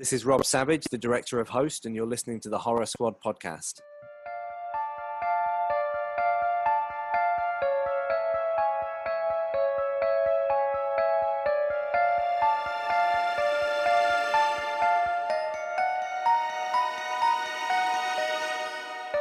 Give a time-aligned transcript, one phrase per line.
[0.00, 3.16] This is Rob Savage, the director of Host, and you're listening to the Horror Squad
[3.22, 3.82] podcast.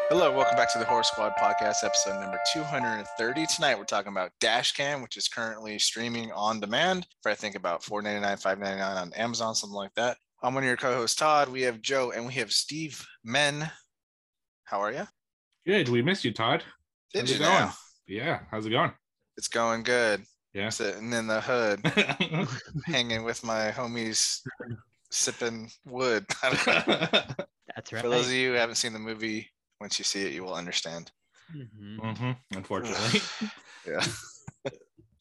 [0.07, 3.45] Hello, welcome back to the Horror Squad podcast, episode number 230.
[3.53, 7.81] Tonight we're talking about Dashcam, which is currently streaming on demand for I think about
[7.81, 10.15] $4.99, $5.99 on Amazon, something like that.
[10.41, 11.49] I'm one of your co-hosts, Todd.
[11.49, 13.69] We have Joe and we have Steve Men.
[14.63, 15.07] How are you?
[15.65, 15.89] Good.
[15.89, 16.63] We missed you, Todd.
[17.13, 17.65] Did How's you it going?
[17.65, 17.71] know?
[18.07, 18.39] Yeah.
[18.49, 18.91] How's it going?
[19.35, 20.23] It's going good.
[20.53, 20.69] Yeah.
[20.69, 21.85] Sitting in the hood,
[22.85, 24.39] hanging with my homies,
[25.11, 26.25] sipping wood.
[26.41, 28.01] That's right.
[28.01, 29.47] For those of you who haven't seen the movie,
[29.79, 31.11] once you see it, you will understand.
[31.55, 32.17] Mhm.
[32.17, 33.21] hmm Unfortunately.
[33.87, 34.03] Yeah.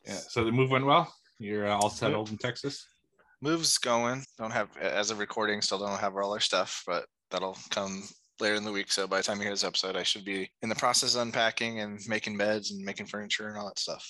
[0.04, 0.18] yeah.
[0.28, 1.14] So the move went well.
[1.38, 2.84] You're uh, all settled in Texas.
[3.40, 7.56] Moves going don't have as of recording still don't have all our stuff but that'll
[7.70, 8.02] come
[8.40, 10.50] later in the week so by the time you hear this episode i should be
[10.62, 14.04] in the process of unpacking and making beds and making furniture and all that stuff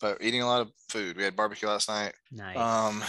[0.00, 2.56] but eating a lot of food we had barbecue last night Nice.
[2.56, 3.02] um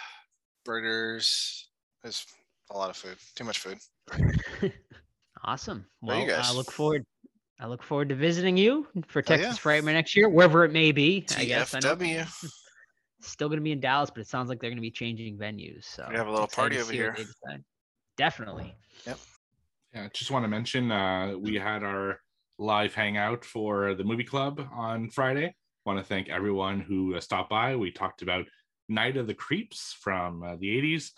[0.64, 1.68] burgers
[2.02, 2.26] there's
[2.70, 3.78] a lot of food too much food
[5.44, 5.86] awesome.
[6.02, 7.04] Well, I look forward.
[7.58, 9.36] I look forward to visiting you for yeah.
[9.36, 11.24] Texas Frightmare next year, wherever it may be.
[11.36, 11.74] I guess.
[11.74, 12.62] I know tfw it's
[13.20, 15.36] still going to be in Dallas, but it sounds like they're going to be changing
[15.36, 15.84] venues.
[15.84, 17.14] So We have a little party over here.
[17.16, 17.64] they decide.
[18.16, 18.74] Definitely.
[19.06, 20.08] Yeah.
[20.12, 22.20] Just want to mention uh, we had our
[22.58, 25.54] live hangout for the movie club on Friday.
[25.84, 27.76] Want to thank everyone who uh, stopped by.
[27.76, 28.46] We talked about
[28.88, 31.10] Night of the Creeps from uh, the 80s,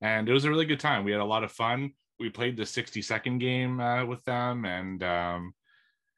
[0.00, 1.04] and it was a really good time.
[1.04, 1.92] We had a lot of fun.
[2.18, 5.52] We played the 60 second game uh, with them, and um,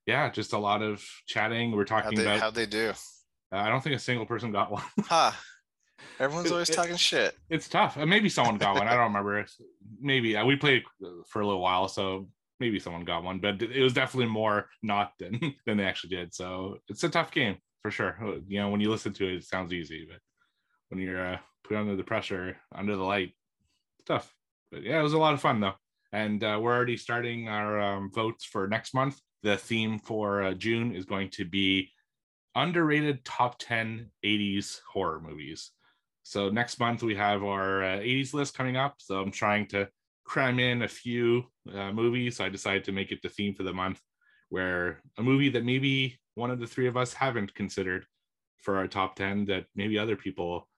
[0.06, 1.72] yeah, just a lot of chatting.
[1.72, 2.40] We're how'd talking they, about.
[2.40, 2.92] how'd they do
[3.52, 4.82] Uh, I don't think a single person got one.
[5.04, 5.32] huh
[6.20, 7.96] everyone's always it- talking shit it's tough.
[7.96, 8.86] Uh, maybe someone got one.
[8.86, 9.44] I don't remember.
[10.00, 10.82] Maybe uh, we played
[11.26, 12.28] for a little while, so
[12.60, 13.38] maybe someone got one.
[13.40, 16.34] But it was definitely more not than than they actually did.
[16.34, 18.16] So it's a tough game for sure.
[18.22, 20.20] Uh, You know, when you listen to it, it sounds easy, but
[20.90, 23.32] when you're uh, put under the pressure, under the light,
[23.98, 24.34] it's tough.
[24.70, 25.74] But yeah, it was a lot of fun though.
[26.12, 29.18] And uh, we're already starting our um, votes for next month.
[29.42, 31.90] The theme for uh, June is going to be
[32.58, 35.70] underrated top 10 80s horror movies.
[36.22, 38.96] So next month we have our uh, 80s list coming up.
[38.98, 39.88] So I'm trying to
[40.24, 42.36] cram in a few uh, movies.
[42.36, 44.00] So I decided to make it the theme for the month,
[44.50, 48.04] where a movie that maybe one of the three of us haven't considered
[48.58, 50.68] for our top 10 that maybe other people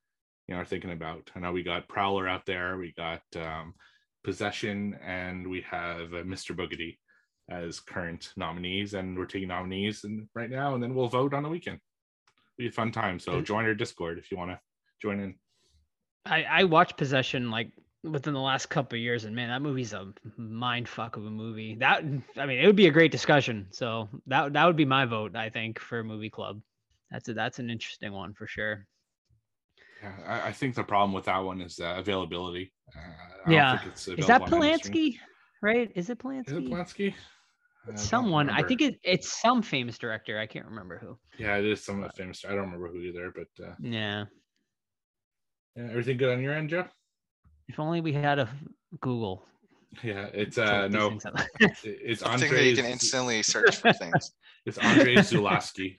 [0.47, 1.31] you know are thinking about.
[1.35, 3.75] I know we got Prowler out there, we got um,
[4.23, 6.55] Possession, and we have uh, Mr.
[6.55, 6.99] Boogedy
[7.50, 11.43] as current nominees, and we're taking nominees and right now, and then we'll vote on
[11.43, 11.78] the weekend.
[12.59, 13.19] It'll Be a fun time.
[13.19, 14.61] So join our Discord if you want to
[15.03, 15.34] join in.
[16.27, 17.72] I, I watched Possession like
[18.05, 21.31] within the last couple of years, and man, that movie's a mind fuck of a
[21.31, 21.75] movie.
[21.75, 22.05] That
[22.37, 23.66] I mean, it would be a great discussion.
[23.71, 26.60] So that that would be my vote, I think, for movie club.
[27.10, 28.87] That's a, that's an interesting one for sure.
[30.03, 32.72] Yeah, I, I think the problem with that one is uh, availability.
[32.97, 33.78] Uh, I don't Yeah.
[33.78, 34.94] think it's Is that available on any stream.
[34.94, 35.19] Polanski?
[35.62, 35.93] Right?
[35.94, 36.47] Is it Polanski?
[36.49, 37.15] Is it Polanski?
[37.89, 38.51] I Someone.
[38.51, 40.39] I think it, it's some famous director.
[40.39, 41.19] I can't remember who.
[41.39, 42.45] Yeah, it is some of the famous.
[42.45, 44.25] I don't remember who either, but uh, Yeah.
[45.77, 46.85] yeah, everything good on your end, Joe?
[47.69, 48.49] If only we had a
[49.01, 49.47] Google.
[50.05, 51.35] Yeah, it's uh look no, things up.
[51.85, 54.33] it's I think that you can instantly search for things
[54.67, 55.99] It's Andre Zulawski.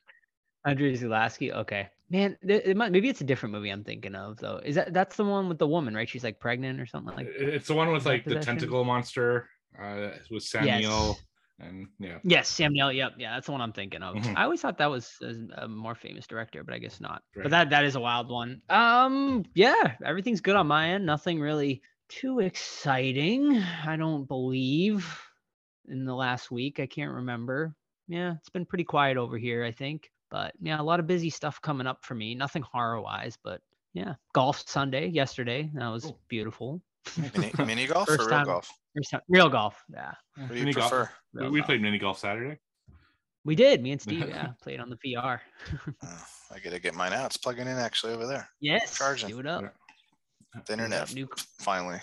[0.66, 1.52] andre Zulawski.
[1.53, 2.38] Okay, man.
[2.47, 4.62] th- It might, maybe it's a different movie I'm thinking of though.
[4.64, 6.08] Is that that's the one with the woman, right?
[6.08, 7.28] She's like pregnant or something like.
[7.28, 8.58] It- It's the one with like the Possession?
[8.59, 9.50] tentacle monster.
[9.81, 11.18] Uh, with Samuel
[11.61, 12.19] and yeah.
[12.23, 12.91] Yes, Sam Neill.
[12.91, 14.16] Yep, yeah, that's the one I'm thinking of.
[14.16, 14.35] Mhm.
[14.38, 17.23] I always thought that was a, a more famous director, but I guess not.
[17.35, 17.44] Right.
[17.44, 18.61] But that that is a wild one.
[18.69, 21.05] Um, yeah, everything's good on my end.
[21.05, 23.57] Nothing really too exciting.
[23.85, 25.07] I don't believe
[25.88, 26.79] in the last week.
[26.79, 27.75] I can't remember.
[28.07, 29.63] Yeah, it's been pretty quiet over here.
[29.63, 32.35] I think, but yeah, a lot of busy stuff coming up for me.
[32.35, 33.61] Nothing horror wise, but
[33.93, 35.69] yeah, golf Sunday yesterday.
[35.73, 36.19] That was Cool.
[36.28, 36.81] beautiful.
[37.35, 38.46] mini, mini golf or real time.
[38.46, 39.81] golf First time- Real golf.
[39.90, 40.90] Yeah, Yeah, what do you mini golf.
[40.91, 41.66] prefer We, we golf.
[41.67, 42.59] played mini golf Saturday.
[43.43, 43.81] We did.
[43.81, 44.28] Me and Steve.
[44.29, 45.40] Yeah, played on the VR.
[46.03, 46.23] Oh,
[46.53, 47.28] I gotta get mine out.
[47.28, 48.47] It's plugging in actually over there.
[48.59, 48.97] Yes.
[48.97, 49.29] Charging.
[49.29, 49.64] Do it up.
[49.64, 50.61] Yeah.
[50.66, 51.29] The internet New,
[51.61, 51.99] finally.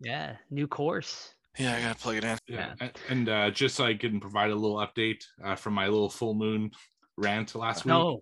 [0.00, 1.34] yeah, new course.
[1.58, 2.38] Yeah, I gotta plug it in.
[2.48, 2.88] Yeah, Yeah.
[3.10, 6.32] and uh, just so I can provide a little update uh, from my little full
[6.34, 6.70] moon
[7.18, 7.90] rant last week.
[7.90, 8.20] No,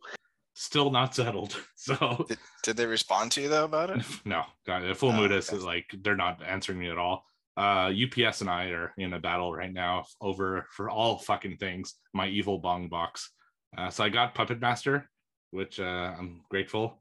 [0.59, 1.57] Still not settled.
[1.77, 4.03] So Did, did they respond to you though about it?
[4.25, 7.25] no, God, the full Oh, moon is like they're not answering me at all.
[7.57, 11.95] Uh, UPS and I are in a battle right now over for all fucking things.
[12.13, 13.31] My evil bong box.
[13.77, 15.09] Uh, so I got Puppet Master,
[15.51, 17.01] which uh, I'm grateful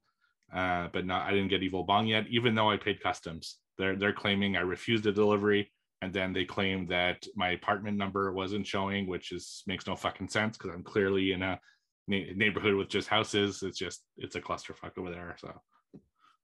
[0.53, 3.57] uh, but not I didn't get Evil Bong yet, even though I paid customs.
[3.77, 5.71] They're they're claiming I refused the delivery,
[6.01, 10.29] and then they claim that my apartment number wasn't showing, which is makes no fucking
[10.29, 11.59] sense because I'm clearly in a
[12.07, 13.63] na- neighborhood with just houses.
[13.63, 15.35] It's just it's a clusterfuck over there.
[15.39, 15.53] So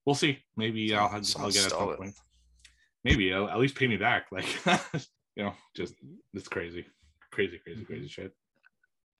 [0.06, 0.40] we'll see.
[0.58, 2.16] Maybe I'll I'll Someone get it at stole some point.
[3.04, 4.28] Maybe I'll, at least pay me back.
[4.32, 4.46] Like
[5.36, 5.96] you know, just
[6.34, 6.86] it's crazy,
[7.32, 8.34] crazy, crazy, crazy shit.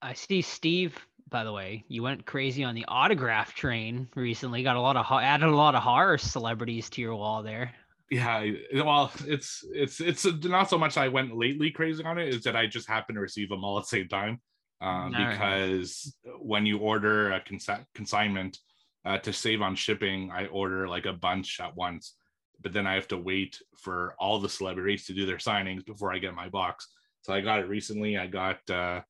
[0.02, 0.98] I see Steve.
[1.30, 4.62] By the way, you went crazy on the autograph train recently.
[4.62, 7.72] Got a lot of added a lot of horror celebrities to your wall there.
[8.10, 8.44] yeah
[8.74, 12.54] well it's it's it's not so much i went lately crazy on it is that
[12.54, 14.38] i just happened to receive them all at the same time
[14.80, 15.30] um, Alright.
[15.32, 18.58] because when you order a consi- consignment
[19.04, 22.14] uh, to save on shipping i order like a bunch at once
[22.60, 26.12] but then i have to wait for all the celebrities to do their signings before
[26.12, 26.88] i get my box
[27.22, 29.00] so i got it recently i got uh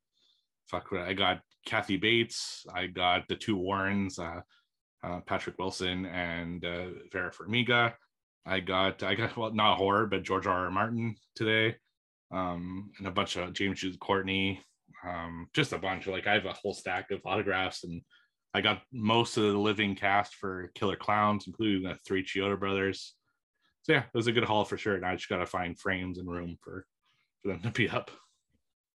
[0.69, 4.41] fuck what- i got kathy bates i got the two warrens uh,
[5.03, 7.95] uh patrick wilson and uh, vera farmiga
[8.47, 10.67] I got I got well not horror but George R.
[10.67, 10.71] R.
[10.71, 11.77] Martin today,
[12.31, 14.61] um, and a bunch of James Jude Courtney,
[15.07, 16.07] um, just a bunch.
[16.07, 18.03] Like I have a whole stack of autographs, and
[18.55, 23.15] I got most of the living cast for Killer Clowns, including the three Chiodo brothers.
[23.83, 24.95] So yeah, it was a good haul for sure.
[24.95, 26.87] And I just gotta find frames and room for
[27.43, 28.11] for them to be up.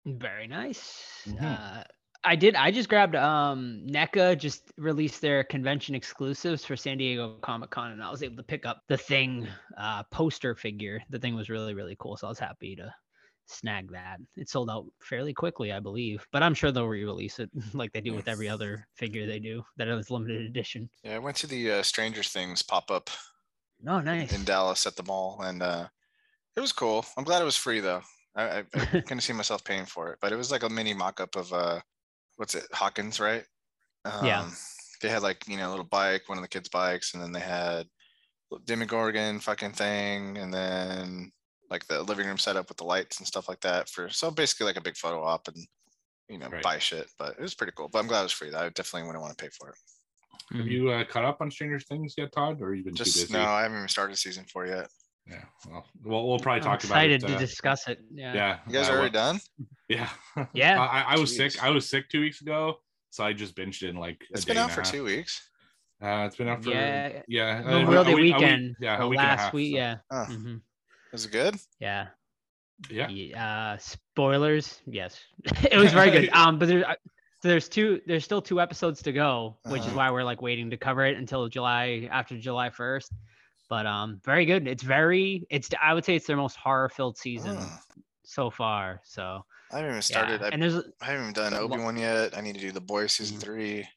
[0.06, 1.24] Very nice.
[1.26, 1.44] Mhm.
[1.44, 1.84] Uh,
[2.24, 2.56] I did.
[2.56, 7.92] I just grabbed um NECA just released their convention exclusives for San Diego Comic Con,
[7.92, 11.02] and I was able to pick up the thing uh, poster figure.
[11.10, 12.94] The thing was really really cool, so I was happy to
[13.48, 14.18] snag that.
[14.36, 18.02] It sold out fairly quickly, I believe, but I'm sure they'll re-release it like they
[18.02, 20.90] do with every other figure they do that is limited edition.
[21.04, 23.10] Yeah, I went to the uh, Stranger Things pop up
[23.88, 24.34] Oh, nice.
[24.34, 25.88] in Dallas at the mall, and uh,
[26.56, 27.06] it was cool.
[27.16, 28.02] I'm glad it was free though.
[28.36, 30.94] I, I, I couldn't see myself paying for it, but it was like a mini
[30.94, 31.80] mock-up of uh,
[32.38, 33.44] what's it, Hawkins, right?
[34.06, 34.50] Um, Yeah.
[35.02, 37.32] They had like you know a little bike, one of the kids' bikes, and then
[37.32, 37.86] they had
[38.66, 41.32] Demogorgon fucking thing, and then
[41.70, 43.90] like the living room setup with the lights and stuff like that.
[43.90, 45.58] For so basically like a big photo op and
[46.30, 46.64] you know Right.
[46.64, 47.90] buy shit, but it was pretty cool.
[47.90, 48.54] But I'm glad it was free.
[48.54, 49.76] I definitely wouldn't want to pay for it.
[50.58, 50.72] Have Mhm.
[50.72, 53.34] you uh, caught up on Stranger Things yet, Todd, or you've been too Just busy?
[53.34, 54.88] no, I haven't even started season four yet.
[55.30, 57.12] Yeah, well, we'll, we'll probably I'm talk about it.
[57.12, 58.00] excited to uh, discuss it.
[58.14, 58.34] Yeah.
[58.34, 59.40] yeah, You guys uh, are well- already done?
[59.90, 60.10] Yeah.
[60.54, 60.80] Yeah.
[60.90, 61.62] I, I was sick.
[61.62, 62.80] I was sick two weeks ago,
[63.10, 64.24] so I just binged it in like.
[64.30, 65.50] It's been out for two weeks.
[66.02, 67.62] Uh, it's been out for Yeah, yeah.
[67.66, 68.76] uh, Memorial a Day week- a week- weekend.
[68.80, 69.54] yeah, the a week and a last half.
[69.54, 69.74] week.
[69.74, 69.96] so, Yeah.
[70.10, 70.26] Huh.
[70.30, 70.62] mhm,
[71.12, 71.56] Was it good?
[71.80, 72.08] Yeah.
[72.90, 73.08] Yeah.
[73.10, 74.82] Yeah, uh, spoilers.
[74.86, 75.20] Yes,
[75.72, 76.30] it was very good.
[76.34, 76.94] Um, but there, uh,
[77.42, 78.02] so there's two.
[78.06, 79.98] There's still two episodes to go, which is Uh-huh.
[79.98, 83.12] why we're like waiting to cover it until July after July 1st.
[83.70, 84.68] But um, very good.
[84.68, 85.46] It's very.
[85.50, 85.70] It's.
[85.82, 87.78] I would say it's their most horror-filled season Huh.
[88.24, 89.02] so far.
[89.04, 90.00] So I haven't even yeah.
[90.02, 90.44] started.
[90.44, 92.38] I, and there's I haven't even done a lo- Obi Wan yet.
[92.38, 93.42] I need to do the Boys season Mhm.
[93.42, 93.88] three.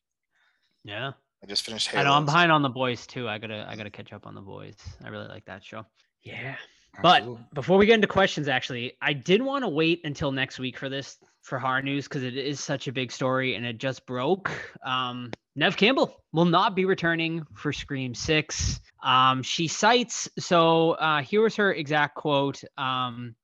[0.84, 1.12] yeah.
[1.42, 2.00] I just finished Halo.
[2.00, 3.28] I know I'm so- behind on the boys too.
[3.28, 3.66] I gotta.
[3.68, 4.76] I gotta catch up on the boys.
[5.04, 5.84] I really like that show.
[6.22, 6.56] Yeah.
[7.02, 10.78] But before we get into questions, actually, I did want to wait until next week
[10.78, 14.06] for this for horror news because it is such a big story and it just
[14.06, 14.50] broke.
[14.84, 18.80] Um, Neve Campbell will not be returning for Scream Six.
[19.02, 22.62] Um, she cites so uh, here was her exact quote.
[22.76, 23.34] Um,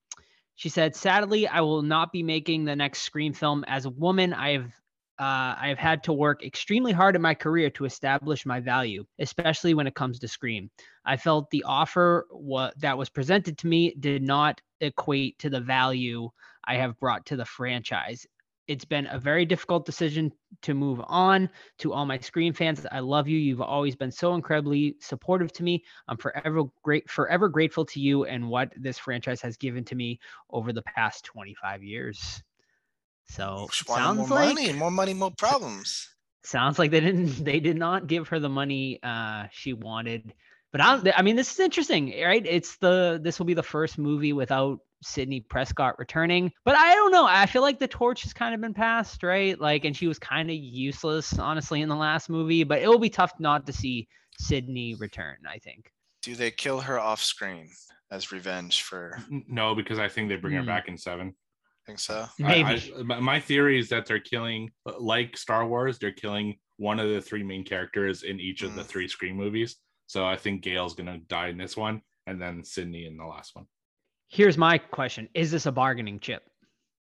[0.54, 3.64] she said, "Sadly, I will not be making the next Scream film.
[3.66, 4.72] As a woman, I have."
[5.19, 9.06] Uh, I have had to work extremely hard in my career to establish my value,
[9.19, 10.70] especially when it comes to Scream.
[11.06, 15.60] I felt the offer wa- that was presented to me did not equate to the
[15.60, 16.29] value
[16.65, 18.27] I have brought to the franchise.
[18.67, 20.32] It's been a very difficult decision
[20.63, 21.48] to move on.
[21.79, 23.39] To all my Scream fans, I love you.
[23.39, 25.84] You've always been so incredibly supportive to me.
[26.08, 30.19] I'm forever great, forever grateful to you and what this franchise has given to me
[30.51, 32.43] over the past 25 years.
[33.29, 36.08] So sounds more like money, more money, more problems.
[36.43, 40.32] sounds like they didn't they did not give her the money uh she wanted
[40.77, 43.99] but I, I mean this is interesting right it's the this will be the first
[43.99, 48.33] movie without sidney prescott returning but i don't know i feel like the torch has
[48.33, 51.95] kind of been passed right like and she was kind of useless honestly in the
[51.97, 55.91] last movie but it will be tough not to see sidney return i think
[56.23, 57.69] Do they kill her off Scream
[58.11, 59.19] as revenge for?
[59.49, 60.67] No, because I think they bring her Hmm.
[60.67, 61.35] back in seven.
[61.87, 62.27] think so.
[62.39, 62.65] Maybe
[62.99, 67.09] I- my- my theory is that they're killing, like Star Wars, they're killing one of
[67.09, 68.87] the three main characters in each of the Mm.
[68.87, 69.77] three screen movies.
[70.06, 73.55] So I think Gail's gonna die in this one, and then Sidney in the last
[73.55, 73.67] one.
[74.29, 75.29] here's my question.
[75.34, 76.43] Is this a bargaining chip?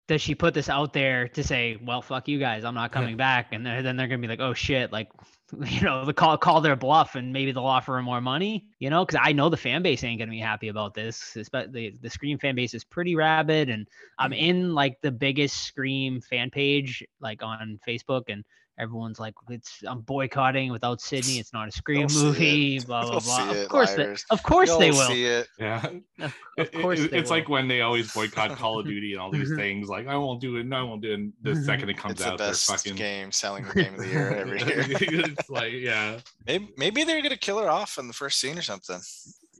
[0.08, 3.18] Does she put this out there to say well fuck you guys i'm not coming
[3.18, 5.10] back and then then they're gonna be like oh shit like
[5.66, 8.88] you know the call call their bluff and maybe they'll offer her more money you
[8.88, 9.04] know?
[9.04, 12.10] Because i know the fan base ain't gonna be happy about this especially the, the
[12.10, 13.86] scream fan base is pretty rabid and
[14.18, 14.38] i'm mm.
[14.38, 18.44] in like the biggest scream fan page like on facebook and
[18.78, 21.38] everyone's like, "It's I'm boycotting without Sidney.
[21.38, 23.50] It's not a Scream They'll movie." Blah blah They'll blah.
[23.50, 25.06] Of it, course, they, of course they You'll will.
[25.08, 25.48] see it.
[25.58, 25.86] Yeah.
[26.20, 27.36] Of, of course, it- they it's will.
[27.38, 29.56] like when they always boycott Call of Duty and all these Mhm.
[29.56, 29.88] things.
[29.88, 30.64] Like I won't do it.
[30.66, 31.42] No, I won't do it.
[31.42, 31.64] The Mhm.
[31.66, 32.96] second it comes It's the out, they're best fucking.
[32.96, 34.84] game, selling the game of the year every year.
[34.88, 38.62] it's like yeah, Maybe, maybe they're gonna kill her off in the first scene or
[38.62, 39.00] something,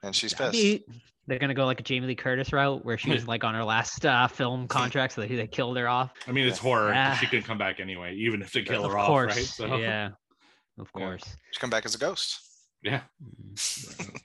[0.03, 0.63] and she's That'd pissed.
[0.63, 0.85] be-
[1.29, 3.63] they're gonna go like a Jamie Lee Curtis route where she was like on her
[3.63, 6.11] last uh, film contract, so they, they killed her off.
[6.27, 6.93] I mean it's horror.
[6.93, 7.15] Yeah.
[7.17, 9.33] She can come back anyway, even if they kill of her off, right?
[9.37, 10.07] So yeah,
[10.79, 11.01] of Yeah.
[11.01, 11.23] course.
[11.53, 12.41] She come back as a ghost.
[12.83, 14.21] yeah, Mm,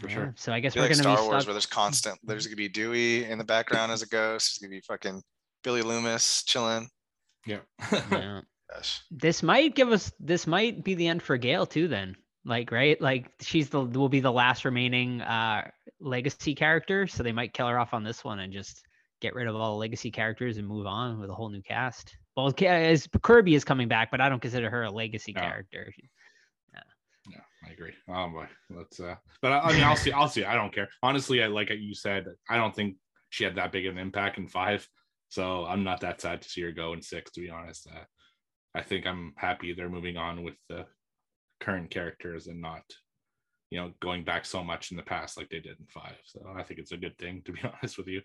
[0.00, 0.14] for yeah.
[0.14, 0.34] sure.
[0.36, 2.18] So I guess Be we're like gonna Star be Wars, where there's constant.
[2.24, 4.58] There's gonna be Dewey in the background as a ghost.
[4.60, 5.22] There's gonna be fucking
[5.62, 6.88] Billy Loomis chilling.
[7.46, 7.60] Yeah.
[8.10, 8.40] Yeah.
[8.74, 9.02] Gosh.
[9.10, 10.10] This might give us.
[10.18, 11.86] This might be the end for Gail too.
[11.86, 12.98] Then, like, right?
[13.00, 15.70] Like, she's the will be the last remaining uh
[16.04, 18.86] legacy character, so they might kill her off on this one and just
[19.20, 22.16] get rid of all the legacy characters and move on with a whole new cast.
[22.36, 25.40] Well, as Kirby is coming back, but I don't consider her a legacy No.
[25.40, 25.92] character.
[27.26, 27.94] Yeah, I agree.
[28.08, 29.00] Oh boy, let's.
[29.00, 30.12] uh But I, I mean, I'll see.
[30.12, 30.44] I'll see.
[30.44, 30.88] I don't care.
[31.02, 32.26] Honestly, I like you said.
[32.50, 32.96] I don't think
[33.30, 34.86] she had that big of an impact in five,
[35.30, 37.30] so I'm not that sad to see her go in six.
[37.30, 38.04] To be honest, uh,
[38.74, 40.84] I think I'm happy they're moving on with the
[41.60, 42.82] current characters and not,
[43.74, 46.14] you know, going back so much in the past like they did in five.
[46.26, 47.42] So I think it's a good thing.
[47.44, 48.22] To be honest with you,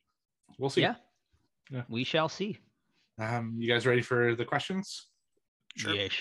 [0.60, 0.82] we'll see.
[0.82, 0.94] Yeah.
[1.72, 1.82] Yeah.
[1.90, 2.60] We shall see.
[3.20, 5.08] Um, you guys ready for the questions?
[5.76, 5.96] Sure.
[5.96, 6.12] Yes.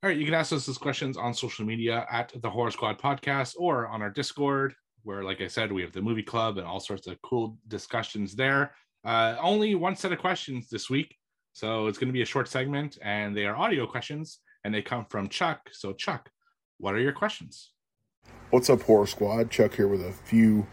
[0.00, 3.00] All right, you can ask us those questions on social media at the Horror Squad
[3.00, 6.66] Podcast or on our Discord, where, like I said, we have the movie club and
[6.66, 8.76] all sorts of cool discussions there.
[9.04, 11.16] Uh, only one set of questions this week,
[11.52, 14.82] so it's going to be a short segment, and they are audio questions, and they
[14.82, 15.68] come from Chuck.
[15.72, 16.30] So, Chuck,
[16.78, 17.72] what are your questions?
[18.50, 19.50] What's up, Horror Squad?
[19.50, 20.66] Chuck here with a few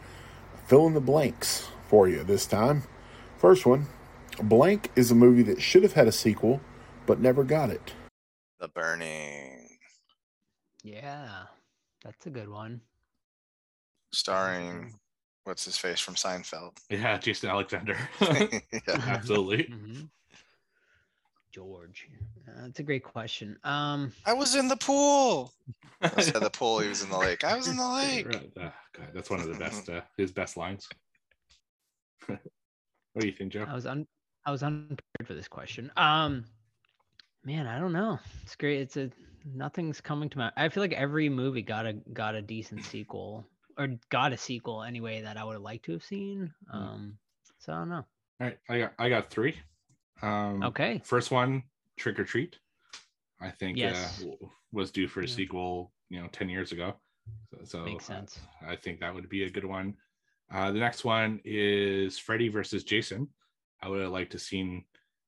[0.67, 2.83] fill in the blanks for you this time.
[3.37, 3.87] First one
[4.41, 6.61] Blank is a movie that should have had a sequel,
[7.05, 7.93] but never got it.
[8.59, 9.77] The burning,
[10.83, 11.43] Yeah.
[12.03, 12.81] That's a good one.
[14.13, 14.99] starring
[15.45, 16.77] what's his face from Seinfeld.
[16.89, 17.97] Yeah, Jason Alexander.
[18.21, 18.59] yeah.
[18.87, 19.63] Absolutely.
[19.65, 20.09] Mhm.
[21.53, 22.07] George.
[22.47, 23.57] Uh, that's a great question.
[23.63, 25.53] Um, I was in the pool.
[26.01, 27.43] Instead of the pool, he was in the lake.
[27.43, 28.27] I was in the lake.
[28.27, 30.89] Right, uh, God, that's one of the best, uh, his best lines.
[32.27, 32.39] what
[33.19, 33.65] do you think, Joe?
[33.69, 34.07] I was un
[34.45, 35.91] I was unprepared for this question.
[35.95, 36.45] Um,
[37.45, 38.19] man, I don't know.
[38.41, 38.81] It's great.
[38.81, 39.11] It's a
[39.45, 40.51] nothing's coming to my.
[40.57, 43.45] I feel like every movie got a got a decent sequel
[43.77, 46.51] or got a sequel anyway that I would have liked to have seen.
[46.73, 46.75] Mm.
[46.75, 47.17] Um,
[47.59, 48.05] so I don't know.
[48.41, 49.55] All right, I got I got three.
[50.23, 51.01] Um, Okay.
[51.03, 51.63] First one,
[51.97, 52.57] Trick or Treat.
[53.41, 54.23] I think Yes.
[54.23, 55.35] uh, was due for a Yeah.
[55.35, 56.95] sequel, you know, ten years ago.
[57.51, 58.39] So, so Makes uh, sense.
[58.65, 59.95] I think that would be a good one.
[60.51, 63.27] Uh, the next one is Freddy versus Jason.
[63.81, 64.85] I would have liked to seen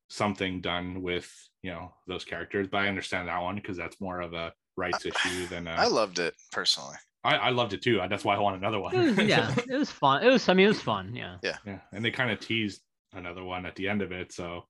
[0.09, 1.29] something done with
[1.61, 5.05] you know those characters, but I understand that one because that's more of a rights
[5.05, 6.95] issue than I a, loved it personally.
[7.23, 7.99] I, I loved it too.
[8.09, 8.95] That's why I want another one.
[8.95, 10.23] It was- yeah, it was fun.
[10.23, 10.47] It was.
[10.47, 11.15] I mean, it was fun.
[11.15, 11.37] Yeah.
[11.43, 12.81] Yeah, and they kind of teased
[13.13, 14.67] another one at the end of it, so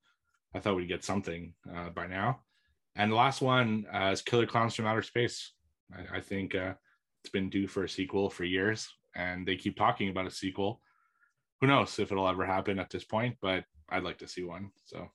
[0.55, 2.39] I thought we'd get something uh, by now.
[2.95, 5.51] And the last one uh, is Killer Clowns from Outer Space.
[5.93, 6.73] I, I think uh,
[7.21, 10.81] it's been due for a sequel for years, and they keep talking about a sequel.
[11.59, 13.35] Who knows if it'll ever happen at this point?
[13.41, 14.71] But I'd like to see one.
[14.85, 15.09] So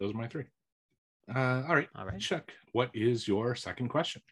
[0.00, 0.44] those are my three.
[1.34, 2.18] Uh, all right, All right.
[2.18, 4.22] Chuck, what is your second question?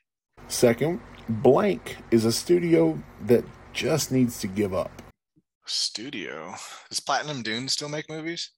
[0.48, 5.02] Second, Blank is a studio that just needs to give up.
[5.66, 6.54] Studio.
[6.88, 8.50] Does Platinum Dune still make movies?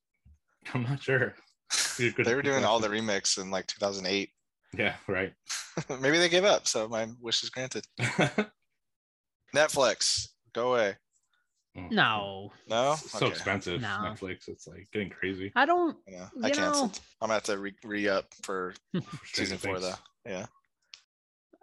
[0.72, 1.34] I'm not sure.
[1.96, 3.06] Good- good they were doing all the question.
[3.06, 4.30] remakes in like 2008.
[4.76, 5.32] Yeah, right.
[6.00, 7.84] Maybe they gave up, so my wish is granted.
[9.54, 10.96] Netflix, go away.
[11.76, 13.80] Oh, no, No, It's so expensive.
[13.80, 13.88] No.
[13.88, 15.50] Netflix, it's like getting crazy.
[15.56, 15.96] I don't.
[16.06, 16.84] Yeah, I You know-
[17.20, 18.74] I'm gonna have to re, re up for
[19.32, 19.94] season four though.
[20.24, 20.46] Yeah.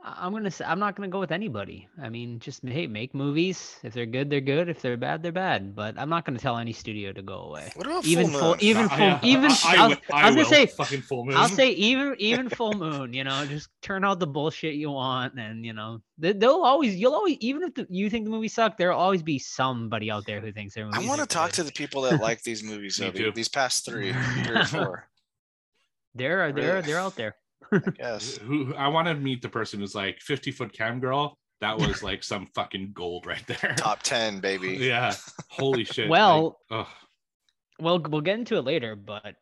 [0.03, 1.87] I- I'm gonna say I'm not gonna go with anybody.
[2.01, 3.77] I mean, just hey, make movies.
[3.83, 4.67] If they're good, they're good.
[4.67, 5.75] If they're bad, they're bad.
[5.75, 7.71] But I'm not gonna tell any studio to go away.
[7.75, 8.57] What about Even Full full, Moon?
[8.61, 9.51] even I- full, I- even.
[9.51, 10.45] I, I, I'll, I was gonna will.
[10.45, 11.35] say, fucking full moon.
[11.37, 13.13] I'll say even even full moon.
[13.13, 16.95] You know, just turn out the bullshit you want, and you know they, they'll always
[16.95, 20.25] you'll always even if the, you think the movie sucked, there'll always be somebody out
[20.25, 22.99] there who thinks their I want to talk to the people that like these movies.
[23.01, 23.31] Me too.
[23.31, 25.07] These past three, three or four.
[26.15, 26.87] There are there Really?
[26.87, 27.35] they're out there.
[27.71, 28.37] I guess.
[28.37, 31.37] who who- I want to meet the person who's like 50 foot cam girl.
[31.61, 33.75] That was like some fucking gold right there.
[33.77, 34.77] Top ten, baby.
[34.79, 35.13] Yeah.
[35.49, 36.09] Holy shit.
[36.09, 36.87] Well, like.
[37.79, 39.35] Well, we'll get into it later, but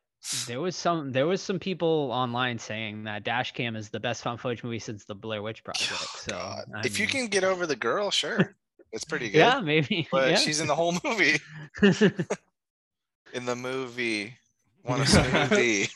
[0.47, 4.39] there was some there was some people online saying that Dashcam is the best found
[4.39, 5.91] footage movie since the Blair Witch oh, Project.
[5.93, 6.65] Oh, So God.
[6.75, 8.55] I if you can get over the girl, sure,
[8.91, 9.39] it's pretty good.
[9.39, 10.07] yeah, maybe.
[10.11, 10.35] But yeah.
[10.37, 11.39] she's in the whole movie.
[13.33, 14.35] In the movie,
[14.83, 15.89] want a smoothie?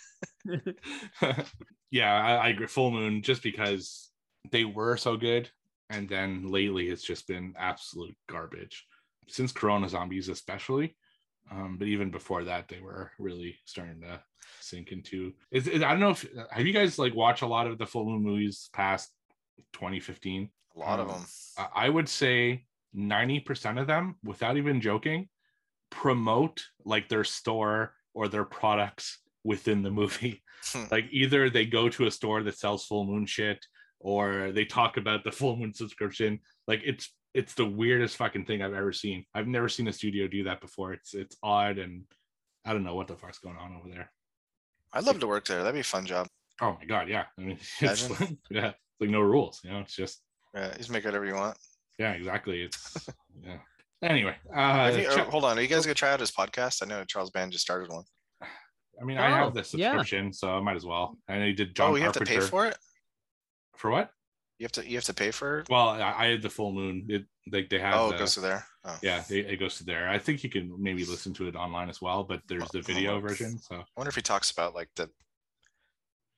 [1.94, 2.66] Yeah, I, I agree.
[2.66, 4.10] Full Moon, just because
[4.50, 5.52] they were so good,
[5.92, 8.88] and then lately it's just been absolute garbage
[9.28, 10.96] since Corona Zombies, especially.
[11.52, 14.20] Um, but even before that, they were really starting to
[14.60, 15.34] sink into.
[15.52, 17.86] Is, is I don't know if have you guys like watched a lot of the
[17.86, 19.12] Full Moon movies past
[19.74, 20.50] 2015?
[20.76, 21.26] A lot of Um, them.
[21.60, 25.30] I I would say 90% of them, without even joking,
[25.92, 30.43] promote like their store or their products within the movie.
[30.72, 30.86] Hmm.
[30.92, 33.60] like either they go to a store that sells full moon shit
[34.00, 36.40] or they talk about the full moon subscription.
[36.68, 39.26] Like it's it's the weirdest fucking thing I've ever seen.
[39.34, 40.94] I've never seen a studio do that before.
[40.94, 42.04] It's it's odd and
[42.66, 44.12] I don't know what the fuck's going on over there.
[44.94, 45.60] I'd love to work there.
[45.64, 46.28] That'd be a fun job.
[46.62, 47.26] Oh my god, yeah.
[47.38, 48.38] I mean it's Imagine.
[48.50, 50.22] yeah, it's like no rules, you know, it's just
[50.54, 51.58] Yeah, you just make whatever you want.
[51.98, 52.62] yeah, exactly.
[52.62, 53.08] It's
[53.44, 53.58] yeah.
[54.02, 56.84] Anyway, uh you- hold on, are you guys gonna try out his podcast?
[56.84, 58.04] I know Charles Band just started one.
[59.04, 59.92] I mean, I have Oh, the yeah.
[59.92, 61.18] subscription, so I might as well.
[61.28, 62.78] I know you did John oh, you have to pay for it.
[63.76, 64.12] For what?
[64.60, 65.70] You have to you have to pay for it.
[65.70, 67.06] Well, I, I had the full moon.
[67.10, 67.96] It like they have.
[67.96, 68.66] Oh, the, it goes to there.
[68.86, 68.98] Oh.
[69.02, 70.08] yeah, it, it goes to there.
[70.08, 73.20] I think you can maybe listen to it online as well, but there's the video
[73.20, 73.58] version.
[73.58, 75.10] So I wonder if he talks about like the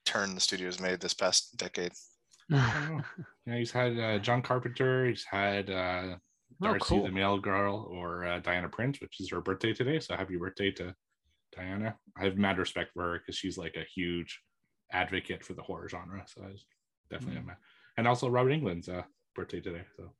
[0.06, 1.92] turn the studios made this past decade.
[2.52, 3.04] I don't know.
[3.46, 5.06] yeah, he's had uh, John Carpenter.
[5.08, 6.16] He's had uh,
[6.64, 7.04] Oh, Darcy cool.
[7.04, 10.00] the Mail Girl or uh, Diana Prince, which is her birthday today.
[10.00, 10.96] So happy birthday to
[11.56, 11.96] Diana.
[12.18, 14.42] I have mad respect for her because she's like a huge
[14.92, 16.24] advocate for the horror genre.
[16.28, 16.66] So I was
[17.10, 17.50] definitely Mm.
[17.52, 17.58] a
[17.98, 19.04] and also Robert Englund's uh,
[19.36, 19.84] birthday today.
[19.98, 20.12] So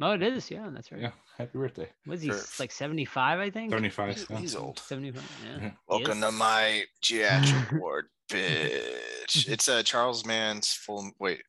[0.00, 0.50] Oh, it is.
[0.50, 1.00] Yeah, that's right.
[1.00, 1.88] yeah, happy birthday.
[2.06, 2.40] Was he Sure.
[2.60, 3.70] like 75, I think?
[3.72, 4.14] 75.
[4.14, 4.38] He's, yeah.
[4.38, 4.78] he's old.
[4.78, 5.22] 75.
[5.44, 5.50] Yeah.
[5.56, 5.68] Yeah.
[5.70, 9.48] He Welcome to my geriatric ward, bitch.
[9.48, 11.10] It's a Charles Band's full.
[11.18, 11.42] Wait,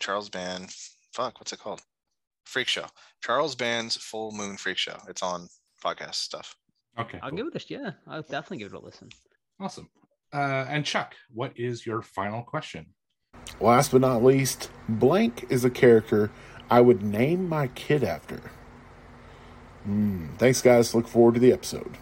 [0.00, 0.74] Charles Band.
[1.12, 1.82] Fuck, what's it called?
[2.44, 2.86] Freak Show.
[3.22, 4.98] Charles Band's Full Moon Freak Show.
[5.08, 5.48] It's on
[5.82, 6.56] podcast stuff.
[6.98, 7.18] Okay.
[7.22, 7.36] I'll cool.
[7.38, 7.90] give it a yeah.
[8.06, 9.08] I'll definitely give it a listen.
[9.60, 9.88] Awesome.
[10.32, 12.86] Uh, and Chuck, what is your final question?
[13.60, 16.30] Last but not least, blank is a character
[16.70, 18.50] I would name my kid after.
[19.86, 20.94] Mm, thanks, guys.
[20.94, 21.98] Look forward to the episode.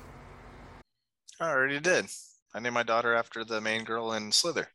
[1.41, 2.07] I already did.
[2.55, 4.69] I named my daughter after the main girl in Slither.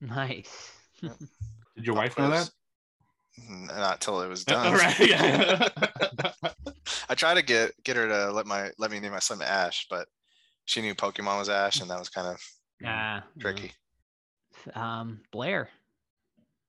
[0.00, 0.70] Nice.
[1.02, 2.50] Did your Pop wife know that?
[3.36, 3.48] Quiz.
[3.48, 4.66] N- Not till it was Uh, done.
[4.68, 5.68] all right, yeah.
[7.08, 9.86] I tried to get get her to let my let me name my son Ash,
[9.90, 10.08] but
[10.64, 12.40] she knew Pokemon was Ash, and that was kind of
[12.80, 13.20] Yeah.
[13.38, 13.72] tricky.
[14.74, 15.68] Um, Blair.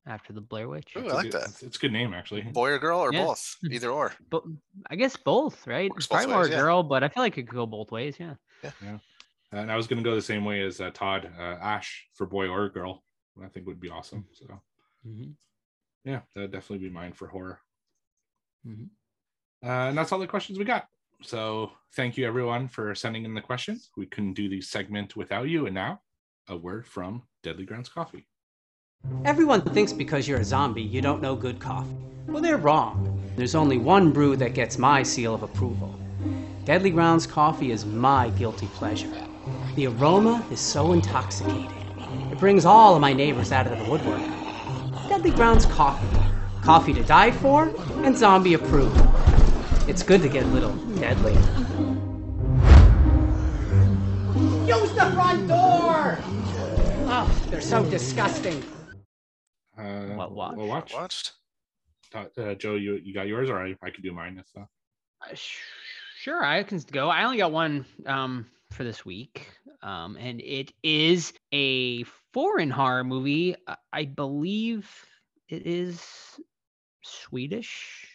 [0.07, 0.89] After the Blair Witch.
[0.95, 1.43] Ooh, I like good- that.
[1.49, 2.41] It's, it's a good name, actually.
[2.43, 3.25] Boy or girl or Yeah.
[3.25, 4.13] both, either or.
[4.29, 4.43] But
[4.91, 5.89] I guess both, right?
[5.89, 6.59] Works both Probably more ways, a yeah.
[6.61, 8.15] girl, but I feel like it could go both ways.
[8.19, 8.35] Yeah.
[8.83, 8.99] Yeah.
[9.51, 12.27] And I was going to go the same way as uh, Todd, uh, Ash for
[12.27, 13.03] boy or girl.
[13.43, 14.25] I think would be awesome.
[14.33, 14.45] So
[15.07, 15.33] Mhm.
[16.05, 17.59] Yeah, that'd definitely be mine for horror.
[18.65, 18.89] Mhm.
[19.63, 20.87] Uh, and that's all the questions we got.
[21.21, 23.89] So thank you everyone for sending in the questions.
[23.97, 25.65] We couldn't do the segment without you.
[25.65, 26.01] And now
[26.47, 28.27] a word from Deadly Grounds Coffee.
[29.23, 31.95] Everyone thinks because you're a zombie, you don't know good coffee.
[32.27, 33.19] Well, they're wrong.
[33.35, 35.99] There's only one brew that gets my seal of approval.
[36.65, 39.11] Deadly Grounds coffee is my guilty pleasure.
[39.75, 41.69] The aroma is so intoxicating.
[42.31, 44.21] It brings all of my neighbors out of the woodwork.
[45.07, 46.07] Deadly Grounds coffee.
[46.61, 47.71] Coffee to die for
[48.03, 48.99] and zombie approved.
[49.87, 51.33] It's good to get a little deadly.
[54.67, 56.17] Use the front door!
[57.07, 58.63] Oh, they're so disgusting.
[59.77, 60.57] Uh, What watch?
[60.57, 60.93] Well, watch.
[60.93, 61.33] Watched.
[62.13, 64.37] Uh, Joe, you, you got yours, or I, I could do mine.
[64.39, 64.65] If, uh,
[65.29, 65.59] Uh, sh-
[66.17, 67.09] Sure, I can go.
[67.09, 69.47] I only got one um, for this week,
[69.83, 73.55] um, and it is a foreign horror movie.
[73.93, 74.91] I- believe
[75.47, 76.03] it is
[77.01, 78.07] Swedish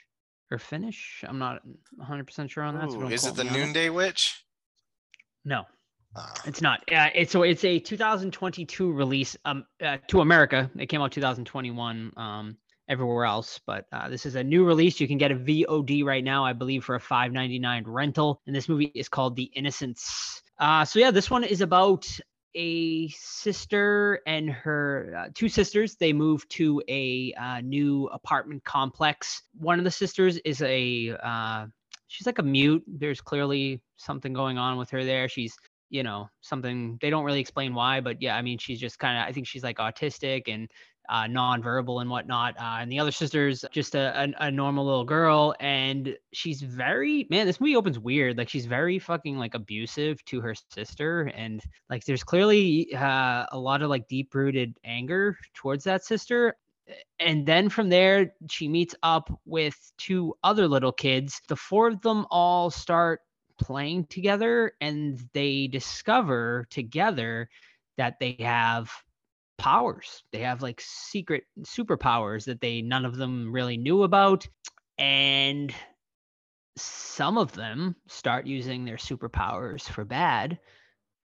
[0.50, 1.24] or Finnish.
[1.26, 1.62] I'm not
[1.96, 2.90] 100 percent sure on that.
[2.90, 4.44] Ooh, don't is it the Noonday Witch?
[5.44, 5.64] No,
[6.14, 6.81] Ah, it's not.
[6.92, 10.70] Uh, it's so it's a 2022 release um uh, to America.
[10.76, 12.57] It came out 2021 um
[12.88, 15.00] everywhere else, but uh, this is a new release.
[15.00, 18.42] You can get a VOD right now, I believe, for a 5.99 rental.
[18.48, 20.42] And this movie is called The Innocents.
[20.59, 22.05] Uh, so yeah, this one is about
[22.54, 25.96] a sister and her uh, two sisters.
[25.96, 29.42] They move to a uh, new apartment complex.
[29.58, 31.66] One of the sisters is a uh,
[32.08, 32.84] she's like a mute.
[32.86, 35.28] There's clearly something going on with her there.
[35.28, 35.56] She's
[35.90, 39.18] you know something they don't really explain why but yeah i mean she's just kind
[39.18, 40.70] of i think she's like autistic and
[41.10, 45.04] uh nonverbal and whatnot uh, and the other sister's just a, a, a normal little
[45.04, 50.24] girl and she's very man this movie opens weird like she's very fucking like abusive
[50.24, 55.36] to her sister and like there's clearly uh, a lot of like deep rooted anger
[55.54, 56.56] towards that sister
[57.18, 61.40] and then from there she meets up with two other little kids.
[61.48, 63.20] The four of them all start
[63.58, 67.48] playing together and they discover together
[67.96, 68.90] that they have
[69.60, 70.24] powers.
[70.32, 74.48] They have like secret superpowers that they none of them really knew about.
[74.98, 75.72] And
[76.78, 80.58] some of them start using their superpowers for bad,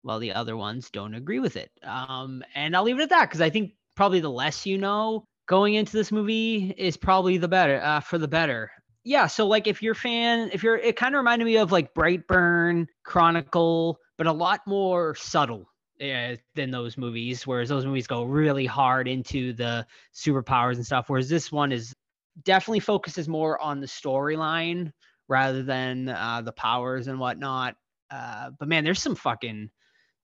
[0.03, 1.69] while the other ones don't agree with it.
[1.83, 5.25] Um, and I'll leave it at that because I think probably the less you know
[5.45, 8.71] going into this movie is probably the better uh, for the better.
[9.03, 11.93] Yeah, so like if you're fan, if you're, it kind of reminded me of like
[11.93, 15.65] Brightburn, Chronicle, but a lot more subtle
[16.03, 17.47] uh, than those movies.
[17.47, 21.05] Whereas those movies go really hard into the superpowers and stuff.
[21.09, 21.95] Whereas this one is
[22.43, 24.91] definitely focuses more on the storyline
[25.27, 27.75] rather than uh, the powers and whatnot.
[28.11, 29.69] Uh, but man, there's some fucking,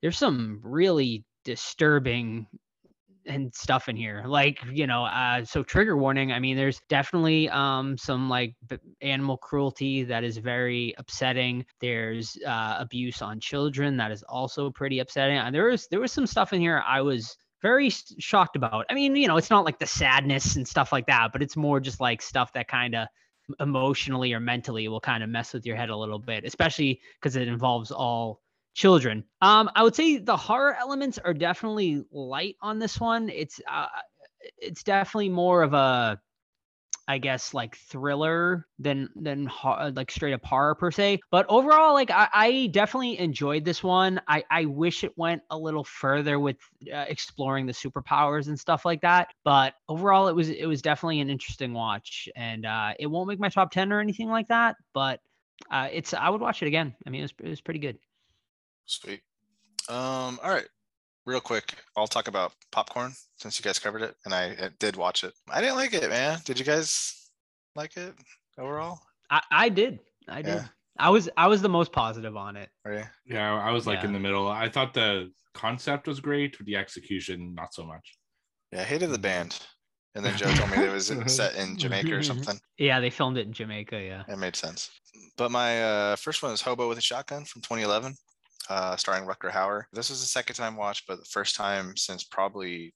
[0.02, 2.48] there's some really disturbing
[3.30, 7.48] and stuff in here like you know uh so trigger warning i mean there's definitely
[7.50, 11.66] um some like b- animal cruelty that is very upsetting.
[11.80, 15.38] There's uh abuse on children that is also pretty upsetting.
[15.38, 18.86] And there was there was some stuff in here i was very shocked about.
[18.90, 21.56] I mean you know it's not like the sadness and stuff like that but it's
[21.56, 23.08] more just like stuff that kind of
[23.60, 27.36] emotionally or mentally will kind of mess with your head a little bit especially because
[27.36, 28.42] it involves all
[28.74, 29.24] children.
[29.42, 33.30] Um, I would say the horror elements are definitely light on this one.
[33.30, 33.88] It's uh,
[34.58, 36.20] it's definitely more of a
[37.08, 39.50] I guess like thriller than than
[39.96, 41.22] like straight up horror per se.
[41.32, 44.22] But overall, like I, I definitely enjoyed this one.
[44.28, 46.58] I I wish it went a little further with
[46.94, 49.30] uh, exploring the superpowers and stuff like that.
[49.44, 53.40] But overall, it was it was definitely an interesting watch, and uh, it won't make
[53.40, 54.76] my top ten or anything like that.
[54.94, 55.20] But
[55.72, 56.96] uh, it's I would watch it again.
[57.08, 57.98] I mean, it was it was pretty good.
[58.90, 59.22] Sweet.
[59.88, 60.68] Um, all right.
[61.26, 64.96] Real quick, I'll talk about popcorn since you guys covered it, and I, I did
[64.96, 65.34] watch it.
[65.48, 66.40] I didn't like it, man.
[66.44, 67.30] Did you guys
[67.76, 68.16] like it
[68.58, 69.00] overall?
[69.30, 70.00] I, I did.
[70.28, 70.56] I did.
[70.56, 70.66] Yeah.
[70.98, 72.70] I was I was the most positive on it.
[73.26, 74.08] Yeah, I was like yeah.
[74.08, 74.48] in the middle.
[74.48, 78.18] I thought the concept was great, but the execution not so much.
[78.72, 79.60] Yeah, I hated the band.
[80.16, 82.60] And then Joe told me it was set in Jamaica or something.
[82.80, 84.02] Yeah, they filmed it in Jamaica.
[84.02, 84.90] Yeah, it made sense.
[85.38, 88.16] But my uh, first one is Hobo with a Shotgun from 2011
[88.70, 89.84] uh, starring Rutger Hauer.
[89.92, 92.94] This was the second time watch, but the first time since probably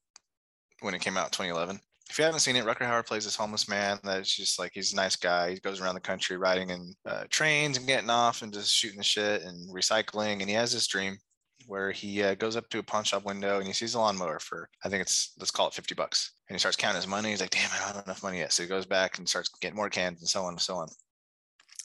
[0.81, 1.79] when it came out 2011.
[2.09, 4.93] If you haven't seen it, Rutger Hauer plays this homeless man that's just like he's
[4.93, 5.51] a nice guy.
[5.51, 8.97] He goes around the country riding in uh, trains and getting off and just shooting
[8.97, 10.41] the shit and recycling.
[10.41, 11.17] And he has this dream
[11.65, 14.39] where he uh, goes up to a pawn shop window and he sees a lawnmower
[14.39, 16.33] for I think it's let's call it 50 bucks.
[16.49, 17.29] And he starts counting his money.
[17.29, 18.51] He's like, damn, I don't have enough money yet.
[18.51, 20.89] So he goes back and starts getting more cans and so on and so on.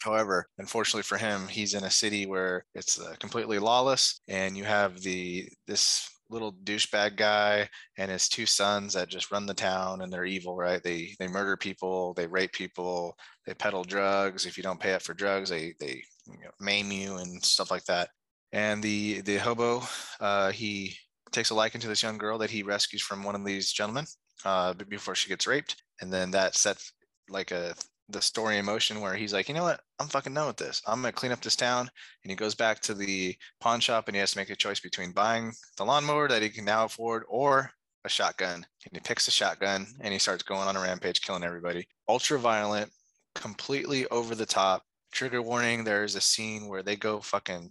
[0.03, 4.65] However, unfortunately for him, he's in a city where it's uh, completely lawless, and you
[4.65, 10.03] have the this little douchebag guy and his two sons that just run the town
[10.03, 10.83] and they're evil right?
[10.83, 14.47] They they murder people they rape people they peddle drugs.
[14.47, 17.71] If you don't pay up for drugs they they you know, maim you and stuff
[17.71, 18.11] like that.
[18.53, 19.83] And the the hobo
[20.21, 20.97] uh, he
[21.33, 24.07] takes a liking to this young girl that he rescues from one of these gentlemen
[24.45, 25.83] uh, before she gets raped.
[26.01, 26.93] And then that sets
[27.29, 27.75] like a
[28.09, 30.81] the story in motion where he's like, you know what, I'm fucking done with this.
[30.87, 31.91] I'm gonna clean up this town.
[32.25, 34.81] And he goes back to the pawn shop and he has to make a choice
[34.81, 37.71] between buying the lawnmower that he can now afford or
[38.05, 38.67] a shotgun.
[38.85, 41.87] And he picks a shotgun and he starts going on a rampage, killing everybody.
[42.09, 42.91] Ultra violent,
[43.35, 44.83] completely over the top.
[45.13, 47.71] Trigger warning, there's a scene where they go fucking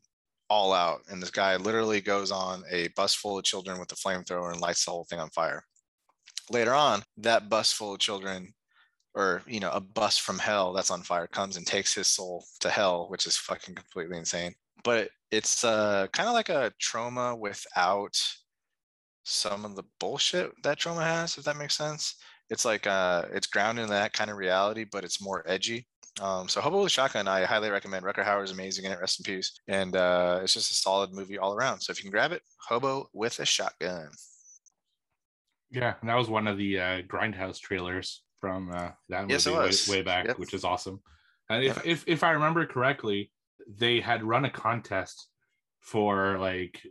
[0.49, 1.01] all out.
[1.09, 4.61] And this guy literally goes on a bus full of children with a flamethrower and
[4.61, 5.63] lights the whole thing on fire.
[6.49, 8.53] Later on, that bus full of children
[9.13, 12.45] or you know a bus from hell that's on fire comes and takes his soul
[12.59, 17.37] to hell which is fucking completely insane but it's uh kind of like a Troma
[17.37, 18.17] without
[19.23, 22.15] some of the bullshit that Troma has if that makes sense
[22.49, 25.85] it's like uh it's grounded in that kind of reality but it's more edgy
[26.19, 28.03] um, so Hobo with a Shotgun, I highly recommend.
[28.03, 28.99] Rutger Hauer is amazing in it.
[28.99, 29.59] Rest in peace.
[29.67, 31.81] And uh, it's just a solid movie all around.
[31.81, 34.09] So if you can grab it, Hobo with a Shotgun.
[35.69, 39.71] Yeah, and that was one of the uh, Grindhouse trailers from uh, that movie way,
[39.89, 40.39] way, back, yep.
[40.39, 40.99] which is awesome.
[41.49, 43.31] And if, if if I remember correctly,
[43.67, 45.27] they had run a contest
[45.79, 46.81] for like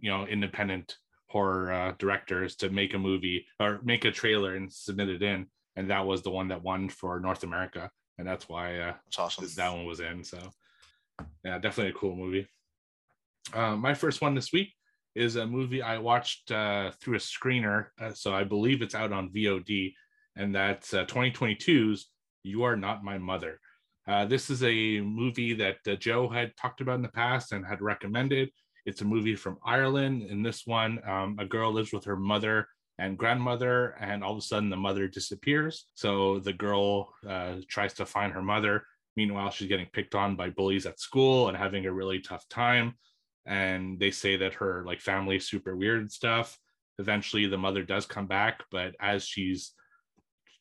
[0.00, 0.96] you know independent
[1.28, 5.46] horror uh, directors to make a movie or make a trailer and submit it in,
[5.76, 9.18] and that was the one that won for North America, and that's why uh, that's
[9.18, 9.46] awesome.
[9.56, 10.24] that one was in.
[10.24, 10.38] So
[11.44, 12.46] yeah, definitely a cool movie.
[13.52, 14.72] Uh, my first one this week
[15.14, 19.12] is a movie I watched uh, through a screener, uh, so I believe it's out
[19.12, 19.94] on VOD
[20.38, 22.06] and that's uh, 2022's
[22.44, 23.60] You Are Not My Mother.
[24.06, 27.66] Uh, this is a movie that uh, Joe had talked about in the past and
[27.66, 28.48] had recommended.
[28.86, 30.22] It's a movie from Ireland.
[30.22, 34.38] In this one, um, a girl lives with her mother and grandmother, and all of
[34.38, 35.86] a sudden the mother disappears.
[35.94, 38.84] So the girl uh, tries to find her mother.
[39.16, 42.94] Meanwhile, she's getting picked on by bullies at school and having a really tough time.
[43.44, 46.56] And they say that her like family is super weird and stuff.
[47.00, 49.72] eventually the mother does come back, but as she's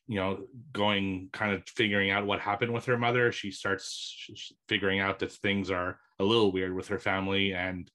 [0.08, 0.39] you know
[0.74, 4.30] going kind of figuring out what happened with her mother she starts
[4.70, 7.91] figuring out that things are a little weird with her family and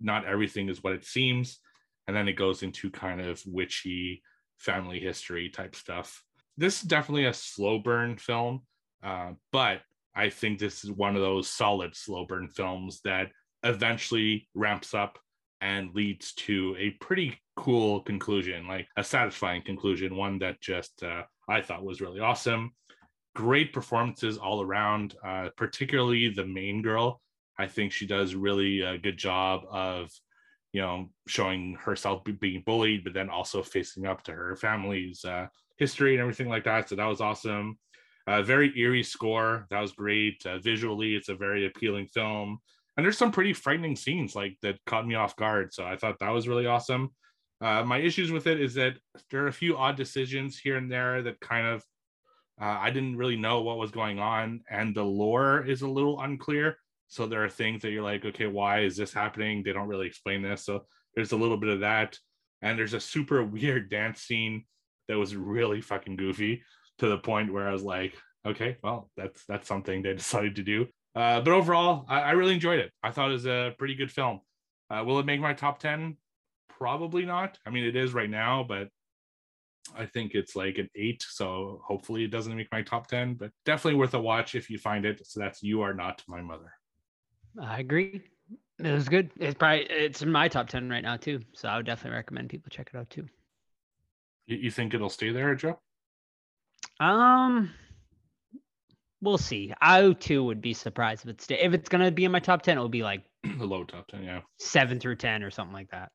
[0.00, 1.58] not everything is what it seems.
[2.06, 4.22] And then it goes into kind of witchy
[4.58, 6.22] family history type stuff.
[6.56, 8.62] This is definitely a slow burn film
[9.02, 9.80] uh, but
[10.14, 13.28] i think this is one of those solid slow burn films that
[13.62, 15.18] eventually ramps up
[15.60, 21.22] and leads to a pretty cool conclusion like a satisfying conclusion one that just uh,
[21.48, 22.72] I thought was really awesome.
[23.34, 27.20] Great performances all around, uh, particularly the main girl.
[27.58, 30.10] I think she does really a good job of,
[30.72, 35.46] you know, showing herself being bullied, but then also facing up to her family's uh,
[35.78, 36.88] history and everything like that.
[36.88, 37.78] So that was awesome.
[38.26, 39.66] Uh, very eerie score.
[39.70, 40.44] That was great.
[40.44, 42.58] Uh, visually, it's a very appealing film.
[42.96, 45.72] And there's some pretty frightening scenes like that caught me off guard.
[45.72, 47.10] So I thought that was really awesome.
[47.60, 48.96] Uh, my issues with it is that
[49.30, 51.84] there are a few odd decisions here and there that kind of
[52.60, 56.20] uh, I didn't really know what was going on, and the lore is a little
[56.20, 56.78] unclear.
[57.08, 59.62] So there are things that you're like, okay, why is this happening?
[59.62, 60.64] They don't really explain this.
[60.64, 62.18] So there's a little bit of that,
[62.62, 64.64] and there's a super weird dance scene
[65.08, 66.62] that was really fucking goofy
[66.98, 68.14] to the point where I was like,
[68.46, 70.86] okay, well, that's that's something they decided to do.
[71.14, 72.92] Uh, but overall, I, I, really enjoyed it.
[73.02, 74.40] I thought it was a pretty good film.
[74.90, 76.18] Uh, will it make my top ten?
[76.78, 77.58] Probably not.
[77.66, 78.88] I mean, it is right now, but
[79.96, 81.24] I think it's like an eight.
[81.28, 84.78] So hopefully it doesn't make my top 10, but definitely worth a watch if you
[84.78, 85.26] find it.
[85.26, 86.72] So that's You Are Not My Mother.
[87.60, 88.22] I agree.
[88.78, 89.30] It was good.
[89.38, 91.40] It's probably it's in my top 10 right now too.
[91.54, 93.26] So I would definitely recommend people check it out too.
[94.46, 95.80] You, think it'll stay there, Joe?
[97.00, 97.70] Um
[99.22, 99.72] we'll see.
[99.80, 102.76] I too would be surprised if it's if it's gonna be in my top 10,
[102.76, 103.24] it will be like
[103.58, 104.40] the low top 10, yeah.
[104.58, 106.10] Seven through 10 or something like that.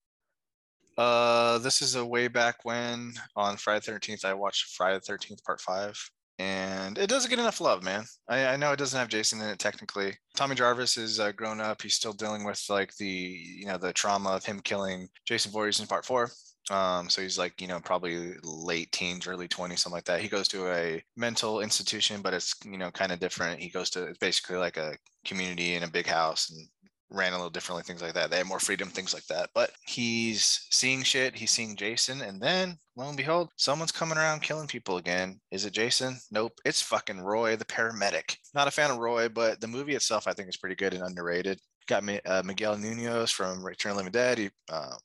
[0.98, 5.62] Uh, this is a way back when on Friday Thirteenth I watched Friday Thirteenth Part
[5.62, 5.98] Five,
[6.40, 8.04] and it doesn't get enough love, man.
[8.28, 10.18] I, I know it doesn't have Jason in it technically.
[10.36, 11.82] Tommy Jarvis is uh, grown up.
[11.82, 15.80] He's still dealing with like the you know the trauma of him killing Jason Voorhees
[15.80, 16.30] in Part Four.
[16.70, 20.22] Um, so he's like, you know, probably late teens, early 20s, something like that.
[20.22, 23.60] He goes to a mental institution, but it's, you know, kind of different.
[23.60, 26.68] He goes to, it's basically like a community in a big house and
[27.12, 28.32] ran a little differently, things like that.
[28.32, 29.50] They had more freedom, things like that.
[29.54, 31.36] But he's seeing shit.
[31.36, 35.40] He's seeing Jason, and then lo and behold, someone's coming around killing people again.
[35.52, 36.18] Is it Jason?
[36.32, 36.54] Nope.
[36.66, 38.38] It's fucking Roy, the paramedic.
[38.56, 41.04] Not a fan of Roy, but the movie itself I think is pretty good and
[41.04, 41.60] underrated.
[41.88, 44.38] Got me uh, Miguel Nunez from Return of the Living Dead.
[44.38, 44.96] He, uh,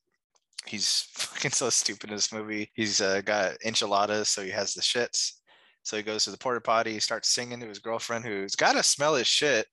[0.66, 2.70] he's fucking so stupid in this movie.
[2.74, 5.32] He's uh, got enchiladas, so he has the shits.
[5.82, 8.72] So he goes to the porta potty, he starts singing to his girlfriend who's got
[8.72, 9.68] to smell his shit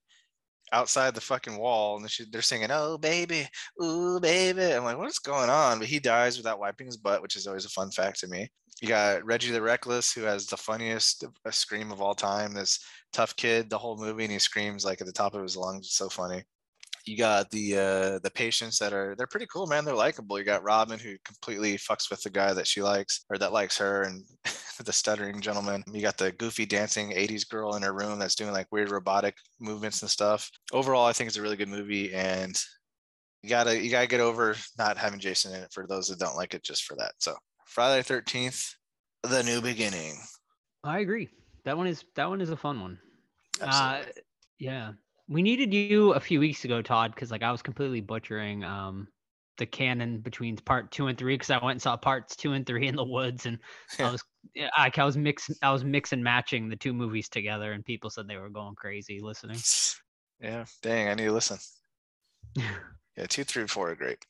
[0.74, 3.48] outside the fucking wall and they're singing oh baby
[3.82, 5.80] ooh baby i'm like what's going on?
[5.80, 8.50] But he dies without wiping his butt which is always a fun fact to me.
[8.82, 12.80] You got reggie the reckless who has the funniest uh, scream of all time this
[13.14, 15.86] tough kid the whole movie and he screams like at the top of his lungs.
[15.86, 16.44] It's so funny
[17.06, 20.40] you got the uh the patients that are they're pretty cool man they're likable.
[20.40, 23.78] You got robin who completely fucks with the guy that she likes or that likes
[23.78, 24.24] her and
[24.86, 25.84] the stuttering gentleman.
[25.92, 29.36] You got the goofy dancing 80s girl in her room that's doing like weird robotic
[29.60, 30.50] movements and stuff.
[30.72, 32.62] Overall i think it's a really good movie and
[33.42, 36.38] you gotta you gotta get over not having jason in it for those that don't
[36.38, 37.14] like it just for that.
[37.20, 37.36] So
[37.66, 38.76] friday 13th
[39.24, 40.16] the new beginning.
[40.84, 41.30] I agree.
[41.64, 43.00] That one is that one is a fun one.
[43.62, 44.10] Absolutely.
[44.10, 44.22] uh
[44.60, 44.92] yeah
[45.28, 49.08] we needed you a few weeks ago, Todd, because like I was completely butchering um
[49.58, 52.66] the canon between part two and three because I went and saw parts two and
[52.66, 53.60] three in the woods and
[54.00, 54.24] I was
[54.76, 58.10] I, I was mixing I was mix and matching the two movies together and people
[58.10, 59.60] said they were going crazy listening.
[60.42, 61.58] Yeah, dang, I need to listen.
[62.58, 64.26] yeah, two, three, four are great.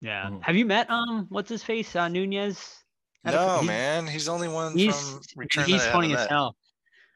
[0.00, 0.30] Yeah.
[0.30, 0.42] Mm.
[0.42, 2.74] Have you met um what's his face uh, Nunez?
[3.22, 5.64] No, man, he's the only one he's, from Return.
[5.66, 6.56] He's funny as hell.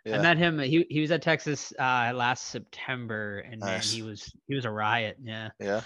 [0.05, 0.19] Yeah.
[0.19, 0.59] I met him.
[0.59, 3.93] He he was at Texas uh, last September, and nice.
[3.93, 5.17] man, he was he was a riot.
[5.23, 5.51] Yeah.
[5.59, 5.83] Yeah.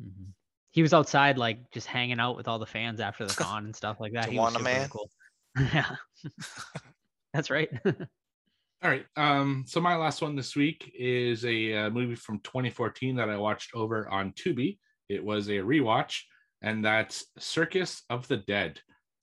[0.00, 0.30] Mm-hmm.
[0.70, 3.76] He was outside, like just hanging out with all the fans after the con and
[3.76, 4.28] stuff like that.
[4.28, 4.88] he was man.
[4.88, 5.08] Cool.
[5.58, 5.96] yeah.
[7.32, 7.70] That's right.
[7.86, 9.06] all right.
[9.16, 9.64] Um.
[9.66, 13.74] So my last one this week is a uh, movie from 2014 that I watched
[13.74, 14.78] over on Tubi.
[15.08, 16.20] It was a rewatch,
[16.62, 18.80] and that's Circus of the Dead.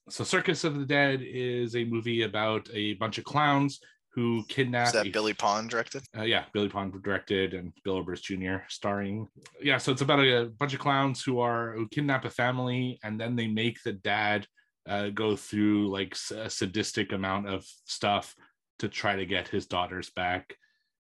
[0.08, 3.80] So Circus of the Dead is a movie about a bunch of clowns
[4.14, 4.88] who kidnapped.
[4.88, 6.02] Is that a, Billy Pon directed?
[6.16, 8.56] Uh, yeah, Billy Pon directed and Bill Oberst Jr.
[8.68, 9.28] starring.
[9.60, 12.98] Yeah, so it's about a, a, bunch of clowns who are who kidnap a family
[13.02, 14.46] and then they make the dad
[14.88, 18.34] uh, go through like a sadistic amount of stuff
[18.80, 20.56] to try to get his daughters back.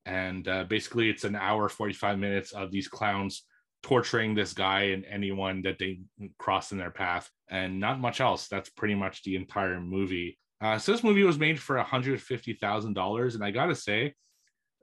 [0.06, 3.44] And uh, basically, it's an hour forty five minutes of these clowns
[3.86, 6.00] torturing this guy and anyone that they
[6.40, 8.48] cross in their path, and not much else.
[8.48, 10.40] That's pretty much the entire movie.
[10.60, 14.16] Uh, so this movie was made for $150,000, and I gotta say,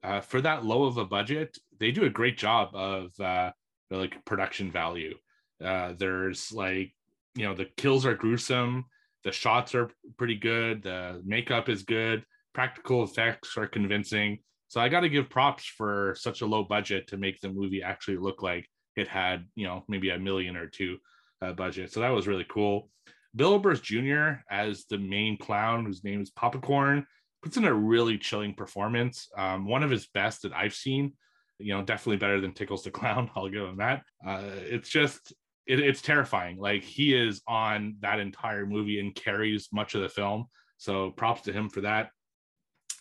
[0.05, 3.51] uh, for that low of a budget, they do a great job of uh,
[3.91, 5.17] like production value.
[5.63, 6.95] Uh, there's like,
[7.35, 8.85] you know, the kills are gruesome,
[9.25, 14.39] the shots are pretty good, the makeup is good, practical effects are convincing.
[14.69, 17.83] So I got to give props for such a low budget to make the movie
[17.83, 20.99] actually look like it had, you know, maybe a million or two
[21.41, 21.93] uh, budget.
[21.93, 22.89] So that was really cool.
[23.35, 24.43] Bill Oberst Jr.
[24.51, 27.07] as the main clown, whose name is Popcorn,
[27.43, 29.29] puts in a really chilling performance.
[29.37, 31.15] Um, one of his best that I've seen.
[31.59, 33.31] You know, definitely better than Tickles the Clown.
[33.37, 34.03] I'll give him that.
[34.27, 35.33] Uh, it's just,
[35.67, 36.59] it, it's terrifying.
[36.59, 40.47] Like he is on that entire movie and carries much of the film.
[40.79, 42.11] So props to him for that.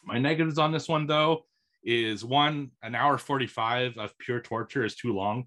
[0.03, 1.45] My negatives on this one, though,
[1.83, 5.45] is one, an hour 45 of pure torture is too long.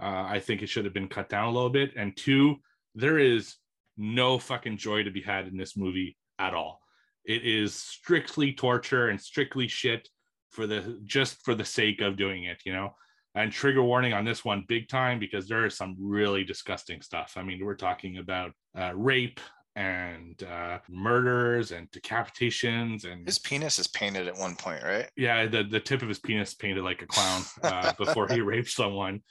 [0.00, 1.92] Uh, I think it should have been cut down a little bit.
[1.96, 2.56] And two,
[2.94, 3.56] there is
[3.96, 6.80] no fucking joy to be had in this movie at all.
[7.24, 10.08] It is strictly torture and strictly shit
[10.50, 12.94] for the just for the sake of doing it, you know.
[13.34, 17.34] And trigger warning on this one, big time, because there is some really disgusting stuff.
[17.36, 19.38] I mean, we're talking about uh, rape
[19.76, 25.08] and uh, murders and decapitations and his penis is painted at one point, right?
[25.16, 28.70] Yeah, the the tip of his penis painted like a clown uh, before he raped
[28.70, 29.22] someone.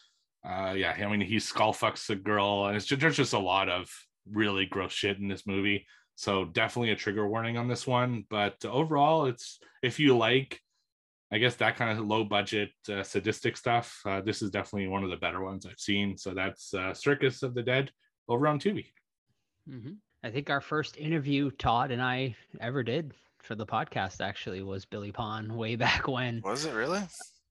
[0.43, 3.39] Uh, yeah, I mean, he skull fucks a girl, and it's just, there's just a
[3.39, 3.89] lot of
[4.31, 5.85] really gross shit in this movie.
[6.15, 8.25] So definitely a trigger warning on this one.
[8.29, 10.59] But overall, it's if you like,
[11.31, 14.01] I guess that kind of low budget uh, sadistic stuff.
[14.05, 16.17] Uh, this is definitely one of the better ones I've seen.
[16.17, 17.91] So that's uh, Circus of the Dead
[18.27, 18.87] over on Tubi.
[19.69, 19.93] Mm-hmm.
[20.23, 24.85] I think our first interview Todd and I ever did for the podcast actually was
[24.85, 26.41] Billy Pon way back when.
[26.43, 27.01] Was it really?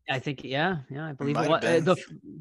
[0.08, 1.64] I think yeah, yeah, I believe it, might was.
[1.64, 1.96] uh, the,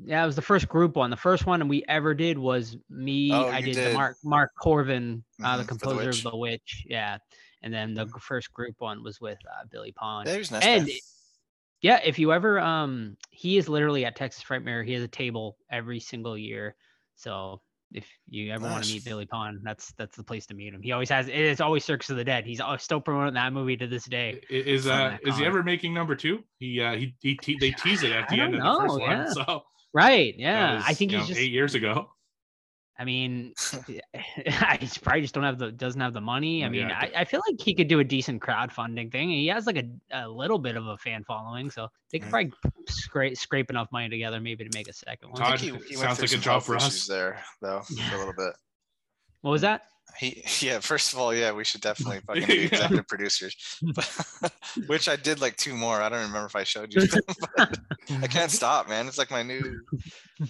[0.06, 1.10] yeah, it was the first group one.
[1.10, 3.32] The first one we ever did was me.
[3.34, 3.93] Oh, I did, the did.
[3.93, 6.25] Mark Mark Korven, uh, Mhm, the The composer Witch.
[6.25, 6.86] of The Witch.
[6.89, 7.17] Yeah,
[7.62, 10.25] and then the first group one was with uh, Billy Pon.
[10.27, 10.51] Yeah, nice.
[10.51, 10.93] and guy.
[11.82, 14.86] yeah, if you ever um, he is literally at Texas Frightmare.
[14.86, 16.75] He has a table every single year.
[17.15, 17.62] So
[17.93, 20.82] if you ever want to meet Billy Pon, that's that's the place to meet him.
[20.82, 21.28] He always has.
[21.28, 22.45] It's always Circus of the Dead.
[22.45, 24.41] He's still promoting that movie to this day.
[24.50, 26.43] Is uh is he ever making number two?
[26.60, 28.97] He uh he he te- they tease it at I the end of the first
[28.97, 29.12] know, one.
[29.12, 29.26] yeah.
[29.34, 30.36] So Right?
[30.38, 31.39] Yeah, was, I think he's know, just.
[31.39, 32.12] eight years ago.
[32.99, 33.53] I mean,
[34.15, 36.63] I probably just don't have the doesn't have the money.
[36.63, 39.29] I Oh, mean, yeah, I, I feel like he could do a decent crowdfunding thing.
[39.29, 42.31] He has like a, a little bit of a fan following, so they could Mm.
[42.31, 42.51] probably
[42.88, 45.41] scrape scrape enough money together maybe to make a second one.
[45.41, 47.05] I Todd, think he, he sounds like a job for us.
[47.07, 48.53] there, though, for a little bit.
[49.41, 49.83] What was that?
[50.17, 50.80] He, yeah.
[50.80, 52.62] First of all, yeah, we should definitely fucking be Yeah.
[52.67, 53.56] executive producers,
[53.93, 54.54] but,
[54.88, 56.02] which I did like two more.
[56.02, 57.06] I don't remember if I showed you.
[57.06, 57.22] them,
[58.22, 59.08] I can't stop, man.
[59.08, 59.82] It's like my new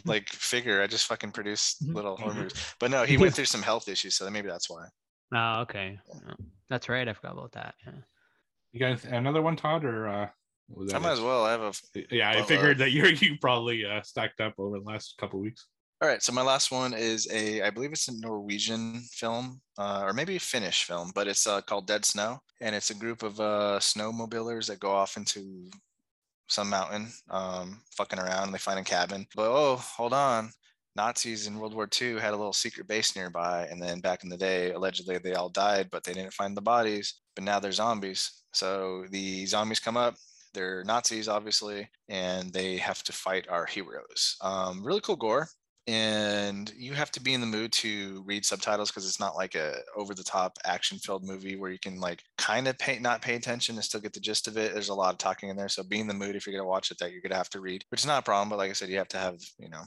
[0.05, 0.81] like figure.
[0.81, 2.53] I just fucking produce little horror movies.
[2.79, 4.85] But no, he went through some health issues, so maybe that's why.
[5.33, 5.99] Oh, okay.
[6.69, 7.07] That's right.
[7.07, 7.75] I forgot about that.
[7.85, 7.93] Yeah.
[8.73, 10.27] You guys another one, Todd, or uh
[10.69, 11.13] was I might it?
[11.13, 11.45] as well.
[11.45, 14.53] I have a Yeah, I Well, uh, figured that you're you probably uh stacked up
[14.57, 15.65] over the last couple weeks.
[15.99, 20.01] All right, so my last one is a, I believe it's a Norwegian film, uh,
[20.03, 23.23] or maybe a Finnish film, but it's uh, called Dead Snow, and it's a group
[23.23, 25.71] of uh, snowmobilers that go off into
[26.49, 29.25] some mountain, um, fucking around, and they find a cabin.
[29.35, 30.51] But oh, hold on,
[30.95, 34.29] Nazis in World War II had a little secret base nearby, and then back in
[34.29, 37.21] the day, allegedly they all died, but they didn't find the bodies.
[37.33, 38.43] But now they're zombies.
[38.53, 40.13] So the zombies come up.
[40.53, 44.37] They're Nazis, obviously, and they have to fight our heroes.
[44.41, 45.47] Um, really cool gore
[45.87, 49.55] and you have to be in the mood to read subtitles because it's not like
[49.55, 53.21] a over the top action filled movie where you can like kind of pay not
[53.21, 54.73] pay attention and still get the gist of it.
[54.73, 56.67] There's a lot of talking in there so be in the mood if you're to
[56.67, 58.69] watch it that you're to have to read which is not a problem but like
[58.69, 59.81] i said you have to have you know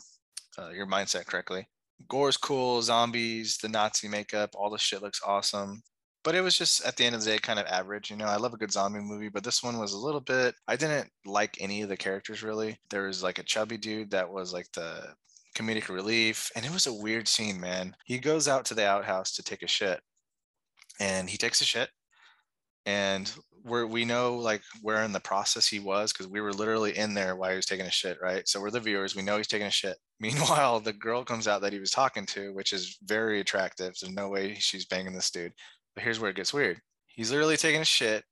[0.59, 1.67] uh, your mindset correctly.
[2.09, 5.83] Gore's cool zombies the nazi makeup all the shit looks awesome
[6.23, 8.27] but it was just at the end of the day kind of average you know?
[8.27, 11.09] I love a good zombie movie but this one was a little bit i didn't
[11.27, 12.79] like any of the characters really.
[12.91, 15.15] There was like a chubby dude that was like the
[15.57, 17.97] comedic relief and it was a weird scene man.
[18.05, 20.01] He goes out to the outhouse to take a shit
[20.99, 21.91] and he takes a shit
[22.87, 23.33] and
[23.65, 27.13] we're we know like where in the process he was because we were literally in
[27.13, 28.49] there while he was taking a shit right?
[28.49, 29.97] So we're the viewers we know he's taking a shit.
[30.21, 34.15] Meanwhile the girl comes out that he was talking to which is very attractive there's
[34.15, 35.53] no way she's banging this dude.
[35.95, 36.81] But here's where it gets weird.
[37.09, 38.25] He's literally taking a shit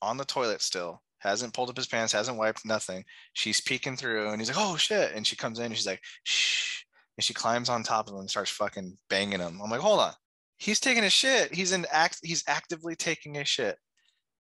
[0.00, 4.28] on the toilet still hasn't pulled up his pants hasn't wiped nothing she's peeking through
[4.28, 6.84] and he's like oh shit and she comes in and she's like shh
[7.16, 10.00] and she climbs on top of him and starts fucking banging him i'm like hold
[10.00, 10.12] on
[10.56, 13.76] he's taking a shit he's in act he's actively taking a shit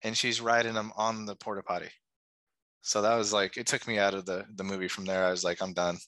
[0.03, 1.91] and she's riding him on the porta potty
[2.83, 5.25] So that was like it took me out of the the movie from there.
[5.25, 5.99] I was like, I'm done.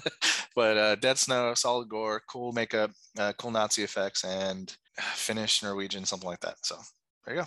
[0.54, 4.74] but uh, Dead Snow, solid gore, cool makeup, uh, cool Nazi effects, and
[5.14, 6.56] Finnish, Norwegian, something like that.
[6.62, 6.76] So
[7.24, 7.46] there you go.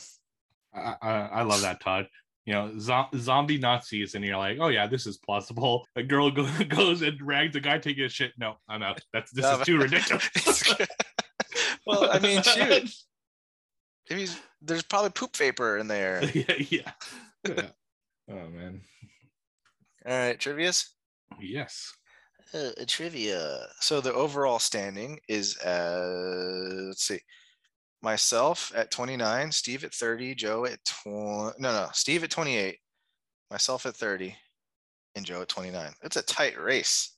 [0.73, 2.07] I, I, I love that, Todd.
[2.45, 5.87] You know, zo- zombie Nazis, and you're like, oh yeah, this is plausible.
[5.95, 8.31] A girl go- goes and rags a guy taking a shit.
[8.37, 8.99] No, I'm out.
[9.13, 10.73] That's this No, is too ridiculous.
[11.85, 12.91] well, I mean, shoot.
[14.61, 16.23] There's probably poop vapor in there.
[16.33, 16.91] yeah, yeah.
[17.47, 17.69] Yeah.
[18.29, 18.81] Oh man.
[20.05, 20.89] All right, trivia's.
[21.39, 21.91] Yes.
[22.53, 23.65] Uh, trivia.
[23.79, 27.19] So the overall standing is uh let's see.
[28.03, 31.53] Myself at 29, Steve at 30, Joe at 20.
[31.59, 32.77] No, no, Steve at 28,
[33.51, 34.35] myself at 30,
[35.15, 35.91] and Joe at 29.
[36.03, 37.15] It's a tight race.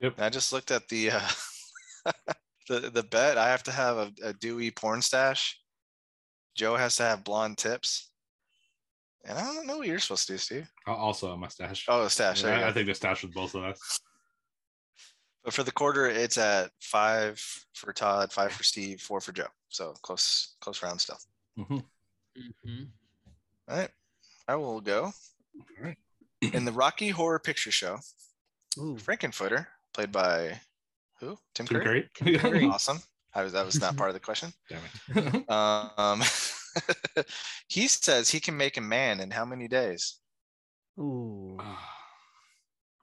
[0.00, 0.14] Yep.
[0.16, 1.28] And I just looked at the uh
[2.68, 3.38] the the bet.
[3.38, 5.58] I have to have a, a Dewey porn stash.
[6.54, 8.10] Joe has to have blonde tips.
[9.24, 10.70] And I don't know what you're supposed to do, Steve.
[10.86, 11.86] Also a mustache.
[11.88, 12.42] Oh, a stash.
[12.42, 12.68] You I.
[12.68, 14.00] I think the stash was both of us.
[15.42, 17.42] But for the quarter, it's at five
[17.74, 19.46] for Todd, five for Steve, four for Joe.
[19.74, 21.18] So close, close round still.
[21.58, 21.84] Mhm.
[22.38, 22.88] Mhm.
[23.68, 23.90] All right.
[24.46, 25.06] I will go.
[25.06, 25.98] All right.
[26.40, 27.98] In the Rocky Horror Picture Show,
[28.78, 28.96] Ooh.
[28.98, 30.60] Frank-N-Furter, played by
[31.18, 31.36] who?
[31.54, 32.08] Tim, Tim Curry.
[32.14, 32.32] Curry.
[32.32, 32.64] Tim Curry.
[32.66, 33.02] Awesome.
[33.34, 34.52] I was that was not part of the question.
[34.68, 35.48] Damn it.
[35.50, 36.22] Um,
[37.66, 40.20] he says he can make a man in how many days?
[41.00, 41.58] Ooh.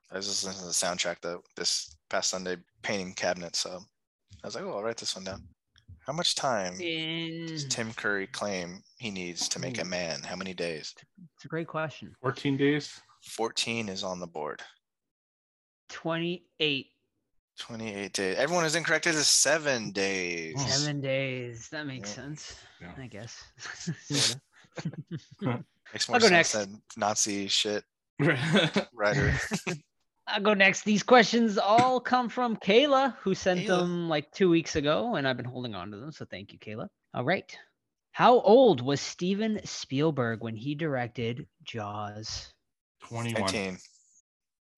[0.10, 3.82] I was listening to the soundtrack though this past Sunday painting cabinet, So
[4.42, 5.44] I was like, oh, I'll write this one down.
[6.06, 7.46] How much time In...
[7.46, 10.22] does Tim Curry claim he needs to make a man?
[10.24, 10.96] How many days?
[11.36, 12.14] It's a great question.
[12.22, 13.00] 14 days.
[13.24, 14.62] 14 is on the board.
[15.90, 16.88] 28.
[17.60, 18.38] 28 days.
[18.38, 19.06] Everyone is incorrect.
[19.06, 20.60] It is seven days.
[20.74, 21.68] Seven days.
[21.72, 22.16] That makes Yeah.
[22.16, 22.56] sense.
[22.82, 22.94] Yeah.
[22.98, 23.44] I guess.
[25.42, 26.52] Makes more I'll go sense next.
[26.54, 27.84] than Nazi shit
[28.20, 28.70] yeah.
[28.94, 29.34] writer.
[30.32, 30.84] I'll go next.
[30.84, 33.68] These questions all come from Kayla, who sent Kayla.
[33.80, 36.12] them like two weeks ago, and I've been holding on to them.
[36.12, 36.88] So thank you, Kayla.
[37.14, 37.56] All right.
[38.14, 42.52] How old was Steven Spielberg when he directed Jaws?
[43.04, 43.42] 21.
[43.42, 43.78] 19.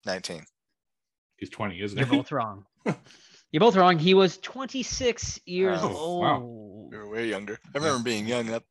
[0.06, 0.46] 19.
[1.38, 2.02] He's 20, isn't it?
[2.02, 2.18] You're he?
[2.18, 2.66] both wrong.
[3.52, 3.98] You're both wrong.
[4.00, 6.42] He was 26 years Oh, wow.
[6.42, 6.92] old.
[6.92, 7.60] We were way younger.
[7.74, 8.48] I remember being young.
[8.48, 8.64] That,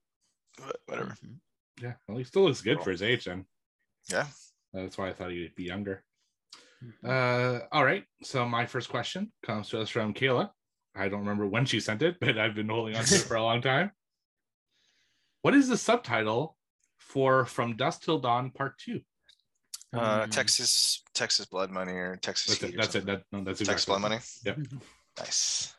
[0.86, 1.10] whatever.
[1.24, 1.36] Mhm.
[1.80, 1.94] Yeah.
[2.08, 3.44] Well, he still looks good for his age then.
[4.10, 4.26] Yeah.
[4.72, 6.04] That's why I thought he'd be younger.
[6.82, 6.92] Mhm.
[7.04, 8.04] Uh, all right.
[8.22, 10.50] So my first question comes to us from Kayla.
[10.94, 13.36] I don't remember when she sent it, but I've been holding on to it for
[13.36, 13.92] a long time.
[15.42, 16.56] What is the subtitle
[16.98, 19.00] for From Dusk Till Dawn Part Two?
[19.94, 20.30] Uh, Mm.
[20.30, 22.76] Texas, Texas Blood Money or Texas That's it.
[22.78, 23.06] That's it.
[23.06, 24.18] That, no, that's Texas Blood Money.
[24.44, 24.58] Yep.
[25.18, 25.74] Nice.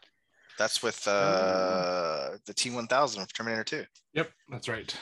[0.60, 3.86] That's with uh the T1000 from Terminator 2.
[4.14, 4.32] Yep.
[4.50, 4.96] That's right.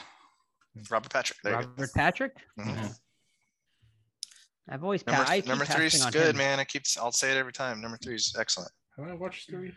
[0.90, 1.38] Robert Patrick.
[1.44, 1.52] There.
[1.52, 2.32] Robert Patrick.
[2.58, 2.98] Mhm.
[4.68, 4.74] Yeah.
[4.74, 6.36] I've always pa- Number, I keep number three is good, him.
[6.36, 6.60] man.
[6.60, 7.80] I keep I'll say it every time.
[7.80, 8.70] Number three is excellent.
[8.98, 9.72] Have I watched three?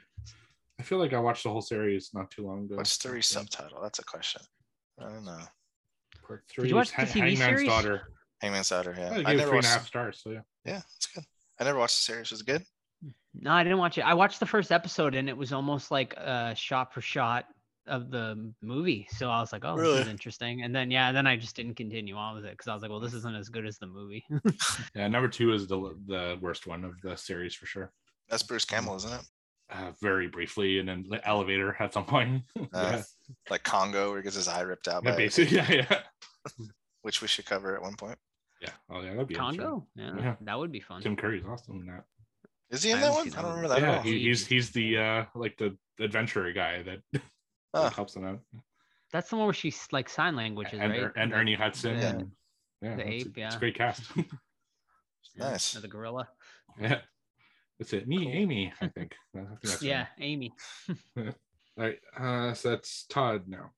[0.80, 2.76] I feel like I watched the whole series not too long ago.
[2.76, 3.22] What's three Yeah.
[3.22, 3.82] subtitle?
[3.82, 4.42] That's a question.
[5.00, 5.40] I don't know.
[6.28, 6.64] Part three.
[6.66, 7.68] Did you watch the Ha- TV Hangman's series?
[7.70, 8.02] Daughter.
[8.42, 8.96] Hangman's Daughter.
[8.98, 9.68] Yeah, I I, gave it never three and a watched.
[9.68, 10.22] half stars.
[10.24, 10.42] So yeah.
[10.66, 11.24] Yeah, it's good.
[11.60, 12.32] I never watched the series.
[12.32, 12.64] Was it good?
[13.34, 14.02] No, I didn't watch it.
[14.02, 17.46] I watched the first episode and it was almost like a shot for shot
[17.88, 19.08] of the movie.
[19.12, 20.64] So I was like, oh, this is interesting.
[20.64, 22.92] And then, yeah, then I just didn't continue on with it because I was like,
[22.92, 24.26] well, this isn't as good as the movie.
[24.96, 25.08] Yeah.
[25.08, 27.92] Number two is the the worst one of the series for sure.
[28.30, 29.22] That's Bruce Campbell, isn't it?
[29.70, 32.44] Uh, very briefly, and then the elevator at some point.
[32.74, 33.02] Uh, yeah.
[33.50, 35.04] Like Congo, where he gets his eye ripped out.
[35.04, 35.58] Yeah, by, basically.
[35.58, 35.72] Yeah.
[35.72, 36.00] Yeah.
[37.02, 38.18] which we should cover at one point.
[38.62, 38.70] Yeah.
[38.90, 39.62] Oh yeah, that'd be interesting.
[39.62, 39.88] Congo?
[39.96, 40.36] Yeah, Yeah.
[40.42, 41.02] that would be fun.
[41.02, 42.04] Tim Curry's awesome in that.
[42.72, 43.28] Is he in I that one?
[43.34, 44.02] I don't remember that at yeah, all.
[44.04, 47.22] he, he's he's the uh like the adventurer guy that,
[47.84, 47.96] that Oh.
[47.96, 48.40] helps them out.
[49.12, 51.12] That's the one where she's like sign languages, and, right?
[51.16, 51.98] And Ernie Hudson.
[52.00, 52.32] the- and,
[52.82, 54.04] yeah, the it's, a, ape, it's a great cast.
[55.38, 55.76] Nice.
[55.76, 56.30] or the gorilla.
[56.80, 57.02] yeah.
[57.78, 58.08] That's it.
[58.08, 58.34] Me, Cool.
[58.34, 59.16] Amy, I think.
[59.36, 60.54] I think Yeah, Amy.
[61.16, 61.34] name.
[61.78, 62.00] All right.
[62.18, 63.72] Uh so that's Todd now.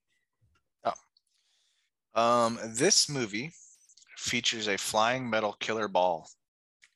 [0.83, 2.21] Oh.
[2.21, 3.51] Um, this movie
[4.17, 6.29] features a flying metal killer ball.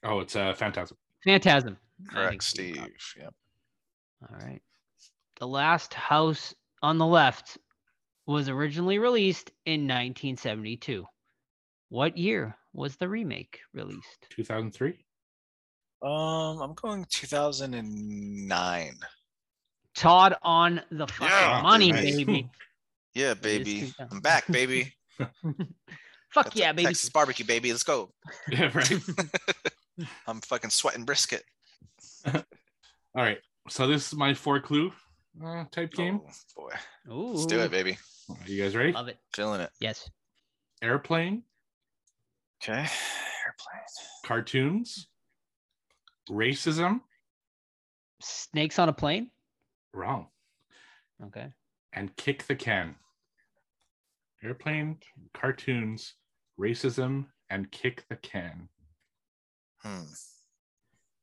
[0.04, 0.98] Oh, it's uh Phantasm.
[1.24, 1.78] Phantasm.
[2.08, 3.24] Correct, think Steve got Steve.
[3.24, 3.34] Yep.
[4.30, 4.62] All right.
[5.40, 7.58] The Last House on the Left
[8.26, 11.06] was originally released in 1972.
[11.90, 14.28] What year was the remake released?
[14.30, 15.04] 2003.
[16.04, 18.94] Um, I'm going 2009.
[19.94, 22.16] Todd on the fucking Yeah, money, nice.
[22.18, 22.50] baby.
[23.14, 23.94] Yeah, baby.
[24.10, 24.94] I'm back, baby.
[25.20, 26.86] Fuck That's yeah, baby.
[26.86, 27.70] Texas barbecue, baby.
[27.72, 28.14] Let's go.
[28.50, 28.90] Yeah, right.
[30.28, 31.44] I'm fucking sweating brisket.
[32.26, 32.42] All
[33.14, 33.40] right.
[33.68, 34.94] So this is my four clue
[35.44, 36.22] uh, type game.
[36.26, 37.14] Oh, boy.
[37.14, 37.98] Ooh, Let's do it, baby.
[38.30, 38.92] Are you guys ready?
[38.92, 39.18] Love it.
[39.34, 39.70] Feeling it.
[39.80, 40.10] Yes.
[40.82, 41.44] Airplane,
[42.64, 42.74] Okay.
[42.80, 43.84] Airplane.
[44.26, 45.08] cartoons,
[46.30, 47.02] racism,
[48.22, 49.30] Snakes on a plane.
[49.94, 50.28] wrong,
[51.26, 51.52] Okay.
[51.94, 52.96] and kick the can.
[54.44, 54.98] Airplane,
[55.34, 56.16] cartoons,
[56.60, 58.70] racism, and kick the can.
[59.84, 60.04] Hmm.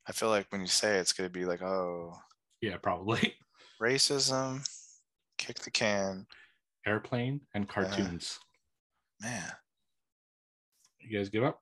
[0.07, 2.15] I feel like when you say it, it's gonna be like, oh,
[2.61, 3.35] Yeah, probably.
[3.81, 4.69] racism,
[5.37, 6.27] kick the can.
[6.87, 8.39] Airplane and cartoons.
[9.21, 9.53] Man.
[11.01, 11.61] You guys give up?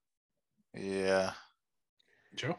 [0.75, 1.33] Yeah.
[2.35, 2.57] Joe?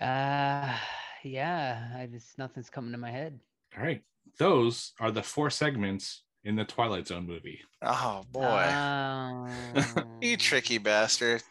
[0.00, 0.74] Uh,
[1.22, 1.88] yeah.
[1.96, 3.38] I just nothing's coming to my head.
[3.76, 4.02] All right.
[4.38, 7.60] Those are the four segments in the Twilight Zone movie.
[7.82, 8.42] Oh boy.
[8.42, 9.50] Um,
[10.20, 11.42] you tricky bastard.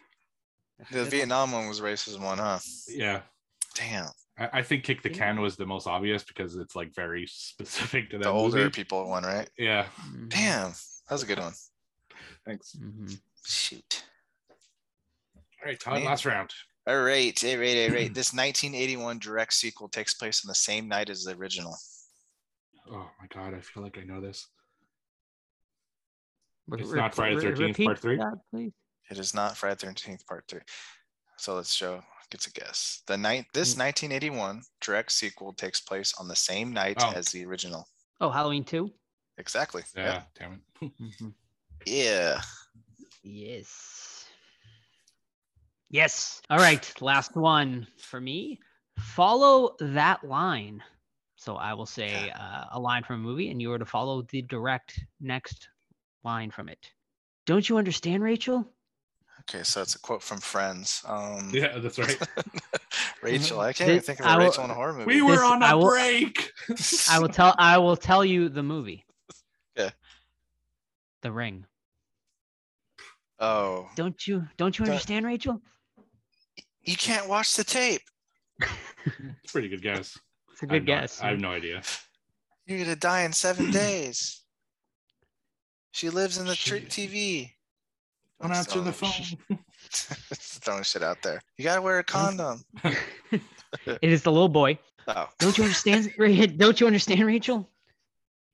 [0.91, 2.59] The Vietnam one was racist one, huh?
[2.87, 3.21] Yeah.
[3.75, 4.09] Damn.
[4.39, 8.09] I, I think kick the can was the most obvious because it's like very specific
[8.11, 8.69] to that The older movie.
[8.69, 9.49] people one, right?
[9.57, 9.87] Yeah.
[10.01, 10.71] Mhm, Damn.
[10.71, 11.53] That was a good one.
[12.45, 12.75] Thanks.
[12.75, 13.19] mhm.
[13.45, 14.03] Shoot.
[14.49, 16.05] All right, Todd, Me?
[16.05, 16.51] last round.
[16.85, 18.13] All right, all right, all right.
[18.13, 21.75] This 1981 direct sequel takes place on the same night as the original.
[22.89, 24.47] Oh my god, I feel like I know this.
[26.67, 28.17] Re- It's re- not Friday the re- 13th, part three?
[28.17, 28.71] that.
[29.09, 30.59] It is not Friday 13th Part 3.
[31.37, 33.01] So let's show gets a guess.
[33.07, 33.79] The night this Mm.
[33.79, 37.11] 1981 direct sequel takes place on the same night Oh.
[37.15, 37.87] as the original.
[38.19, 38.91] Oh, Halloween 2?
[39.37, 39.83] Exactly.
[39.95, 40.91] Yeah, damn it.
[41.85, 42.41] Yeah.
[43.23, 44.25] Yes.
[45.89, 46.41] Yes.
[46.49, 47.01] All right.
[47.01, 48.59] Last one for me.
[48.99, 50.83] Follow that line.
[51.35, 54.23] So I will say uh, a line from a movie, and you are to follow
[54.23, 55.69] the direct next
[56.23, 56.89] line from it.
[57.45, 58.65] Don't you understand, Rachel?
[59.49, 61.03] Okay, so it's a quote from Friends.
[61.07, 62.17] Um Yeah, that's right.
[63.21, 63.59] Rachel.
[63.61, 65.05] I can't even This- think of I a will- Rachel in a horror movie.
[65.05, 66.51] we were This- on I a will- break.
[67.09, 67.55] I will tell.
[67.57, 69.05] I will tell you the movie.
[69.77, 69.91] Yeah.
[71.21, 71.65] The Ring.
[73.39, 74.47] Oh, Don't you?
[74.57, 75.61] Don't you Don't- understand, Rachel?
[76.83, 78.01] you can't watch the tape.
[78.59, 78.71] It's
[79.49, 80.17] a pretty good guess.
[80.51, 81.21] It's a I have good no- guess.
[81.21, 81.83] I have no idea.
[82.65, 84.41] You're gonna die in seven days.
[85.91, 86.89] She lives in the tr- Shit.
[86.89, 87.51] TV.
[88.41, 89.13] Don't answer the throwing-
[89.49, 89.59] phone.
[90.33, 91.41] throwing shit out there.
[91.57, 92.63] You gotta wear a condom.
[92.83, 93.41] it
[94.01, 94.77] is the little boy.
[95.07, 96.13] Oh, Don't you understand?
[96.17, 97.69] Ra- Don't you understand, Rachel?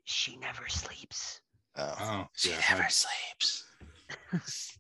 [0.06, 1.42] She never sleeps.
[1.78, 1.96] oh.
[2.00, 2.62] Oh, She yeah.
[2.70, 3.64] never I sleeps.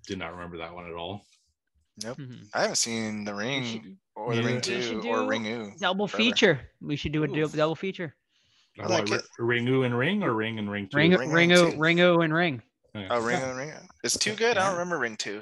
[0.07, 1.25] did not remember that one at all.
[2.03, 2.17] Nope.
[2.17, 2.47] Mhm.
[2.53, 4.47] I haven't seen The Ring should- or The Yeah.
[4.47, 5.79] Ring Two or do Ringu.
[5.79, 6.23] double forever.
[6.23, 6.69] feature.
[6.81, 7.47] We should do a dou- Ooh.
[7.49, 8.15] double feature.
[8.79, 9.25] I Uh, like what, it.
[9.39, 10.97] Ringu and Ring or Ring and Ring two?
[10.97, 11.77] Ring, Ring and Ringu, two.
[11.77, 12.61] Ringu, and Ring.
[12.95, 13.07] Yeah.
[13.09, 13.71] Oh, Ring Yeah, and Ring.
[14.03, 14.57] It's too good.
[14.57, 15.41] I don't remember Ring Two.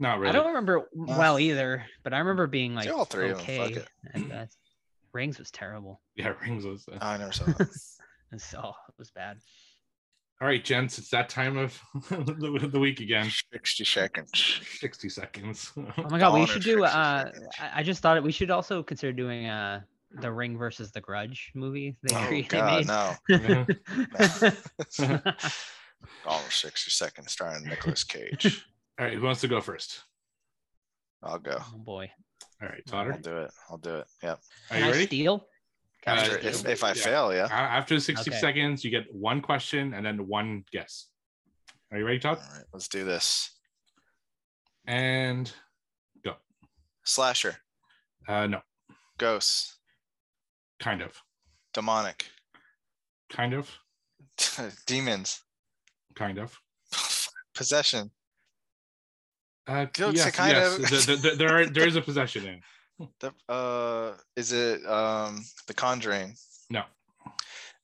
[0.00, 0.30] Not really.
[0.30, 3.44] I don't remember well either, but I remember being like Do all three of 'em,
[3.44, 3.74] fuck okay.
[3.80, 3.88] it.
[4.14, 4.58] at best.
[5.12, 6.84] Rings was terrible, Yeah, Rings was.
[6.90, 6.98] Uh...
[7.00, 7.68] Oh, I never saw that.
[8.32, 8.58] and so
[8.88, 9.38] it was bad.
[10.40, 11.80] All right, gents, it's that time of
[12.10, 13.30] the, the week again.
[13.52, 14.60] 60 seconds.
[14.80, 15.72] 60 seconds.
[15.76, 16.80] Oh my god, we Honor should do.
[16.80, 17.46] 60 Uh, seconds.
[17.60, 19.82] I I just thought it, we should also consider doing uh
[20.20, 21.96] the Ring versus the Grudge movie.
[22.02, 22.86] They, Oh cre- they God,
[23.28, 23.38] made.
[23.38, 23.66] no.
[26.26, 28.64] All 60 seconds starring Nicolas Cage.
[28.98, 30.02] All right, who wants to go first?
[31.22, 31.56] I'll go.
[31.58, 32.10] oh boy,
[32.62, 33.50] All right, I'll do it.
[33.70, 34.06] I'll do it.
[34.22, 34.38] Yep.
[34.70, 35.06] Are can you I ready?
[35.06, 35.46] steal?
[36.06, 36.94] After, Uh, if, if I yeah.
[36.94, 37.48] fail, yeah.
[37.50, 38.38] After 60 Okay.
[38.38, 41.06] seconds, you get one question and then one guess.
[41.90, 42.38] Are you ready, Todd?
[42.52, 43.50] right, let's do this.
[44.86, 45.50] And
[46.22, 46.34] go.
[47.04, 47.56] Slasher,
[48.28, 48.60] uh, no,
[49.16, 49.78] ghosts,
[50.78, 51.22] kind of,
[51.72, 52.26] demonic,
[53.30, 53.70] kind of,
[54.86, 55.40] demons,
[56.14, 56.58] kind of.
[57.54, 58.10] possession.
[59.66, 60.78] Uh, yes, kind yes.
[60.78, 62.60] of- Th- th- th- there, are, there is a possession in.
[63.18, 66.36] The, uh, is it um The Conjuring?
[66.70, 66.84] No,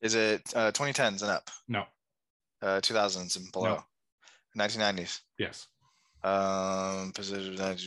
[0.01, 1.51] Is it uh 2010s and up?
[1.69, 1.85] no,
[2.63, 3.83] Uh, 2000s and below?
[4.57, 5.21] 1990s.
[5.39, 5.67] yes,
[6.23, 7.85] Um, position- is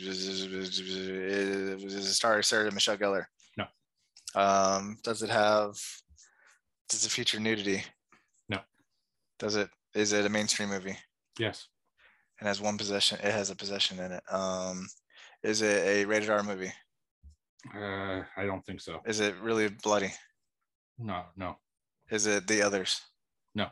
[1.95, 3.25] it star Sarah Michelle Gellar?
[3.57, 3.67] No.
[4.35, 5.79] Um, does it have?
[6.89, 7.85] Does it feature nudity?
[8.49, 8.59] No.
[9.39, 9.69] Does it?
[9.93, 10.97] Is it a mainstream movie?
[11.39, 11.67] yes,
[12.39, 13.19] and has one possession.
[13.23, 14.23] It has a possession in it.
[14.31, 14.87] Um,
[15.43, 16.71] is it a rated R movie?
[17.75, 18.99] uh, I don't think so.
[19.05, 20.11] Is it really bloody?
[20.99, 21.57] No, no,
[22.11, 23.01] Is it the others?
[23.55, 23.67] No.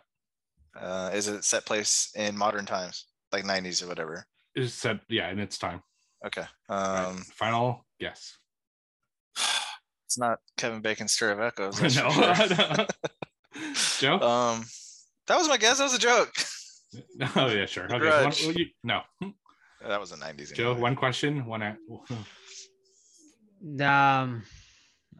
[0.75, 4.25] Uh, is it set place in modern times, like 90s or whatever?
[4.55, 5.81] it's set, yeah, and it's time.
[6.25, 6.43] Okay.
[6.69, 8.37] All right, Um, Final guess.
[10.05, 11.79] it's not Kevin Bacon's Stir of Echoes.
[11.95, 12.85] no, sure.
[13.99, 14.19] Joe.
[14.19, 14.65] Um,
[15.31, 15.77] that was my guess.
[15.77, 16.33] That was a joke.
[17.37, 17.87] oh yeah, sure.
[17.87, 18.45] The Okay, one, Grudge.
[18.45, 19.01] well, you, no,
[19.87, 20.53] That was the 90s.
[20.53, 20.65] Joe.
[20.71, 20.81] anyway.
[20.81, 21.61] One question, one.
[21.61, 21.77] a-
[23.85, 24.43] Um,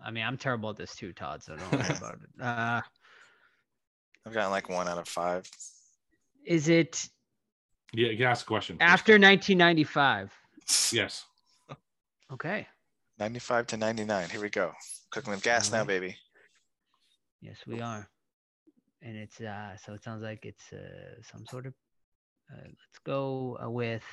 [0.04, 1.44] I mean, I'm terrible at this too, Todd.
[1.44, 2.30] So don't worry about it.
[2.42, 2.82] Uh,
[4.26, 5.50] I've gotten like one out of five.
[6.46, 7.08] is it
[7.94, 8.78] Yeah, you can ask a question.
[8.80, 10.32] after 1995?
[10.92, 11.26] Yes.
[12.32, 12.68] Okay.
[13.20, 14.30] 95 to 99.
[14.30, 14.74] Here we go.
[15.12, 16.18] Cooking with gas now, baby.
[17.42, 18.08] Yes, we are.
[19.02, 21.74] And it's uh so it sounds like it's uh some sort of
[22.52, 24.04] uh, let's go uh, with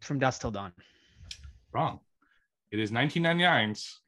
[0.00, 0.72] from dusk till dawn.
[1.72, 2.00] Wrong.
[2.72, 4.00] It is 1999's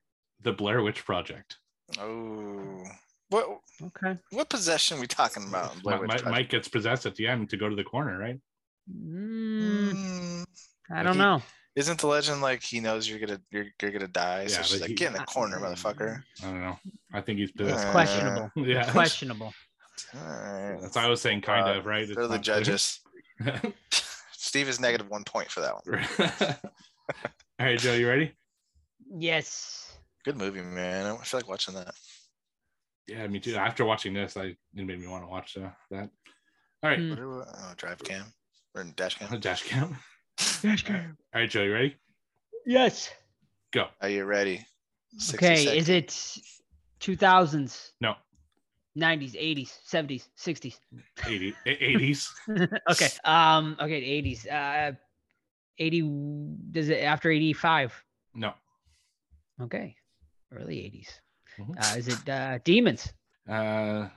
[0.42, 1.58] The Blair Witch Project.
[1.98, 2.84] Oh.
[3.28, 4.18] What Okay.
[4.30, 5.80] what possession we talking about?
[5.82, 8.38] Blair Witch Mi- Mike gets possessed at the end to go to the corner, right?
[8.90, 10.44] Mm, Mm,
[10.90, 11.42] I don't he- know.
[11.74, 14.46] Isn't the legend like he knows you're gonna you're, you're gonna die?
[14.46, 16.22] So Yeah, she's like, he- get in the I- corner, motherfucker.
[16.42, 16.78] I don't know.
[17.12, 17.90] I think he's Uh.
[17.92, 18.50] Questionable.
[18.56, 18.90] yeah.
[18.92, 19.52] Questionable.
[20.14, 20.80] Alright.
[20.80, 22.02] That's why I was saying kind Uh, of, right?
[22.02, 23.00] It's They're the judges.
[24.32, 26.06] Steve is negative one point for that one.
[27.60, 28.32] All right, Joe, you ready?
[29.14, 29.96] Yes.
[30.24, 31.06] Good movie, man.
[31.06, 31.94] I feel like watching that.
[33.06, 33.54] Yeah, me too.
[33.56, 36.10] After watching this, I it made me want to watch uh, that.
[36.82, 36.98] All right.
[37.10, 38.24] What oh, drive cam
[38.74, 39.38] or dash cam.
[39.40, 39.96] dash cam.
[40.64, 40.70] All
[41.34, 41.96] right, Joe, you ready?
[42.66, 43.10] Yes.
[43.72, 43.86] Go.
[44.00, 44.64] Are you ready?
[45.18, 46.08] 60 Okay, is it
[47.00, 48.14] 2000s, No,
[48.96, 50.78] 90s, 80s, 70s, 60s?
[51.26, 52.28] 80, 80s.
[52.90, 53.08] okay.
[53.24, 54.46] Um okay, 80s.
[54.46, 54.92] Uh
[55.78, 56.02] 80
[56.70, 58.04] does it after 85?
[58.34, 58.52] No.
[59.60, 59.96] Okay.
[60.52, 61.20] Early 80s.
[61.58, 61.76] Mhm.
[61.78, 63.12] Uh, is it uh demons?
[63.48, 64.08] Uh,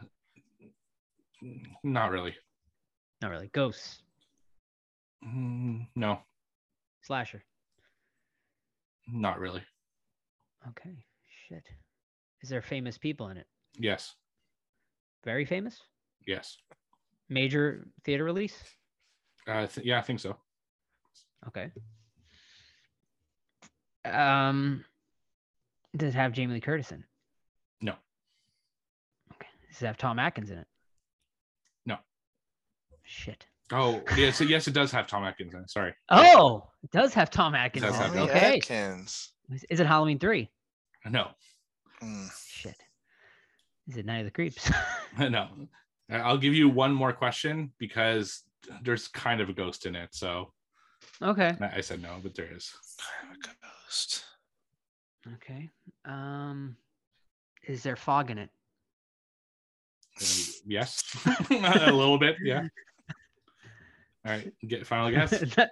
[1.84, 2.36] not really.
[3.22, 3.48] Not really.
[3.54, 4.02] Ghosts.
[5.26, 6.20] Mm, No,
[7.02, 7.44] Slasher.
[9.08, 9.64] not really.
[10.70, 11.06] Okay.
[11.48, 11.66] Shit.
[12.42, 13.48] Is there famous people in it?
[13.78, 14.16] Yes,
[15.24, 15.80] Very famous?
[16.28, 16.58] yes.
[17.30, 18.62] Major theater release?
[19.48, 20.38] Uh, th- yeah, I think so.
[21.48, 21.72] Okay.
[24.06, 24.86] Um
[25.98, 27.00] does it have Jamie Lee Curtis in?
[27.00, 27.06] it?
[27.82, 27.94] No.
[29.34, 29.48] Okay.
[29.72, 30.68] Does it have Tom Atkins in it?
[31.86, 31.98] No.
[33.04, 33.48] Shit.
[33.72, 35.70] Oh, yes, yes, it does have Tom Atkins in it.
[35.72, 35.94] Sorry.
[36.10, 38.58] Oh, it does have Tom Atkins does have Tom Okay.
[38.58, 39.32] Atkins.
[39.52, 40.50] Is, is it Halloween 3?
[41.10, 41.30] No,
[42.00, 42.26] Hmm.
[42.48, 42.76] Shit.
[43.88, 44.70] Is it Night of the Creeps?
[45.20, 45.48] no.
[46.12, 48.44] I- I'll give you one more question because
[48.84, 50.10] there's kind of a ghost in it.
[50.14, 50.52] So
[51.22, 51.56] okay.
[51.62, 52.72] I I said no, but there is.
[53.22, 54.26] Kind of a ghost.
[55.36, 55.70] Okay.
[56.06, 56.76] Um
[57.68, 58.50] is there fog in it?
[60.22, 60.26] Uh,
[60.68, 61.04] Yes,
[61.52, 62.38] a little bit.
[62.44, 62.68] Yeah.
[64.26, 64.52] All right.
[64.68, 65.30] Get final guess.
[65.56, 65.72] that,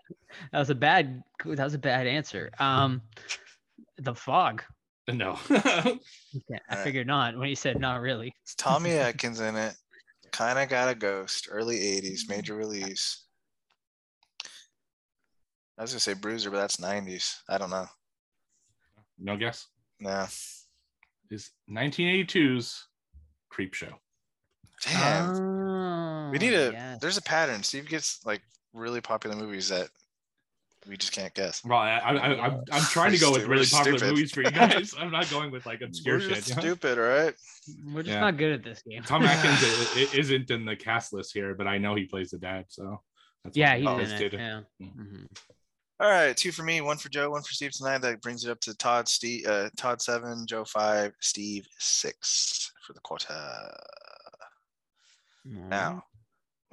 [0.52, 2.52] that was a bad that was a bad answer.
[2.60, 3.02] Um
[3.98, 4.64] the fog.
[5.12, 5.38] No.
[6.36, 6.84] Okay, I Alright.
[6.84, 8.34] figured not when you said not really.
[8.42, 9.76] It's Tommy Atkins in it.
[10.32, 11.48] Kind of got a ghost.
[11.52, 13.26] Early 80s, major release.
[15.78, 17.36] I was gonna say Bruiser, but that's 90s.
[17.48, 17.86] I don't know.
[19.20, 19.68] no guess.
[20.00, 20.26] No.
[21.30, 22.88] Is 1982's
[23.52, 23.94] Creepshow.
[24.84, 25.34] Damn.
[26.34, 26.72] We need Oh, a.
[26.72, 27.00] yes.
[27.00, 27.64] There's a pattern.
[27.64, 28.42] Steve gets like
[28.74, 29.88] really popular movies that
[30.88, 31.64] we just can't guess.
[31.64, 34.14] Well, I, I, I, I'm, I'm trying to go with really popular stupid.
[34.16, 34.94] movies for you guys.
[35.00, 36.36] I'm not going with like obscure We're shit.
[36.36, 36.62] just you know?
[36.62, 37.34] stupid, right?
[37.94, 38.20] We're just Yeah.
[38.20, 39.02] not good at this game.
[39.04, 42.32] Tom Atkins i- i- isn't in the cast list here, but I know he plays
[42.32, 43.00] the dad, so
[43.46, 44.34] that's yeah, why he's I in it.
[44.34, 44.62] Yeah.
[44.80, 44.88] Yeah.
[44.88, 45.28] Mhm.
[46.00, 48.00] All right, two for me, one for Joe, one for Steve tonight.
[48.00, 52.92] That brings it up to Todd, Steve, uh, Todd seven, Joe five, Steve six for
[52.92, 53.34] the quarter.
[55.46, 56.04] Now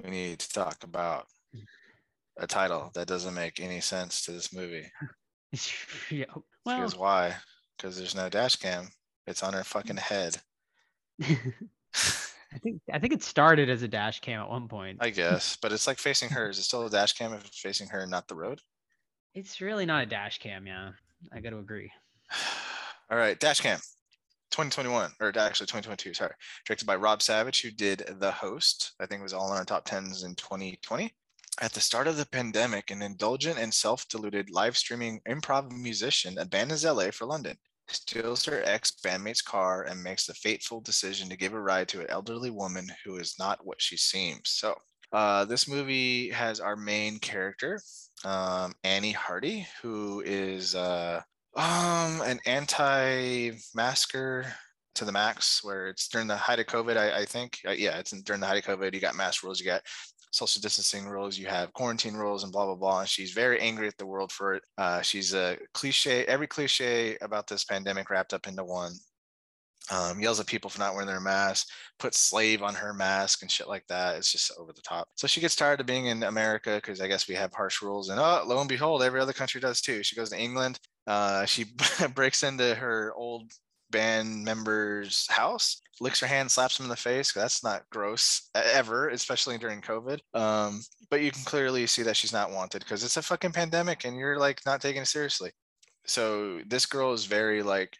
[0.03, 1.27] we need to talk about
[2.37, 4.85] a title that doesn't make any sense to this movie.
[6.09, 6.25] yeah.
[6.65, 7.35] Well, Because why?
[7.77, 8.89] Because there's no dash cam.
[9.27, 9.99] It's on her fucking mm.
[9.99, 10.37] head.
[12.53, 14.97] I think I think it started as a dash cam at one point.
[14.99, 16.49] I guess, but it's like facing her.
[16.49, 18.59] Is it still a dash cam if it's facing her and not the road?
[19.33, 20.91] It's really not a dash cam, yeah.
[21.31, 21.91] I got to agree.
[23.09, 23.79] All right, dash cam.
[24.51, 26.33] 2021, or actually 2022, sorry.
[26.65, 28.93] Directed by Rob Savage, who did The Host.
[28.99, 31.13] I think it was all in our top 10s in 2020.
[31.61, 36.37] At the start of the pandemic, an indulgent and self deluded live streaming improv musician
[36.37, 41.37] abandons LA for London, steals her ex bandmate's car, and makes the fateful decision to
[41.37, 44.49] give a ride to an elderly woman who is not what she seems.
[44.49, 44.75] So,
[45.11, 47.81] uh, this movie has our main character,
[48.23, 51.21] um, Annie Hardy, who is uh,
[51.55, 54.45] um, an anti-masker
[54.95, 56.97] to the max, where it's during the height of COVID.
[56.97, 58.93] I, I think, uh, yeah, it's in, during the height of COVID.
[58.93, 59.81] You got mask rules, you got
[60.31, 62.99] social distancing rules, you have quarantine rules, and blah blah blah.
[63.01, 64.63] And she's very angry at the world for it.
[64.77, 68.93] Uh, she's a cliche, every cliche about this pandemic wrapped up into one.
[69.89, 71.67] Um, yells at people for not wearing their mask,
[71.99, 74.15] puts slave on her mask and shit like that.
[74.15, 75.09] It's just over the top.
[75.15, 78.09] So she gets tired of being in America because I guess we have harsh rules.
[78.09, 80.03] And oh, lo and behold, every other country does too.
[80.03, 80.79] She goes to England.
[81.07, 81.65] Uh, she
[82.15, 83.51] breaks into her old
[83.89, 87.33] band member's house, licks her hand, slaps him in the face.
[87.33, 90.19] That's not gross ever, especially during COVID.
[90.33, 94.05] Um, but you can clearly see that she's not wanted because it's a fucking pandemic
[94.05, 95.51] and you're like not taking it seriously.
[96.05, 97.97] So this girl is very like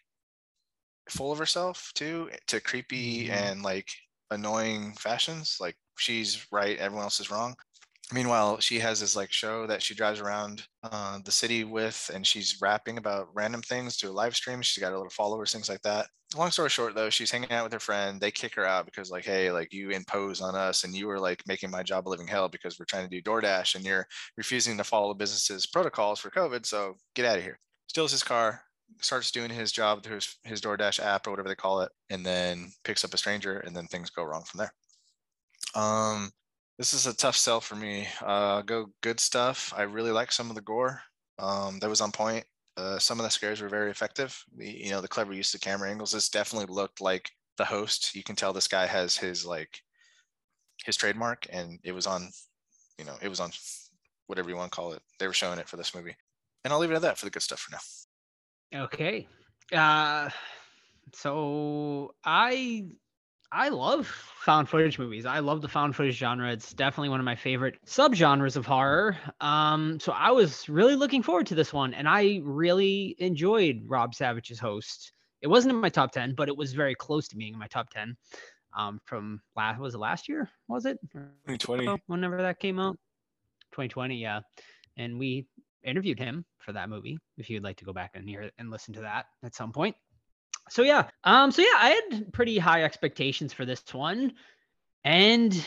[1.10, 3.30] full of herself too, to creepy Mhm.
[3.32, 3.88] and like
[4.30, 5.58] annoying fashions.
[5.60, 7.54] Like she's right, everyone else is wrong.
[8.12, 12.26] Meanwhile, she has this like show that she drives around uh, the city with, and
[12.26, 14.60] she's rapping about random things to a live stream.
[14.62, 16.06] She's got a little followers, things like that.
[16.36, 18.20] Long story short, though, she's hanging out with her friend.
[18.20, 21.20] They kick her out because, like, hey, like you impose on us, and you were
[21.20, 24.06] like making my job a living hell because we're trying to do DoorDash, and you're
[24.36, 26.66] refusing to follow the business's protocols for COVID.
[26.66, 27.58] So get out of here.
[27.88, 28.62] Steals his car,
[29.00, 32.24] starts doing his job through his, his DoorDash app or whatever they call it, and
[32.24, 34.72] then picks up a stranger, and then things go wrong from there.
[35.74, 36.30] Um,
[36.78, 38.08] this is a tough sell for me.
[38.20, 39.72] Uh, go good stuff.
[39.76, 41.02] I really like some of the gore.
[41.38, 42.44] Um, that was on point.
[42.76, 44.42] Uh, some of the scares were very effective.
[44.56, 46.12] The, you know, the clever use of camera angles.
[46.12, 48.14] This definitely looked like the host.
[48.14, 49.80] You can tell this guy has his like
[50.84, 52.30] his trademark, and it was on,
[52.98, 53.50] you know, it was on
[54.26, 55.02] whatever you want to call it.
[55.18, 56.16] They were showing it for this movie,
[56.64, 58.82] and I'll leave it at that for the good stuff for now.
[58.84, 59.28] Okay.
[59.72, 60.30] Uh
[61.14, 62.86] so I
[63.54, 65.26] I love found footage movies.
[65.26, 66.50] I love the found footage genre.
[66.50, 69.16] It's definitely one of my favorite subgenres of horror.
[69.40, 74.14] Um so I was really looking forward to this one and I really enjoyed Rob
[74.14, 75.12] Savage's host.
[75.42, 77.66] It wasn't in my top 10, but it was very close to being in my
[77.68, 78.16] top 10.
[78.76, 80.48] Um from last was it last year?
[80.68, 80.98] Was it?
[81.14, 82.02] Or 2020.
[82.06, 82.96] whenever that came out
[83.72, 84.40] 2020 yeah
[84.96, 85.46] and we
[85.84, 88.94] interviewed him for that movie if you'd like to go back and hear and listen
[88.94, 89.96] to that at some point
[90.68, 94.32] so yeah um so yeah i had pretty high expectations for this one
[95.04, 95.64] and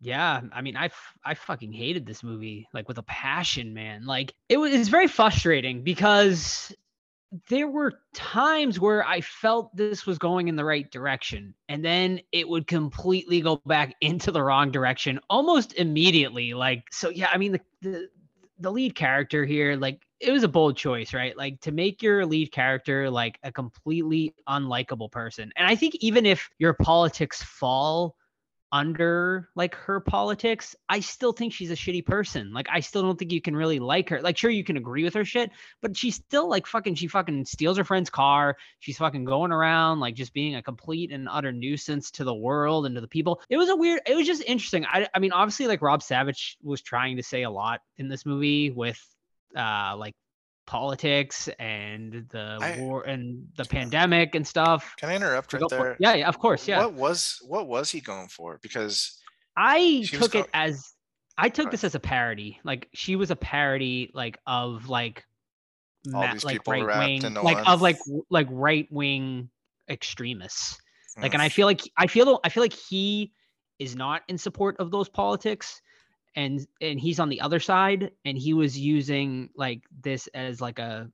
[0.00, 4.06] yeah i mean i f- i fucking hated this movie like with a passion man
[4.06, 6.72] like it was it's very frustrating because
[7.48, 12.20] there were times where I felt this was going in the right direction, and then
[12.32, 16.54] it would completely go back into the wrong direction almost immediately.
[16.54, 18.08] Like, so yeah, I mean, the, the
[18.58, 21.36] the lead character here, like, it was a bold choice, right?
[21.36, 25.52] Like to make your lead character like a completely unlikable person.
[25.56, 28.16] And I think even if your politics fall
[28.70, 32.52] under like her politics, I still think she's a shitty person.
[32.52, 34.20] Like I still don't think you can really like her.
[34.20, 35.50] Like sure you can agree with her shit,
[35.80, 38.56] but she's still like fucking she fucking steals her friend's car.
[38.80, 42.86] She's fucking going around like just being a complete and utter nuisance to the world
[42.86, 43.40] and to the people.
[43.48, 44.84] It was a weird it was just interesting.
[44.86, 48.26] I I mean obviously like Rob Savage was trying to say a lot in this
[48.26, 49.00] movie with
[49.56, 50.14] uh like
[50.68, 54.94] politics and the I- war and the pandemic and stuff.
[54.98, 55.78] Can I interrupt right Go for it.
[55.78, 55.96] there?
[55.98, 56.78] Yeah, yeah, of course, yeah.
[56.84, 58.58] What was what was he going for?
[58.62, 59.18] Because
[59.56, 60.92] I took it go- as
[61.36, 61.70] I took Right.
[61.72, 62.60] this as a parody.
[62.64, 65.24] Like she was a parody, like of like
[66.14, 67.66] All ma- these like people right wing, like one.
[67.66, 67.98] of like
[68.30, 69.48] like right wing
[69.88, 70.78] extremists.
[71.20, 73.32] Like, and mm, I feel like I feel I feel like he
[73.80, 75.80] is not in support of those politics,
[76.38, 80.78] and and he's on the other side, and he was using like this as like
[80.78, 81.10] a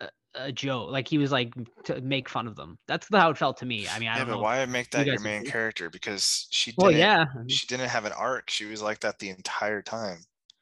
[0.00, 0.90] a, a joke.
[0.90, 1.54] Like he was like
[1.84, 2.78] to make fun of them.
[2.86, 3.88] That's how it felt to me.
[3.88, 4.42] I mean, I yeah, don't but know.
[4.42, 5.88] why make that your main character?
[5.90, 7.00] Because she Well, didn't.
[7.00, 8.50] yeah, She didn't have an arc.
[8.50, 10.18] She was like that the entire time.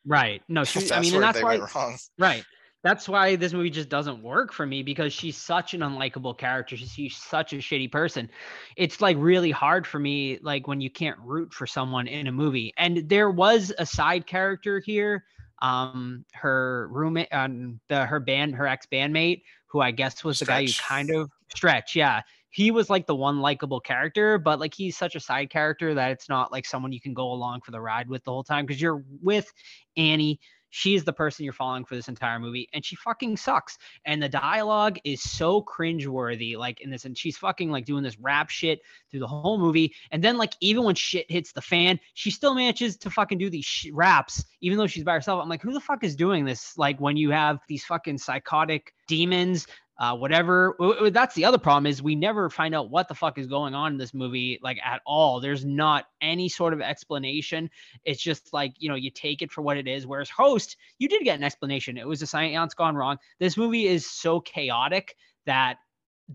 [0.06, 0.40] right.
[0.48, 1.56] No, she, I mean, and where that's they why.
[1.74, 1.98] wrong.
[2.18, 2.44] Right.
[2.86, 6.76] That's why this movie just doesn't work for me because she's such an unlikable character.
[6.76, 8.30] She's, she's such a shitty person.
[8.76, 12.32] It's like really hard for me, like when you can't root for someone in a
[12.32, 12.72] movie.
[12.76, 15.24] And there was a side character here,
[15.62, 20.44] um, her roommate, um, the her band, her ex bandmate, who I guess was the
[20.44, 21.96] guy you kind of stretch.
[21.96, 25.92] Yeah, he was like the one likable character, but like he's such a side character
[25.92, 28.44] that it's not like someone you can go along for the ride with the whole
[28.44, 29.52] time because you're with
[29.96, 30.38] Annie.
[30.70, 33.78] She's the person you're following for this entire movie, and she fucking sucks.
[34.04, 38.18] And the dialogue is so cringeworthy, like in this, and she's fucking like doing this
[38.18, 39.94] rap shit through the whole movie.
[40.10, 43.50] And then like even when shit hits the fan, she still manages to fucking do
[43.50, 45.42] these sh- raps, even though she's by herself.
[45.42, 46.76] I'm like, who the fuck is doing this?
[46.76, 49.66] Like when you have these fucking psychotic demons
[49.98, 50.76] uh, whatever.
[51.10, 53.92] That's the other problem is we never find out what the fuck is going on
[53.92, 55.40] in this movie, like at all.
[55.40, 57.70] There's not any sort of explanation.
[58.04, 60.06] It's just like you know you take it for what it is.
[60.06, 61.96] Whereas Host, you did get an explanation.
[61.96, 63.16] It was a science gone wrong.
[63.38, 65.16] This movie is so chaotic
[65.46, 65.78] that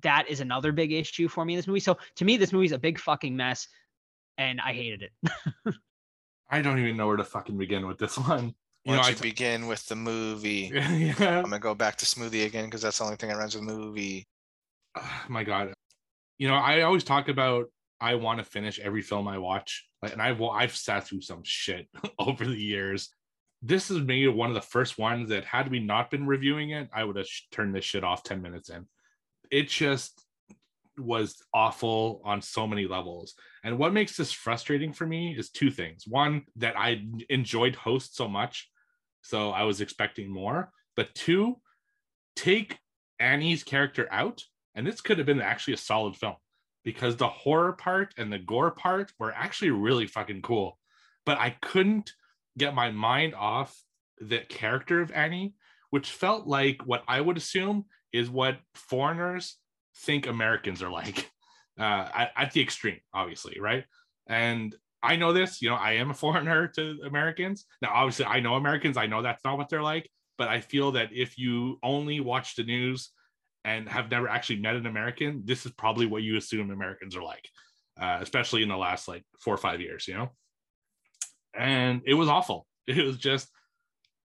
[0.01, 1.81] that is another big issue for me in this movie.
[1.81, 3.67] So to me, this movie's a big fucking mess,
[4.37, 5.31] and I hated it.
[6.49, 8.55] I don't even know where to fucking begin with this one.
[8.83, 10.71] You Why know, don't I you t- begin with the movie?
[10.73, 11.37] yeah.
[11.37, 13.67] I'm gonna go back to Smoothie again because that's the only thing that runs with
[13.67, 14.27] the movie.
[14.95, 15.73] Ah, my god
[16.41, 17.67] you know i always talk about
[18.01, 21.21] i want to finish every film i watch like, and i've wa- i've sat through
[21.21, 21.87] some shit
[22.19, 23.13] over the years
[23.61, 26.89] this is maybe one of the first ones that had we not been reviewing it
[26.93, 28.87] i would have sh- turned this shit off 10 minutes in
[29.51, 30.25] it just
[30.97, 33.33] was awful on so many levels.
[33.63, 36.03] And what makes this frustrating for me is two things.
[36.07, 38.69] One, that I enjoyed Host so much,
[39.21, 40.71] so I was expecting more.
[40.95, 41.57] But two,
[42.35, 42.77] take
[43.19, 44.43] Annie's character out,
[44.75, 46.35] and this could have been actually a solid film
[46.83, 50.77] because the horror part and the gore part were actually really fucking cool.
[51.25, 52.11] But I couldn't
[52.57, 53.75] get my mind off
[54.19, 55.53] the character of Annie,
[55.91, 59.57] which felt like what I would assume is what foreigners
[59.97, 61.29] think Americans are like
[61.79, 63.85] uh, at, at the extreme, obviously, right?
[64.27, 67.65] And I know this, you know, I am a foreigner to Americans.
[67.81, 70.93] Now, obviously, I know Americans, I know that's not what they're like, but I feel
[70.93, 73.11] that if you only watch the news
[73.63, 77.23] and have never actually met an American, this is probably what you assume Americans are
[77.23, 77.47] like,
[77.99, 80.29] uh, especially in the last like four or five years, you know?
[81.53, 82.67] And it was awful.
[82.87, 83.47] It was just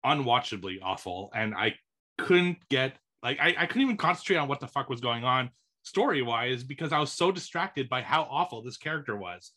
[0.06, 1.32] unwatchably awful.
[1.34, 1.76] And I
[2.18, 5.50] couldn't get, like, I, I couldn't even concentrate on what the fuck was going on
[5.84, 9.52] story wise because I was so distracted by how awful this character was.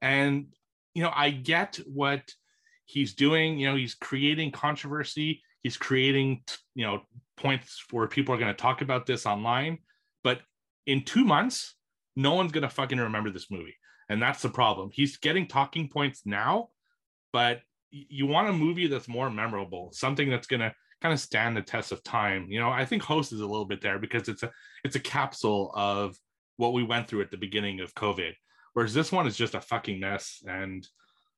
[0.00, 0.46] And,
[0.98, 2.34] you know, I get what
[2.86, 3.56] he's doing.
[3.56, 6.42] You know, he's creating controversy, he's creating,
[6.74, 7.02] you know,
[7.36, 9.78] points where people are going to talk about this online.
[10.24, 10.40] But
[10.86, 11.76] in two months,
[12.16, 13.76] no one's going to fucking remember this movie.
[14.08, 14.90] And that's the problem.
[14.92, 16.70] He's getting talking points now,
[17.32, 17.60] but
[17.92, 21.62] you want a movie that's more memorable, something that's going to kind of stand the
[21.62, 22.46] test of time.
[22.48, 24.50] You know, I think Host is a little bit there because it's a
[24.82, 26.16] it's a capsule of
[26.56, 28.32] what we went through at the beginning of COVID.
[28.78, 30.40] Whereas this one is just a fucking mess.
[30.46, 30.86] And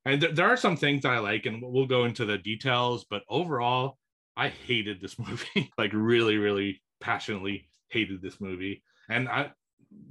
[0.05, 3.07] and th- there are some things I like, and we'll go into the details.
[3.09, 3.97] But overall,
[4.37, 5.73] I hated this movie.
[5.79, 8.83] like really, really passionately hated this movie.
[9.09, 9.53] And I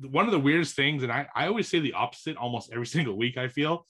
[0.10, 3.16] one of the weirdest things, and I, I always say the opposite almost every single
[3.16, 3.86] week, I feel.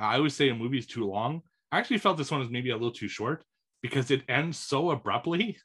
[0.00, 1.42] I always say a movie is too long.
[1.70, 3.44] I actually felt this one was maybe a little too short
[3.82, 5.58] because it ends so abruptly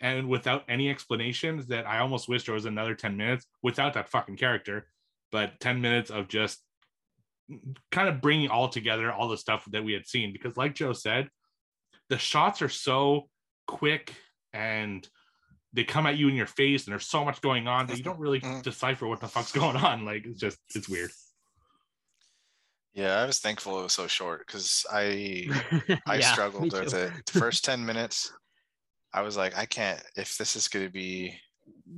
[0.00, 4.10] and without any explanations that I almost wish there was another 10 minutes without that
[4.10, 4.88] fucking character,
[5.32, 6.60] but 10 minutes of just
[7.92, 10.32] kind of bringing all together all the stuff that we had seen.
[10.32, 11.28] Because, like Joe said,
[12.08, 13.28] the shots are so
[13.66, 14.14] quick
[14.52, 15.08] and
[15.72, 18.02] they come at you in your face, and there's so much going on that you
[18.02, 18.60] don't really Mm-hmm.
[18.62, 20.04] decipher what the fuck's going on.
[20.06, 21.10] Like, it's just, it's weird.
[22.94, 25.48] Yeah, I was thankful it was so short because I
[26.06, 27.12] I Yeah, struggled with it.
[27.26, 28.32] The first 10 minutes,
[29.12, 31.38] I was like, I can't, if this is going to be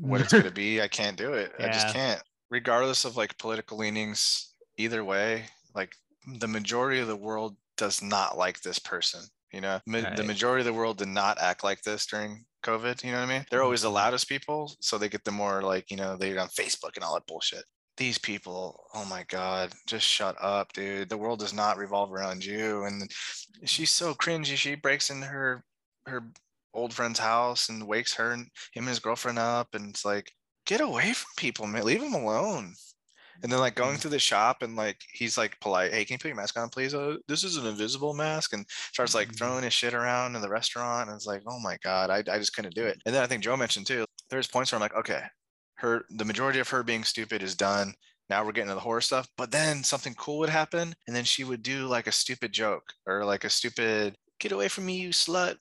[0.00, 1.52] what it's going to be, I can't do it.
[1.60, 2.20] I just can't.
[2.50, 4.47] Regardless of like political leanings,
[4.78, 5.94] either way, like
[6.38, 9.20] the majority of the world does not like this person.
[9.52, 13.02] You know, Ma- the majority of the world did not act like this during COVID.
[13.02, 13.46] You know what I mean?
[13.50, 13.94] They're always the Mhm.
[13.94, 14.76] loudest people.
[14.80, 17.64] So they get the more like, you know, they're on Facebook and all that bullshit
[17.98, 21.08] these people, oh my God, just shut up, dude.
[21.08, 22.84] The world does not revolve around you.
[22.84, 23.10] And
[23.64, 24.56] she's so cringy.
[24.56, 25.64] She breaks into her
[26.06, 26.30] her
[26.72, 29.74] old friend's house and wakes her and him and his girlfriend up.
[29.74, 30.32] And it's like,
[30.64, 31.84] get away from people, man.
[31.84, 32.74] Leave them alone.
[33.42, 33.98] And then like going Mhm.
[33.98, 36.68] through the shop and like he's like polite, hey, can you put your mask on,
[36.70, 36.94] please?
[36.94, 39.34] Oh, this is an invisible mask, and starts like Mhm.
[39.36, 41.08] throwing his shit around in the restaurant.
[41.08, 42.98] And it's like, oh my God, I, I just couldn't do it.
[43.06, 45.22] And then I think Joe mentioned too, there's points where I'm like, okay,
[45.76, 47.94] her the majority of her being stupid is done.
[48.28, 49.28] Now we're getting to the horror stuff.
[49.36, 52.92] But then something cool would happen, and then she would do like a stupid joke
[53.06, 55.56] or like a stupid "get away from me, you slut,"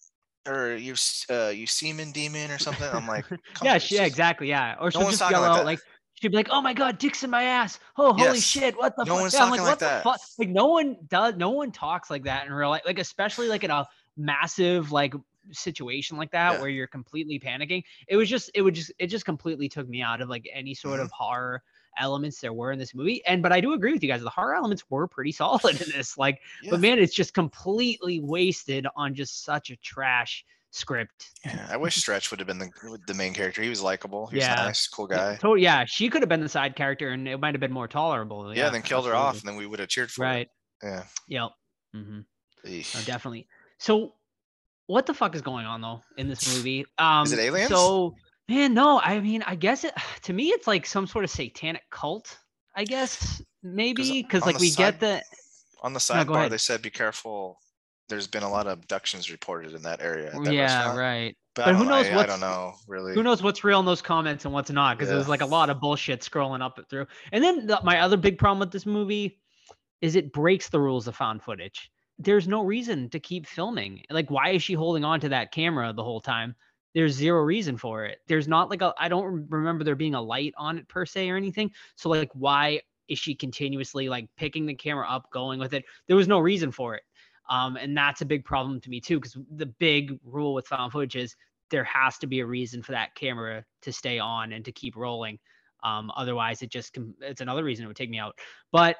[0.47, 0.95] or "you
[1.29, 2.87] uh, you semen demon" or something.
[2.87, 3.25] I'm like,
[3.61, 4.75] yeah, she, yeah, exactly, yeah.
[4.79, 5.81] Or she'll just yell out like
[6.21, 7.79] she'd be like, "Oh my god, dick's in my ass!
[7.97, 8.43] Oh, holy Yes.
[8.43, 10.03] shit, what the No fuck?" one's Yeah, I'm like, like what the that.
[10.03, 10.19] fuck?
[10.37, 12.83] Like no one does, no one talks like that in real life.
[12.85, 13.85] Like especially like in a
[14.17, 15.13] massive like
[15.51, 16.59] situation like that Yeah.
[16.61, 17.83] where you're completely panicking.
[18.07, 20.73] It was just, it would just, it just completely took me out of like any
[20.73, 21.05] sort Mm-hmm.
[21.05, 21.63] of horror
[21.99, 23.23] elements there were in this movie.
[23.25, 25.89] And but I do agree with you guys, the horror elements were pretty solid in
[25.91, 26.17] this.
[26.17, 26.71] Like, Yeah.
[26.71, 31.29] but man, it's just completely wasted on just such a trash script.
[31.45, 32.69] Yeah, I wish Stretch would have been the
[33.07, 33.61] the main character.
[33.61, 34.27] He was likable.
[34.27, 34.55] He was Yeah.
[34.55, 35.37] nice, cool guy.
[35.37, 37.87] So yeah, she could have been the side character, and it might have been more
[37.87, 38.55] tolerable.
[38.55, 40.47] Yeah, then killed her off, and then we would have cheered for Right.
[40.81, 40.85] it.
[40.85, 41.03] Yeah.
[41.27, 41.49] Yep.
[41.95, 42.19] Mm-hmm.
[42.67, 42.95] Eesh.
[42.95, 43.47] No, definitely.
[43.79, 44.13] So,
[44.87, 46.85] what the fuck is going on though in this movie?
[46.97, 47.69] Um, it aliens?
[47.69, 48.15] So,
[48.49, 48.99] man, no.
[48.99, 49.93] I mean, I guess it.
[50.23, 52.37] To me, it's like some sort of satanic cult.
[52.75, 55.23] I guess maybe because like we side- get the.
[55.83, 56.51] On the sidebar, ahead.
[56.51, 57.59] they said be careful.
[58.09, 60.31] There's been a lot of abductions reported in that area.
[60.31, 60.97] that Yeah, restaurant.
[60.97, 61.37] right.
[61.55, 63.13] But, But who knows I, I don't know really.
[63.13, 64.97] Who knows what's real in those comments and what's not?
[64.97, 65.15] Because Yeah.
[65.15, 67.07] there's like a lot of bullshit scrolling up it through.
[67.31, 69.39] And then the, my other big problem with this movie
[70.01, 71.91] is it breaks the rules of found footage.
[72.19, 74.03] There's no reason to keep filming.
[74.09, 76.55] Like, why is she holding on to that camera the whole time?
[76.93, 78.19] There's zero reason for it.
[78.27, 78.93] There's not like a.
[78.97, 81.71] I don't remember there being a light on it per se or anything.
[81.95, 85.85] So like, why is she continuously like picking the camera up, going with it?
[86.07, 87.03] There was no reason for it.
[87.49, 90.91] Um, and that's a big problem to me too, because the big rule with found
[90.91, 91.35] footage is
[91.69, 94.95] there has to be a reason for that camera to stay on and to keep
[94.95, 95.39] rolling.
[95.83, 98.37] Um, otherwise, it just com- it's another reason it would take me out.
[98.71, 98.97] But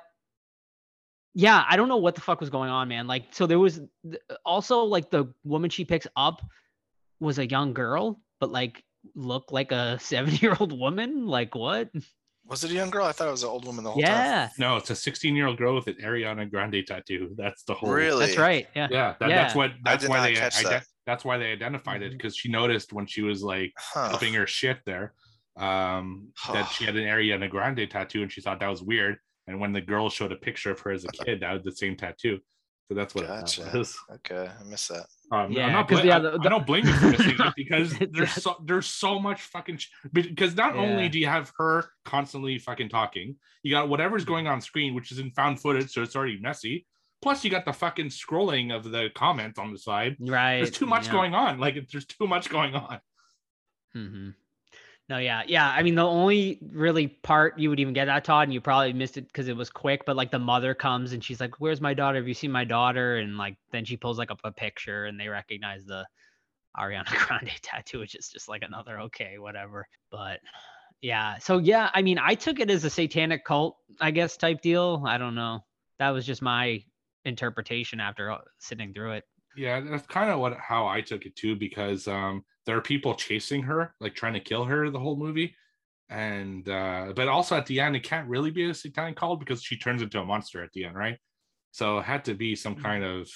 [1.34, 3.08] yeah, I don't know what the fuck was going on, man.
[3.08, 6.42] Like, so there was th- also like the woman she picks up
[7.20, 8.84] was a young girl, but like
[9.16, 11.28] looked like a 70 year old woman.
[11.28, 11.90] Like, what?
[12.48, 13.06] Was it a young girl?
[13.06, 14.12] I thought it was an old woman the whole time.
[14.12, 17.34] Yeah, No, it's a 16 year old girl with an Ariana Grande tattoo.
[17.38, 17.90] That's the whole.
[17.92, 18.26] Really?
[18.26, 18.68] that's right.
[18.76, 18.88] Yeah.
[18.90, 19.36] Yeah, that, Yeah.
[19.44, 19.72] that's what.
[19.84, 20.36] That's why they.
[20.36, 20.86] catch ide- that.
[21.06, 24.10] that's why they identified it because she noticed when she was like Huh.
[24.10, 25.14] helping her shit there,
[25.58, 29.18] um, that she had an Ariana Grande tattoo, and she thought that was weird.
[29.48, 31.72] And when the girl showed a picture of her as a kid, that was the
[31.72, 32.40] same tattoo.
[32.88, 33.68] So that's what Gotcha.
[33.68, 33.98] it was.
[34.16, 35.06] Okay, I missed that.
[35.30, 37.54] Um, Yeah, I'm not yeah, I, the- I the- don't blame you for missing it
[37.56, 41.86] because there's so there's so much fucking sh- because not only do you have her
[42.06, 46.02] constantly fucking talking, you got whatever's going on screen, which is in found footage, so
[46.02, 46.86] it's already messy.
[47.22, 50.16] Plus, you got the fucking scrolling of the comments on the side.
[50.20, 50.58] Right.
[50.58, 51.14] There's too much yeah.
[51.14, 51.60] going on.
[51.60, 53.00] Like there's too much going on.
[53.94, 54.30] hmm
[55.10, 55.70] No, yeah, yeah.
[55.70, 58.92] I mean, the only really part you would even get that Todd, and you probably
[58.92, 60.06] missed it because it was quick.
[60.06, 62.18] But like the mother comes and she's like, "Where's my daughter?
[62.18, 65.18] Have you seen my daughter?" And like then she pulls like up a picture and
[65.18, 66.06] they recognize the
[66.78, 69.88] Ariana Grande tattoo, which is just like another okay, whatever.
[70.12, 70.42] But
[71.02, 74.62] yeah, so yeah, I mean, I took it as a satanic cult, I guess, type
[74.62, 75.04] deal.
[75.08, 75.64] I don't know.
[76.00, 76.84] That was just my
[77.24, 79.24] interpretation after uh, sitting through it.
[79.56, 83.16] Yeah, that's kind of what how I took it too, because um, there are people
[83.16, 85.56] chasing her, like trying to kill her the whole movie,
[86.10, 89.64] and uh, but also at the end it can't really be a satanic cult because
[89.64, 91.18] she turns into a monster at the end, right?
[91.72, 93.30] So it had to be some kind of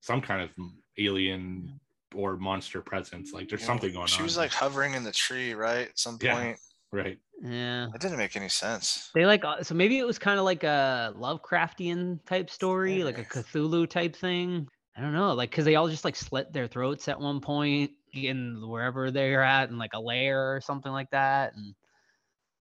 [0.00, 0.50] some kind of
[0.98, 1.80] alien
[2.14, 3.32] or monster presence.
[3.32, 4.18] Like there's Yeah, something going She on.
[4.18, 5.88] She was like hovering in the tree, right?
[5.88, 6.34] At some Yeah.
[6.34, 6.58] point.
[6.92, 7.18] right.
[7.42, 7.86] Yeah.
[7.92, 9.10] That didn't make any sense.
[9.14, 13.18] They like uh, so maybe it was kind of like a Lovecraftian type story, like
[13.18, 14.68] a Cthulhu type thing.
[14.96, 17.92] I don't know, like because they all just like slit their throats at one point
[18.14, 21.54] in wherever they're at, in like a lair or something like that.
[21.54, 21.74] And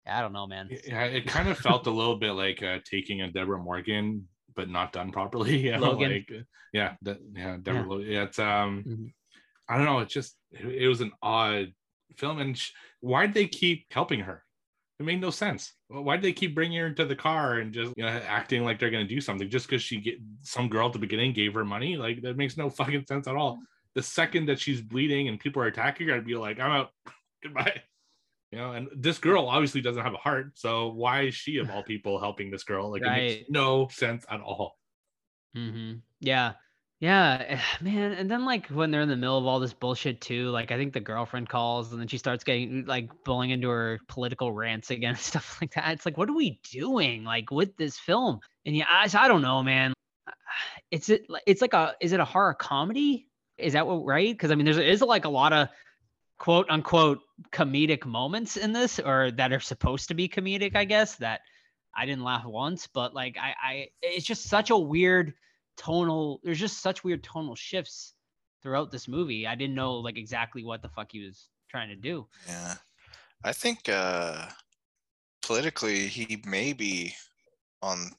[0.07, 0.69] yeah, I don't know, man.
[0.87, 4.69] Yeah, it kind of felt a little bit like uh, taking a Deborah Morgan, but
[4.69, 5.57] not done properly.
[5.67, 6.13] You know, Logan.
[6.13, 6.31] like
[6.73, 7.83] yeah, that, yeah, Deborah.
[7.83, 7.87] Yeah.
[7.89, 9.13] Lo- Yeah, it's um, Mhm.
[9.69, 10.01] I don't know.
[10.01, 11.73] It just it, it was an odd
[12.17, 14.45] film, and sh- why'd they keep helping her?
[14.99, 15.73] It made no sense.
[15.89, 18.91] Why'd they keep bringing her into the car and just you know acting like they're
[18.91, 21.97] gonna do something just because she get some girl at the beginning gave her money?
[21.97, 23.61] Like that makes no fucking sense at all.
[23.95, 26.91] The second that she's bleeding and people are attacking her, I'd be like, I'm out.
[27.43, 27.83] Goodbye.
[28.51, 31.71] You know, and this girl obviously doesn't have a heart, so why is she of
[31.71, 32.91] all people helping this girl?
[32.91, 34.79] Like it makes no sense at all.
[35.55, 36.53] hmm Yeah.
[37.01, 38.13] Yeah, man.
[38.13, 40.77] And then like when they're in the middle of all this bullshit too, like I
[40.77, 44.91] think the girlfriend calls and then she starts getting like bullying into her political rants
[44.91, 45.93] again and stuff like that.
[45.93, 48.39] It's like, what are we doing like with this film?
[48.65, 49.93] And yeah, I, I don't know, man.
[50.91, 51.27] It's it.
[51.47, 51.95] It's like a.
[52.03, 53.27] Is it a horror comedy?
[53.63, 54.33] Is that what right?
[54.33, 55.69] Because I mean, there's is like a lot of
[56.39, 57.21] quote unquote
[57.53, 61.17] comedic moments in this, or that are supposed to be comedic, I guess.
[61.17, 61.41] That
[61.95, 65.35] I didn't laugh once, but like I, I, it's just such a weird
[65.77, 68.15] tonal there's just such weird tonal shifts
[68.63, 71.97] throughout this movie i didn't know like exactly what the fuck he was trying to
[71.97, 72.75] do Yeah.
[73.45, 74.47] I think uh
[75.43, 77.15] politically he may be
[77.81, 78.13] on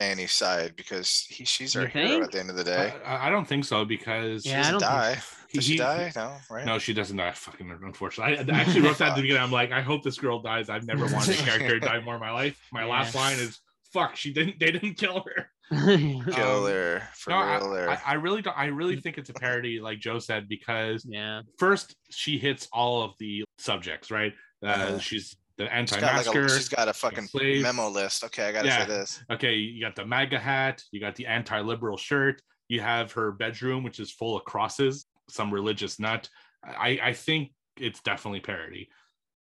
[0.00, 2.24] Annie's side because he she's our You hero think?
[2.24, 2.92] at the end of the day.
[3.04, 5.14] I, I don't think so because She Yeah, I doesn't don't die.
[5.14, 6.12] think Does she die?
[6.14, 6.64] No, right?
[6.66, 7.32] No, she doesn't die.
[7.32, 8.38] Fucking unfortunately.
[8.38, 9.42] I, I actually wrote that at the beginning.
[9.42, 10.68] I'm like, I hope this girl dies.
[10.68, 12.60] I've never wanted a character to die more in my life.
[12.72, 13.60] My last line is,
[13.92, 14.60] "Fuck, she didn't.
[14.60, 17.90] They didn't kill her." Kill Um, her for No, I, real there.
[17.90, 18.56] I, I really don't.
[18.56, 23.02] I really think it's a parody, like Joe said, because yeah first she hits all
[23.02, 24.32] of the subjects, right?
[24.62, 24.98] Uh, Uh-huh.
[24.98, 26.48] She's the she's got like anti-masker.
[26.48, 27.28] she's got a fucking
[27.62, 28.24] memo list.
[28.24, 28.82] Okay, I gotta Yeah.
[28.82, 29.22] say this.
[29.30, 33.82] okay, you got the MAGA hat, you got the anti-liberal shirt, you have her bedroom,
[33.82, 36.28] which is full of crosses, some religious nut.
[36.64, 38.88] I, I think it's definitely parody,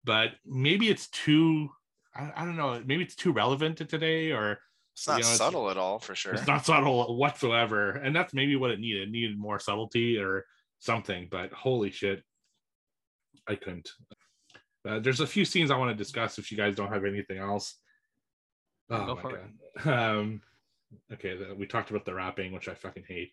[0.03, 1.69] but maybe it's too.
[2.15, 2.81] I, I don't know.
[2.85, 4.59] Maybe it's too relevant to today, or
[4.93, 6.33] It's not You know, it's- subtle at all for sure.
[6.33, 7.91] it's not subtle whatsoever.
[7.91, 9.09] And that's maybe what it needed.
[9.09, 10.45] It needed more subtlety or
[10.79, 11.27] something.
[11.29, 12.23] But holy shit,
[13.47, 13.89] I couldn't.
[14.87, 17.37] Uh, there's a few scenes I want to discuss if you guys don't have anything
[17.37, 17.75] else.
[18.89, 19.43] Oh Go my for it.
[19.85, 20.41] Um,
[21.13, 23.31] okay, the, we talked about the rapping, which I fucking hate.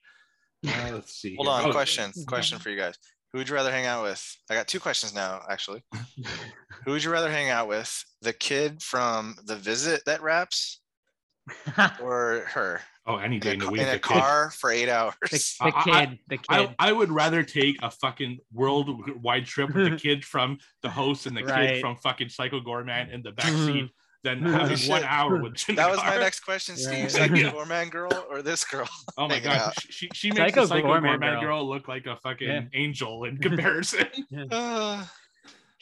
[0.67, 1.37] Uh, let's see.
[1.37, 1.57] Hold here.
[1.67, 2.13] on, Oh, question.
[2.27, 2.97] Question for you guys.
[3.33, 4.37] Who would you rather hang out with?
[4.51, 5.83] I got two questions now, actually.
[6.85, 8.05] Who would you rather hang out with?
[8.23, 10.81] The kid from The Visit that raps,
[12.01, 13.81] or her Oh, any day in in a, the ca- week.
[13.83, 14.03] in a the kid.
[14.21, 15.15] car for eight hours?
[15.31, 19.45] the, I- the I- kid the kid I, I would rather take a fucking worldwide
[19.47, 23.23] trip with the kid from the host and the kid from fucking Psycho Goreman in
[23.23, 23.91] the back Mhm.
[24.23, 24.89] than having Shit.
[24.91, 27.03] one hour with in the That was my next question, Steve.
[27.03, 27.11] Right.
[27.11, 27.51] Psycho Yeah.
[27.53, 28.89] Goreman girl or this girl?
[29.19, 29.75] Oh my god, out.
[29.91, 31.41] she she makes Psycho the Psycho Goreman Goreman, girl.
[31.43, 31.69] girl.
[31.69, 32.63] look like a fucking Yeah.
[32.73, 34.07] angel in comparison.
[34.51, 35.05] Uh,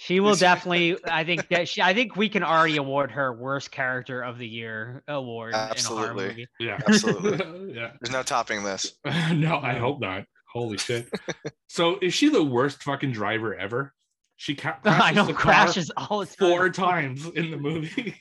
[0.05, 0.97] She will Is definitely.
[1.05, 1.81] I think that she.
[1.81, 5.63] I think we can already award her worst character of the year award in a
[5.63, 6.27] Absolutely.
[6.27, 6.47] movie.
[6.59, 6.81] Yeah.
[6.89, 7.75] Absolutely.
[7.77, 7.93] yeah.
[8.01, 8.95] There's no topping this.
[9.05, 10.25] no, I hope not.
[10.53, 11.09] Holy shit.
[11.69, 13.93] so is she the worst fucking driver ever?
[14.39, 16.35] She ca- crashes I know the car crashes all the time.
[16.37, 18.21] four times in the movie.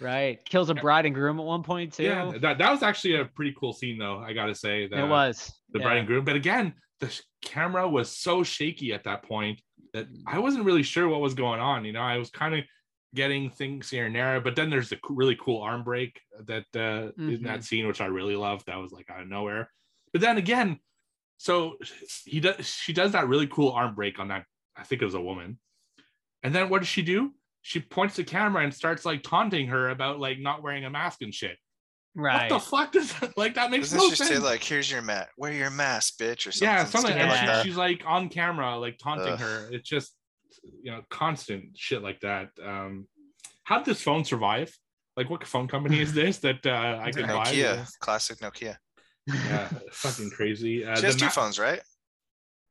[0.00, 2.04] Right, kills a bride and groom at one point too.
[2.04, 4.18] yeah, that, that was actually a pretty cool scene though.
[4.18, 5.84] I gotta say that it was the yeah.
[5.84, 6.24] bride and groom.
[6.24, 9.60] But again, the sh- camera was so shaky at that point
[9.94, 11.84] that I wasn't really sure what was going on.
[11.84, 12.64] You know, I was kind of
[13.14, 14.40] getting things here and there.
[14.40, 17.44] But then there's the co- really cool arm break that uh, in Mm-hmm.
[17.46, 18.66] that scene, which I really loved.
[18.66, 19.70] That was like out of nowhere.
[20.12, 20.78] But then again,
[21.36, 21.76] so
[22.24, 22.66] he does.
[22.66, 24.44] She does that really cool arm break on that.
[24.76, 25.58] I think it was a woman.
[26.42, 27.32] And then what does she do?
[27.62, 31.20] She points the camera and starts like taunting her about like not wearing a mask
[31.22, 31.58] and shit.
[32.16, 32.50] Right.
[32.50, 33.54] What the fuck does that like?
[33.54, 34.30] That makes Doesn't no she sense.
[34.30, 35.28] say like, "Here's your mat.
[35.38, 36.68] Wear your mask, bitch," or something?
[36.68, 37.12] yeah, something.
[37.12, 37.64] stupid And like she- that.
[37.64, 39.38] she's like on camera, like taunting Ugh.
[39.40, 39.68] her.
[39.70, 40.12] It's just,
[40.82, 42.48] you know, constant shit like that.
[42.64, 43.06] Um,
[43.62, 44.76] how did this phone survive?
[45.16, 47.44] Like, what phone company is this that uh, I can buy?
[47.44, 48.76] Nokia, classic Nokia.
[49.26, 50.84] Yeah, fucking crazy.
[50.84, 51.80] Uh, She has two ma- phones, right?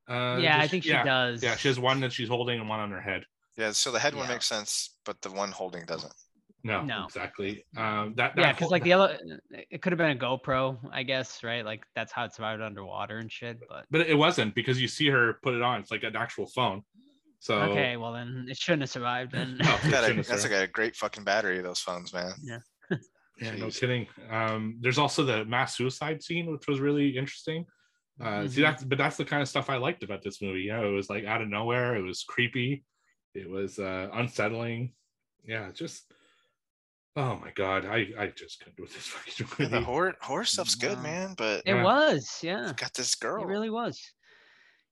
[0.09, 1.41] uh, yeah, I think she yeah, does.
[1.41, 3.23] Yeah, she has one that she's holding and one on her head.
[3.57, 3.71] Yeah.
[3.71, 6.13] So the head one makes sense, but the one holding doesn't.
[6.63, 7.05] No, No.
[7.05, 7.65] exactly.
[7.77, 9.17] Um, that, that Yeah, because like the other,
[9.69, 11.63] it could have been a GoPro, I guess, right?
[11.63, 13.59] Like that's how it survived underwater and shit.
[13.69, 15.79] But but it wasn't because you see her put it on.
[15.79, 16.83] It's like an actual phone.
[17.39, 19.31] So okay, well then it shouldn't have survived.
[19.31, 20.51] Then No, it Got a, that's survived.
[20.51, 21.61] like a great fucking battery.
[21.61, 22.33] Those phones, man.
[22.43, 22.59] Yeah,
[23.41, 24.07] yeah, no kidding.
[24.29, 27.65] Um, there's also the mass suicide scene, which was really interesting.
[28.21, 28.63] Uh, See, Mhm.
[28.63, 30.63] that's but that's the kind of stuff I liked about this movie.
[30.63, 31.95] Yeah, it was like out of nowhere.
[31.95, 32.83] It was creepy.
[33.33, 34.91] It was uh, unsettling.
[35.45, 36.11] Yeah, just
[37.15, 39.79] oh my god, I I just couldn't with this fucking Yeah, movie.
[39.79, 41.03] the horror horror stuff's good, Wow.
[41.03, 41.33] man.
[41.37, 41.83] But it Yeah.
[41.83, 42.73] was, yeah.
[42.77, 43.43] got this girl.
[43.43, 43.99] It really was.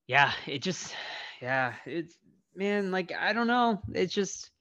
[0.08, 0.94] Yeah, it just
[1.42, 2.18] yeah, it's
[2.56, 3.82] man, like I don't know.
[3.94, 4.52] It's just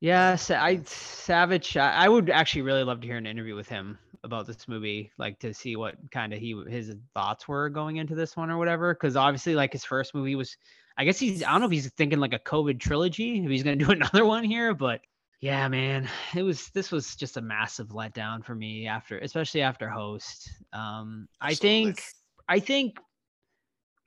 [0.00, 1.76] yeah, Sa- I Savage.
[1.76, 5.10] I, I would actually really love to hear an interview with him about this movie,
[5.18, 8.56] like to see what kind of he his thoughts were going into this one or
[8.58, 8.94] whatever.
[8.94, 10.56] Because obviously, like his first movie was,
[10.96, 13.62] I guess he's I don't know if he's thinking like a COVID trilogy, if he's
[13.62, 15.00] gonna do another one here, but
[15.40, 19.88] yeah, man, it was this was just a massive letdown for me after, especially after
[19.88, 20.50] Host.
[20.72, 21.92] Um, I Absolutely.
[21.92, 22.02] think
[22.48, 22.98] I think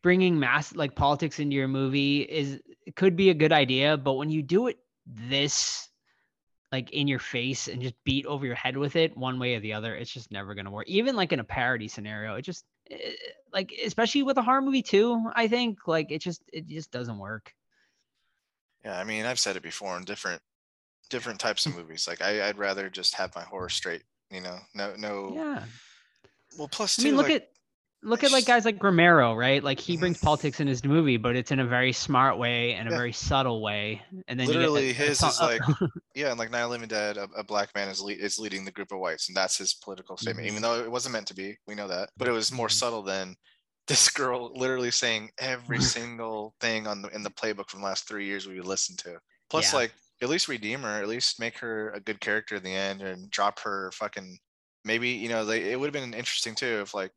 [0.03, 2.61] bringing mass like politics into your movie is
[2.95, 4.77] could be a good idea, but when you do it
[5.07, 5.89] this
[6.71, 9.59] like in your face and just beat over your head with it one way or
[9.59, 10.87] the other, it's just never gonna work.
[10.87, 13.13] Even like in a parody scenario, it just eh,
[13.51, 15.31] like especially with a horror movie too.
[15.33, 17.51] I think like it just it just doesn't work.
[18.85, 20.41] Yeah, I mean, I've said it before in different
[21.09, 22.07] different types of movies.
[22.07, 24.03] Like I, I'd rather just have my horror straight.
[24.31, 25.33] You know, no, no.
[25.35, 25.63] Yeah.
[26.57, 27.49] Well, plus I mean, look like, at
[28.03, 29.63] look at like guys like Romero, right?
[29.63, 32.87] Like he brings politics in his movie, but it's in a very smart way and
[32.87, 32.97] a Yeah.
[32.97, 34.01] very subtle way.
[34.27, 35.61] And then Literally, you get, his is like
[36.15, 38.71] yeah, and like Night of Living Dead, a, a black man is is leading the
[38.71, 40.47] group of whites, and that's his political statement.
[40.47, 42.71] Even though it wasn't meant to be, we know that, but it was more Mhm.
[42.71, 43.35] subtle than
[43.87, 48.07] this girl literally saying every single thing on the in the playbook from the last
[48.07, 49.17] three years we listened to.
[49.49, 49.79] Plus, Yeah.
[49.79, 49.93] like
[50.23, 53.29] at least redeem her, at least make her a good character in the end, and
[53.31, 54.39] drop her fucking.
[54.85, 57.13] Maybe you know they, it would have been interesting too if like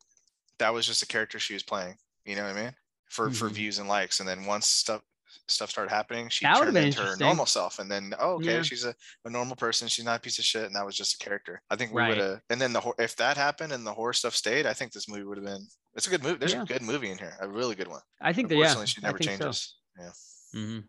[0.58, 1.96] that was just a character she was playing.
[2.24, 2.74] You know what I mean?
[3.10, 3.54] For for Mhm.
[3.54, 5.02] views and likes, and then once stuff
[5.48, 8.62] stuff started happening, she That turned into her normal self, and then oh okay, Yeah.
[8.62, 8.94] she's a,
[9.24, 9.88] a normal person.
[9.88, 11.62] She's not a piece of shit, and that was just a character.
[11.70, 12.08] I think we Right.
[12.08, 12.40] would have.
[12.50, 15.24] And then the if that happened and the horror stuff stayed, I think this movie
[15.24, 15.66] would have been.
[15.94, 16.38] It's a good movie.
[16.38, 16.62] There's Yeah.
[16.62, 18.02] a good movie in here, a really good one.
[18.20, 19.44] I think that yeah, she never think so.
[19.44, 19.76] changes.
[19.98, 20.12] Yeah.
[20.52, 20.80] hmm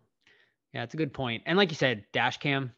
[0.74, 1.44] Yeah, it's a good point.
[1.46, 2.74] And like you said, dash cam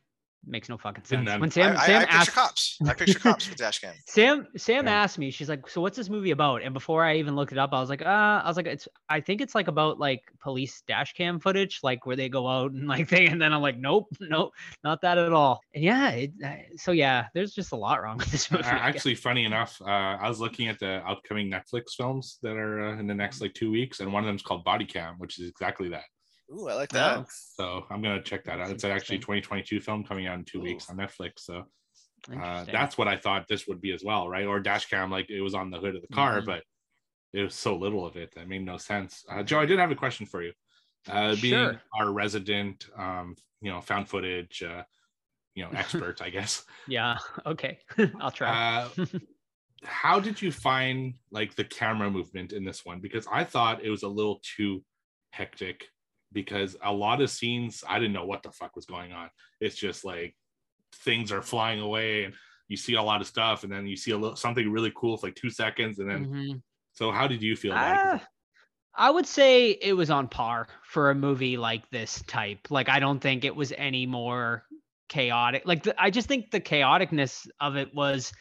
[0.46, 1.30] makes no fucking sense.
[1.30, 1.42] end.
[1.42, 2.78] When Sam I, I, Sam I picture asked cops.
[2.88, 3.94] I picture cops with dash cam.
[4.08, 4.94] Sam Sam Yeah.
[5.04, 7.58] asked me, she's like, "So what's this movie about?" And before I even looked it
[7.58, 8.06] up, I was like, "Uh,
[8.44, 12.06] I was like, it's I think it's like about like police dash cam footage, like
[12.06, 14.54] where they go out and like thing." And then I'm like, "Nope, nope,
[14.84, 18.18] not that at all." And yeah, it, uh, so yeah, there's just a lot wrong
[18.18, 18.68] with this Uh, movie.
[18.70, 18.80] I guess.
[19.00, 19.86] actually funny enough uh,
[20.22, 23.54] i was looking at the upcoming netflix films that are uh, in the next like
[23.54, 26.04] two weeks and one of them is called body cam which is exactly that
[26.52, 27.18] Ooh, I like that.
[27.20, 27.26] No.
[27.30, 29.42] so i'm gonna check that out it's actually interesting.
[29.44, 31.64] 2022 film coming out in two weeks on netflix so
[32.42, 35.30] uh, that's what i thought this would be as well right or dash cam like
[35.30, 36.46] it was on the hood of the car Mhm.
[36.46, 36.64] but
[37.34, 39.92] it was so little of it that made no sense uh, joe i did have
[39.92, 40.52] a question for you
[41.08, 41.82] uh, being Sure.
[42.00, 44.84] our resident um, you know found footage uh,
[45.56, 47.18] you know expert i guess yeah.
[47.46, 47.78] Okay,
[48.20, 48.50] I'll try.
[48.90, 49.06] uh,
[49.84, 53.00] how did you find like the camera movement in this one?
[53.00, 54.84] Because I thought it was a little too
[55.32, 55.86] hectic.
[56.32, 59.30] Because a lot of scenes, I didn't know what the fuck was going on.
[59.60, 60.36] It's just like
[60.94, 62.34] things are flying away, and
[62.68, 65.18] you see a lot of stuff, and then you see a little something really cool
[65.18, 66.26] for like two seconds, and then.
[66.28, 66.62] Mhm.
[66.94, 67.72] So how did you feel?
[67.72, 68.20] about it?
[68.20, 68.28] 'Cause Ah,
[69.08, 72.70] I would say it was on par for a movie like this type.
[72.70, 74.66] Like I don't think it was any more
[75.08, 75.64] chaotic.
[75.66, 78.34] Like the, I just think the chaoticness of it was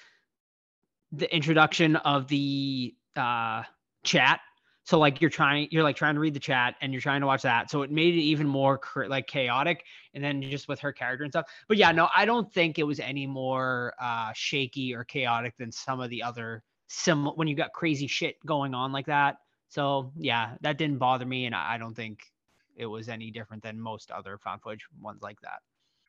[1.13, 3.63] the introduction of the uh
[4.05, 4.41] chat.
[4.89, 7.27] So like you're trying you're like trying to read the chat and you're trying to
[7.27, 7.71] watch that.
[7.71, 9.85] So it made it even more like chaotic
[10.15, 11.45] and then just with her character and stuff.
[11.69, 15.71] But yeah, no, I don't think it was any more uh shaky or chaotic than
[15.71, 19.37] some of the other sim when you got crazy shit going on like that.
[19.69, 22.23] So yeah, that didn't bother me, and I I don't think
[22.75, 25.59] it was any different than most other found footage ones like that.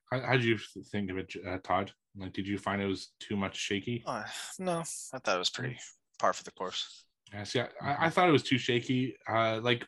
[0.10, 0.58] How, how did you
[0.90, 1.92] think of it, uh, Todd?
[2.18, 4.04] Like, did you find it was too much shaky?
[4.06, 4.24] Uh,
[4.58, 4.80] no,
[5.14, 5.78] I thought it was pretty
[6.18, 7.04] par for the course.
[7.34, 9.16] Yeah, see, I, I thought it was too shaky.
[9.28, 9.86] Uh, like,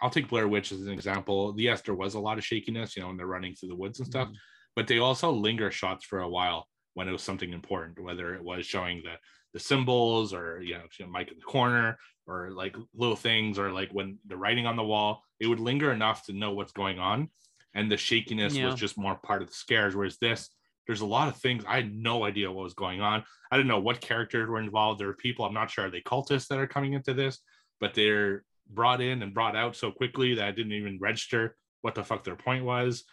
[0.00, 1.54] I'll take Blair Witch as an example.
[1.58, 3.98] Yes, there was a lot of shakiness, you know, when they're running through the woods
[4.00, 4.34] and stuff, Mhm.
[4.74, 8.42] but they also linger shots for a while when it was something important, whether it
[8.42, 9.16] was showing the
[9.52, 11.98] the symbols or you know, you know, Mike in the corner
[12.28, 15.90] or like little things or like when the writing on the wall, it would linger
[15.90, 17.28] enough to know what's going on.
[17.74, 18.66] And the shakiness Yeah.
[18.66, 19.96] was just more part of the scares.
[19.96, 20.50] Whereas this,
[20.90, 23.22] there's a lot of things I had no idea what was going on.
[23.48, 24.98] I didn't know what characters were involved.
[24.98, 27.38] There are people I'm not sure are they cultists that are coming into this,
[27.78, 31.94] but they're brought in and brought out so quickly that I didn't even register what
[31.94, 33.04] the fuck their point was.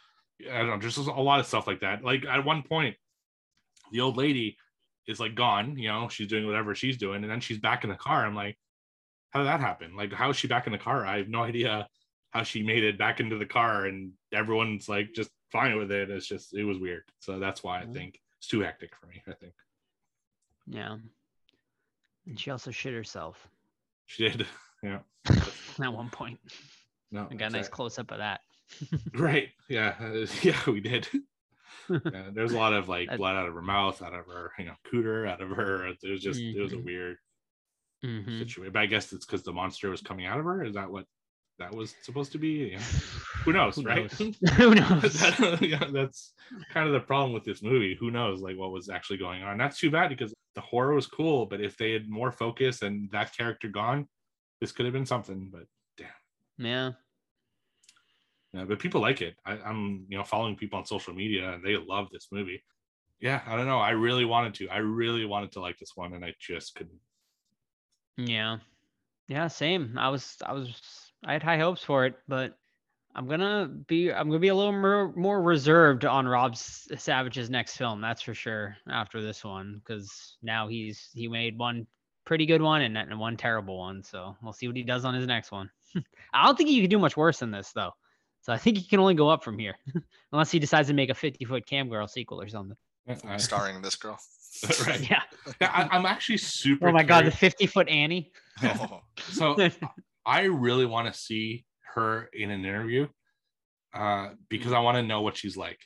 [0.52, 2.04] I don't know, just a lot of stuff like that.
[2.04, 2.96] Like at one point,
[3.92, 4.58] the old lady
[5.08, 7.92] is like gone, you know, she's doing whatever she's doing, and then she's back in
[7.92, 8.26] the car.
[8.26, 8.58] I'm like,
[9.30, 9.96] how did that happen?
[9.96, 11.06] Like, how is she back in the car?
[11.06, 11.88] I have no idea
[12.32, 16.10] how she made it back into the car, and everyone's like just fine with it.
[16.10, 17.04] It's just it was weird.
[17.20, 17.94] So that's why I Mhm.
[17.94, 19.22] think it's too hectic for me.
[19.28, 19.54] I think
[20.66, 20.98] Yeah.
[22.26, 23.48] And she also shit herself
[24.06, 24.48] she did.
[24.84, 25.00] Yeah.
[25.82, 26.40] at one point.
[27.12, 27.28] No.
[27.32, 27.72] I got a nice right.
[27.72, 28.42] close up of that.
[29.14, 29.50] Right.
[29.70, 29.96] Yeah.
[30.44, 31.08] Yeah, we did.
[31.90, 34.66] yeah, there's a lot of like blood out of her mouth, out of her, you
[34.66, 35.88] know, cooter, out of her.
[35.88, 36.86] It was just, it was a Mhm.
[36.86, 37.18] weird
[38.06, 38.38] Mhm.
[38.40, 38.72] situation.
[38.74, 40.64] But I guess it's because the monster was coming out of her.
[40.64, 41.08] Is that what
[41.60, 42.72] that was supposed to be?
[42.74, 42.80] Yeah.
[43.46, 44.12] Who knows, right?
[44.20, 44.36] knows?
[44.56, 45.20] Who knows?
[45.20, 46.34] That- yeah, that's
[46.74, 47.96] kind of the problem with this movie.
[48.00, 49.58] Who knows, like what was actually going on?
[49.58, 53.10] That's too bad because the horror was cool, but if they had more focus and
[53.12, 54.08] that character gone,
[54.60, 55.50] this could have been something.
[55.52, 55.64] But
[55.98, 56.08] damn.
[56.58, 56.92] yeah.
[58.54, 59.36] yeah, but people like it.
[59.46, 62.64] I, I'm, you know, following people on social media and they love this movie.
[63.20, 63.80] Yeah, I don't know.
[63.80, 64.70] I really wanted to.
[64.70, 67.00] I really wanted to like this one, and I just couldn't.
[68.18, 68.58] Yeah.
[69.28, 69.98] Yeah, same.
[69.98, 72.58] I was I was I had high hopes for it, but
[73.16, 77.78] I'm gonna be I'm gonna be a little more more reserved on Rob Savage's next
[77.78, 81.88] film, that's for sure, after this one, because now he's he made one
[82.26, 84.04] pretty good one and, and one terrible one.
[84.04, 85.70] So we'll see what he does on his next one.
[86.34, 87.92] I don't think he can do much worse than this though.
[88.42, 89.76] So I think he can only go up from here.
[90.32, 92.78] Unless he decides to make a 50 foot cam girl sequel or something.
[93.08, 94.20] Yeah, I- Starring this girl.
[94.88, 95.10] right.
[95.10, 95.22] Yeah.
[95.62, 96.88] Yeah, I, I'm actually super.
[96.90, 98.32] Oh my god, the 50 foot Annie.
[98.64, 99.56] Oh, So
[100.28, 103.08] I really want to see her in an interview
[103.94, 105.80] uh, because I want to know what she's like.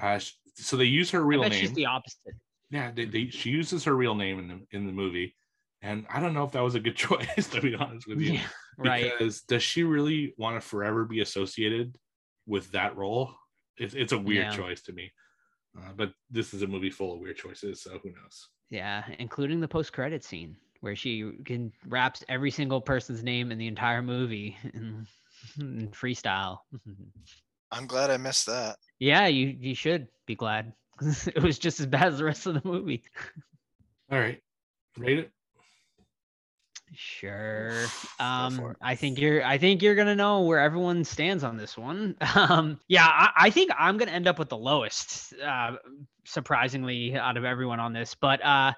[0.00, 1.52] Uh, sh- so they use her real name.
[1.52, 2.34] she's the opposite.
[2.70, 5.36] yeah, they, they, she uses her real name in the in the movie,
[5.82, 8.32] and I don't know if that was a good choice to be honest with you.
[8.34, 8.46] Yeah,
[8.78, 9.12] right.
[9.18, 11.94] Because does she really want to forever be associated
[12.46, 13.34] with that role?
[13.76, 14.56] It's it's a weird Yeah.
[14.56, 15.12] choice to me.
[15.78, 18.48] Uh, but this is a movie full of weird choices, so who knows?
[18.70, 23.56] Yeah, including the post credit scene where she can raps every single person's name in
[23.58, 25.06] the entire movie in,
[25.58, 26.58] in freestyle.
[27.72, 28.76] I'm glad I missed that.
[28.98, 30.74] yeah, you you should be glad.
[31.26, 33.02] it was just as bad as the rest of the movie.
[34.10, 34.42] All right,
[34.98, 35.30] rate it.
[36.94, 37.86] Sure.
[38.20, 38.76] Um.
[38.80, 39.42] I think you're.
[39.44, 42.14] I think you're gonna know where everyone stands on this one.
[42.36, 45.72] Um, yeah, I, I think I'm gonna end up with the lowest, uh,
[46.24, 48.14] surprisingly, out of everyone on this.
[48.14, 48.72] But uh,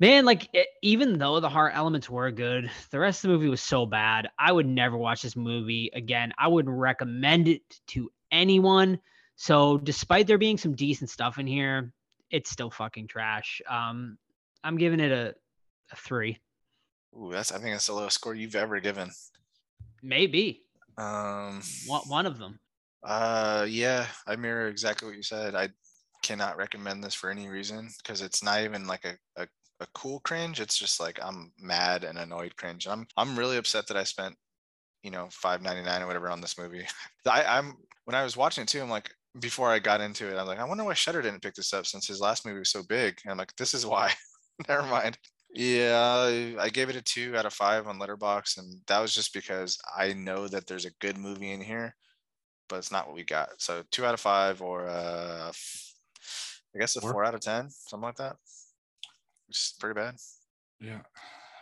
[0.00, 3.48] man, like e- even though the heart elements were good, the rest of the movie
[3.48, 4.28] was so bad.
[4.38, 6.32] I would never watch this movie again.
[6.38, 8.98] I wouldn't recommend it to anyone.
[9.36, 11.92] So, despite there being some decent stuff in here,
[12.30, 13.60] it's still fucking trash.
[13.68, 14.16] Um,
[14.62, 15.34] I'm giving it a,
[15.92, 16.38] a three.
[17.16, 19.10] Ooh, that's I think that's the lowest score you've ever given.
[20.02, 20.62] Maybe
[20.98, 22.58] Um, one, one of them.
[23.02, 25.54] uh, yeah, I mirror exactly what you said.
[25.54, 25.70] I
[26.22, 29.46] cannot recommend this for any reason because it's not even like a, a,
[29.80, 30.60] a cool cringe.
[30.60, 32.86] It's just like I'm mad and annoyed cringe.
[32.86, 34.34] I'm I'm really upset that I spent,
[35.02, 36.86] you know, five ninety nine or whatever on this movie.
[37.26, 37.74] I, I'm
[38.04, 38.82] when I was watching it too.
[38.82, 39.10] I'm like,
[39.40, 41.86] before I got into it, I'm like, I wonder why Shutter didn't pick this up
[41.86, 43.18] since his last movie was so big.
[43.24, 44.12] And I'm like, this is why.
[44.68, 45.18] Never mind.
[45.52, 49.32] Yeah, I gave it a two out of five on Letterboxd, and that was just
[49.32, 51.94] because I know that there's a good movie in here,
[52.68, 53.50] but it's not what we got.
[53.58, 55.52] So two out of five, or uh,
[56.74, 57.12] I guess a Four.
[57.12, 58.34] four out of ten, something like that.
[59.46, 60.16] Which is pretty bad.
[60.80, 61.00] Yeah.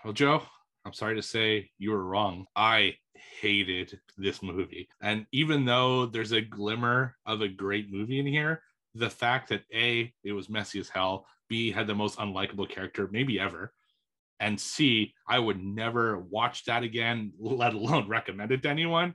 [0.05, 0.43] Well, Joe,
[0.85, 2.47] I'm sorry to say you were wrong.
[2.57, 2.97] I
[3.41, 4.89] hated this movie.
[5.01, 8.63] And even though there's a glimmer of a great movie in here,
[8.95, 13.09] the fact that A, it was messy as hell, B, had the most unlikable character
[13.11, 13.73] maybe ever,
[14.43, 19.15] and C, I would never watch that again, let alone recommend it to anyone.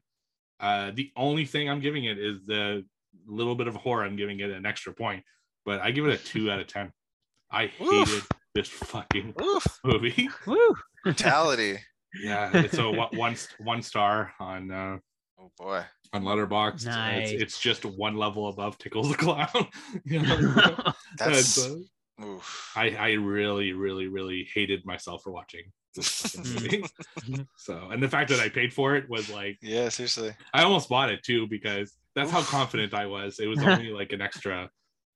[0.60, 2.84] Uh, the only thing I'm giving it is the
[3.28, 4.06] little bit of horror.
[4.06, 5.24] I'm giving it an extra point,
[5.66, 6.92] but I give it a two out of 10.
[7.52, 8.27] I hated Oof.
[8.58, 10.30] This fucking Oof, movie.
[10.48, 10.76] Woo.
[11.04, 11.78] brutality.
[12.24, 14.98] Yeah, it's a one one one star on uh
[15.40, 15.84] oh boy.
[16.14, 16.86] on Letterboxd.
[16.88, 17.32] Nice.
[17.32, 19.48] It's, it's just one level above Tickles the Clown.
[20.06, 20.94] You know?
[21.20, 21.86] That's And,
[22.20, 22.72] uh, oof.
[22.76, 26.84] I I really really really hated myself for watching this movie.
[27.58, 30.34] so, and the fact that I paid for it was like yeah, seriously.
[30.54, 33.40] I almost bought it too because that's how confident I was.
[33.40, 34.70] It was only like an extra,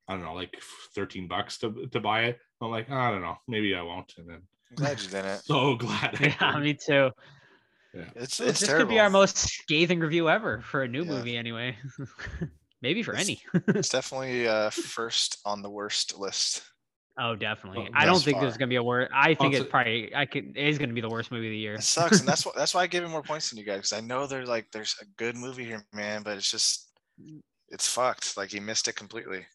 [0.07, 0.55] I don't know, like
[0.93, 2.39] thirteen bucks to to buy it.
[2.61, 4.13] I'm like, I don't know, maybe I won't.
[4.17, 5.39] And then I'm glad you didn't.
[5.43, 6.15] so glad.
[6.19, 6.61] I yeah, did.
[6.63, 7.11] me too.
[7.93, 8.05] Yeah.
[8.15, 11.09] It's This it's could be our most scathing review ever for a new Yeah.
[11.11, 11.75] movie, anyway.
[12.81, 13.41] Maybe for It's- any.
[13.67, 16.63] It's definitely uh first on the worst list.
[17.19, 17.83] oh, definitely.
[17.83, 19.11] Well, I don't thus think there's gonna be a worst.
[19.13, 20.15] I think Also- it's probably.
[20.15, 20.55] I could.
[20.57, 21.75] It is gonna be the worst movie of the year.
[21.75, 23.77] It sucks, and that's why that's why I give it more points than you guys
[23.79, 26.89] because I know there's like there's a good movie here, man, but it's just
[27.69, 28.37] it's fucked.
[28.37, 29.45] Like he missed it completely,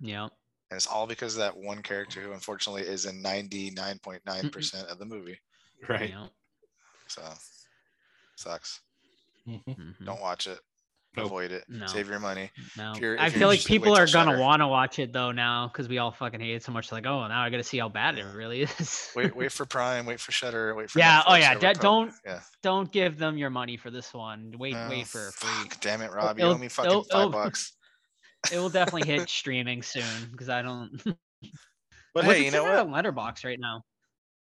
[0.00, 0.28] Yeah.
[0.74, 4.20] And it's all because of that one character who unfortunately is in ninety nine point
[4.26, 5.38] nine percent of the movie.
[5.88, 6.10] right.
[6.10, 6.26] yeah.
[7.06, 7.22] So
[8.34, 8.80] sucks.
[9.48, 9.62] Mhm.
[9.68, 10.04] mhm.
[10.04, 10.58] Don't watch it.
[11.16, 11.26] Nope.
[11.26, 11.64] Avoid it.
[11.68, 11.86] No.
[11.86, 12.50] Save your money.
[12.76, 15.12] No, if you're- I if you're feel like people are gonna want to watch it
[15.12, 16.90] though now because we all fucking hate it so much.
[16.90, 19.12] Like, oh, now I got to see how bad it really is.
[19.14, 20.06] Wait, wait for Prime.
[20.06, 20.74] Wait for Shutter.
[20.74, 22.08] Wait for Yeah, oh yeah, whatever da- it's called.
[22.08, 22.40] don't- Yeah.
[22.62, 24.54] Don't give them your money for this one.
[24.58, 25.48] Wait, No, wait for free.
[25.68, 26.36] fuck, damn it, Rob.
[26.36, 27.74] You owe me fucking it'll- five bucks.
[28.52, 31.00] It will definitely hit streaming soon because I don't.
[32.14, 32.76] But hey, you know what?
[32.76, 33.82] on Letterboxd right now.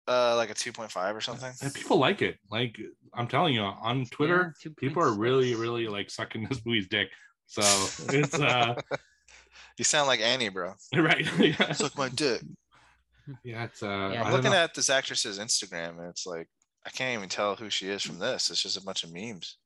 [0.07, 1.51] Uh, like a two point five or something.
[1.61, 2.37] And people like it.
[2.49, 2.79] Like
[3.13, 7.09] I'm telling you, on Twitter, Yeah, people are really, really like sucking this movie's dick.
[7.47, 7.61] So
[8.13, 8.73] it's uh
[9.77, 10.75] You sound like Annie, bro.
[10.95, 11.27] right.
[11.39, 11.73] yeah.
[11.73, 12.41] Suck my dick.
[13.43, 14.57] yeah, it's uh Yeah, I I'm looking know.
[14.57, 16.47] at this actress's Instagram, and it's like
[16.85, 18.49] I can't even tell who she is from this.
[18.49, 19.57] It's just a bunch of memes.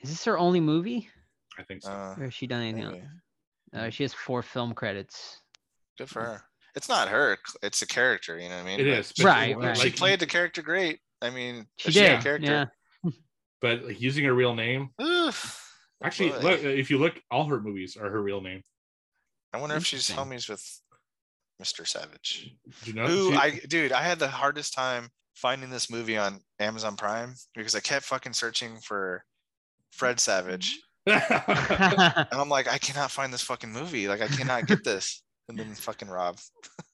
[0.00, 1.10] Is this her only movie,
[1.58, 1.90] I think so.
[1.90, 3.04] Uh, or has she done anything maybe.
[3.74, 5.40] Uh, she has four film credits.
[5.98, 6.42] Good for her.
[6.76, 7.36] It's not her.
[7.62, 8.38] It's a character.
[8.38, 8.80] You know what I mean?
[8.80, 9.12] it But is.
[9.16, 9.76] but Right, like, right.
[9.78, 11.00] She played the character great.
[11.22, 12.20] I mean, She is a did.
[12.22, 12.72] character.
[13.04, 13.10] Yeah.
[13.60, 14.90] but like, using her real name.
[15.00, 15.60] Oof.
[16.02, 16.38] Actually, Boy.
[16.38, 18.62] look, if you look, all her movies are her real name.
[19.52, 20.62] I wonder if she's homies with
[21.62, 21.86] Mr.
[21.86, 22.50] Savage.
[22.82, 23.06] Do you know?
[23.06, 27.34] Who she- I dude, I had the hardest time finding this movie on Amazon Prime
[27.54, 29.24] because I kept fucking searching for
[29.92, 30.78] Fred Savage.
[31.06, 34.08] And I'm like, I cannot find this fucking movie.
[34.08, 35.22] Like I cannot get this.
[35.48, 36.38] And then fucking Rob.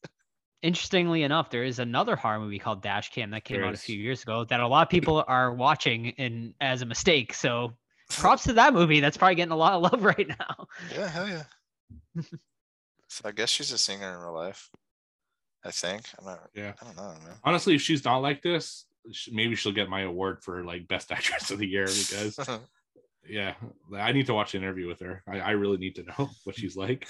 [0.63, 3.79] Interestingly enough, there is another horror movie called Dash Cam that came There out a
[3.79, 7.33] few years ago that a lot of people are watching in as a mistake.
[7.33, 7.77] So
[8.11, 9.01] props to that movie.
[9.01, 10.67] That's probably getting a lot of love right now.
[10.93, 12.23] Yeah, hell yeah.
[13.09, 14.69] so I guess she's a singer in real life.
[15.65, 16.03] I think.
[16.19, 16.73] I'm not Yeah.
[16.81, 17.37] I don't know, man.
[17.45, 18.87] Honestly, if she's not like this,
[19.31, 22.39] maybe she'll get my award for like best actress of the year because
[23.29, 23.55] yeah,
[23.97, 25.23] I need to watch an interview with her.
[25.29, 27.07] I, I really need to know what she's like.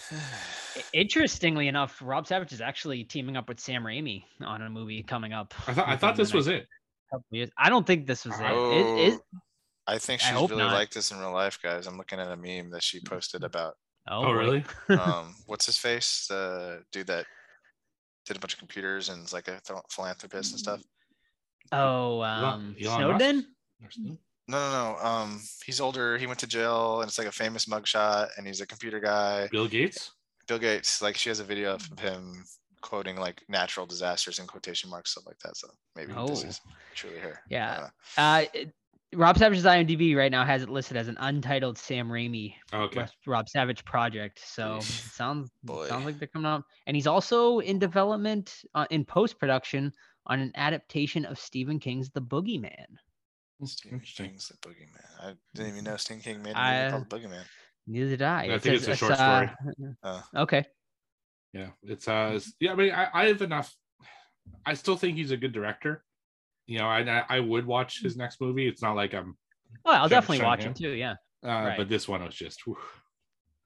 [0.92, 5.32] Interestingly enough, Rob Savage is actually teaming up with Sam Raimi on a movie coming
[5.32, 5.54] up.
[5.66, 6.66] I thought I thought this was it.
[7.58, 8.46] I don't think this was it.
[8.46, 9.20] Oh, It- it-
[9.86, 10.72] I think she's hope really not.
[10.74, 11.88] like this in real life, guys.
[11.88, 13.74] I'm looking at a meme that she posted about
[14.06, 14.32] Oh, boy.
[14.32, 14.64] really?
[15.00, 16.26] um what's his face?
[16.28, 17.26] The dude that
[18.26, 20.80] did a bunch of computers and is like a th- philanthropist and stuff.
[21.72, 23.46] Oh, Elon- um, Elon Snowden.
[23.80, 23.98] Musk?
[24.50, 24.98] No, no, no.
[25.08, 26.18] Um, he's older.
[26.18, 29.48] He went to jail, and it's like a famous mugshot, and he's a computer guy.
[29.52, 30.10] Bill Gates?
[30.48, 32.44] Bill Gates, like she has a video of him
[32.80, 35.56] quoting like natural disasters in quotation marks, stuff like that.
[35.56, 36.48] So maybe this Oh.
[36.48, 36.60] is
[36.94, 37.40] truly her.
[37.48, 37.88] Yeah.
[38.16, 38.74] Uh, Uh, it-
[39.12, 43.00] Rob Savage's IMDb right now has it listed as an untitled Sam Raimi Okay.
[43.00, 44.40] Rob- Rob Savage project.
[44.44, 45.88] So sounds boy.
[45.88, 49.92] sounds like they're coming out, and he's also in development uh, in post production
[50.26, 52.86] on an adaptation of Stephen King's The Boogeyman.
[53.66, 54.26] Stephen Interesting.
[54.30, 55.04] King's the boogeyman.
[55.28, 57.44] I didn't even know Stephen King made a movie called the Boogeyman.
[57.86, 58.42] Neither did I.
[58.42, 59.46] I It think it's a short uh,
[60.04, 60.22] Oh.
[60.36, 60.64] okay.
[61.52, 62.72] Yeah, it's uh, s- yeah.
[62.72, 63.74] I mean, I, I have enough.
[64.64, 66.04] I still think he's a good director.
[66.66, 68.68] You know, I I I would watch his next movie.
[68.68, 69.36] It's not like I'm,
[69.84, 70.68] Well, I'll definitely watch him.
[70.68, 70.90] him too.
[70.90, 71.14] Yeah.
[71.44, 71.76] uh, Right.
[71.76, 72.76] but this one was just, whew,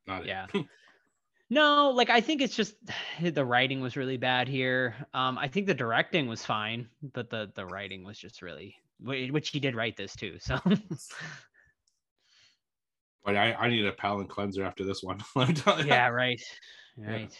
[0.07, 0.29] not it.
[0.29, 0.47] Yeah.
[1.51, 2.75] No, like I think it's just
[3.23, 4.95] the writing was really bad here.
[5.13, 8.84] Um, I think the directing was fine, but the the writing was just really whi-
[9.05, 10.39] which he did write this too.
[10.41, 10.59] So
[13.25, 15.23] But I I need a palate cleanser after this one.
[15.37, 15.87] Let me tell you.
[15.87, 16.41] yeah, right,
[16.97, 17.11] Yeah.
[17.11, 17.39] right.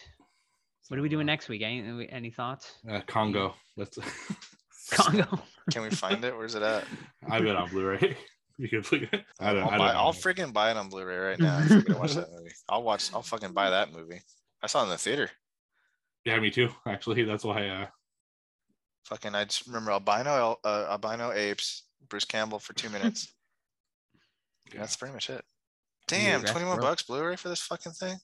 [0.87, 1.61] What are we doing next week?
[1.63, 2.75] Any any thoughts?
[2.89, 3.55] Uh, Congo.
[3.77, 3.97] Let's.
[4.91, 5.25] Congo.
[5.71, 6.35] Can we find it?
[6.37, 6.85] Where's it at?
[7.27, 8.15] I have it on Blu-ray.
[8.57, 9.23] You can play it.
[9.39, 9.63] I don't.
[9.63, 9.99] I'll, I don't buy, know.
[9.99, 11.59] I'll freaking buy it on Blu-ray right now.
[11.59, 12.51] If we're gonna watch that movie.
[12.69, 13.11] I'll watch.
[13.13, 14.21] I'll fucking buy that movie.
[14.63, 15.29] I saw it in the theater.
[16.23, 16.69] Yeah, me too.
[16.87, 17.67] Actually, that's why.
[17.67, 17.87] Uh,
[19.05, 23.31] Fucking, I just remember albino, uh, albino apes, Bruce Campbell for two minutes.
[24.73, 24.79] Yeah.
[24.79, 25.43] That's pretty much it.
[26.07, 26.81] Damn, Jurassic 21 World.
[26.81, 28.17] bucks Blu-ray for this fucking thing.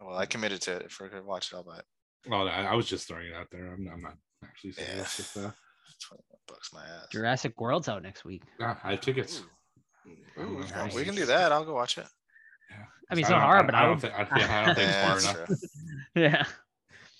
[0.00, 0.82] Well, I committed to it.
[0.86, 1.84] If we're gonna watch it, I'll buy it.
[2.28, 3.72] well, I, I was just throwing it out there.
[3.72, 4.86] I'm, I'm not actually Yeah.
[5.04, 5.18] serious.
[5.36, 5.50] With, uh,
[6.08, 7.06] 21 bucks my ass.
[7.12, 8.42] Jurassic World's out next week.
[8.60, 9.44] ah, I have tickets.
[10.08, 11.04] Ooh, I don't we can- we much.
[11.04, 11.52] can do that.
[11.52, 12.06] I'll go watch it.
[12.68, 12.84] Yeah.
[13.10, 14.14] I mean, it's I not hard, but I I don't think.
[14.14, 14.96] I, yeah, I don't think it's
[16.16, 16.46] Yeah, far enough.
[16.46, 16.54] true.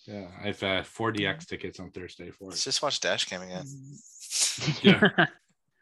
[0.06, 0.20] yeah.
[0.20, 3.64] Yeah, I've uh, 4DX tickets on Thursday for Let's just watch Dash Cam again.
[4.82, 5.08] Yeah.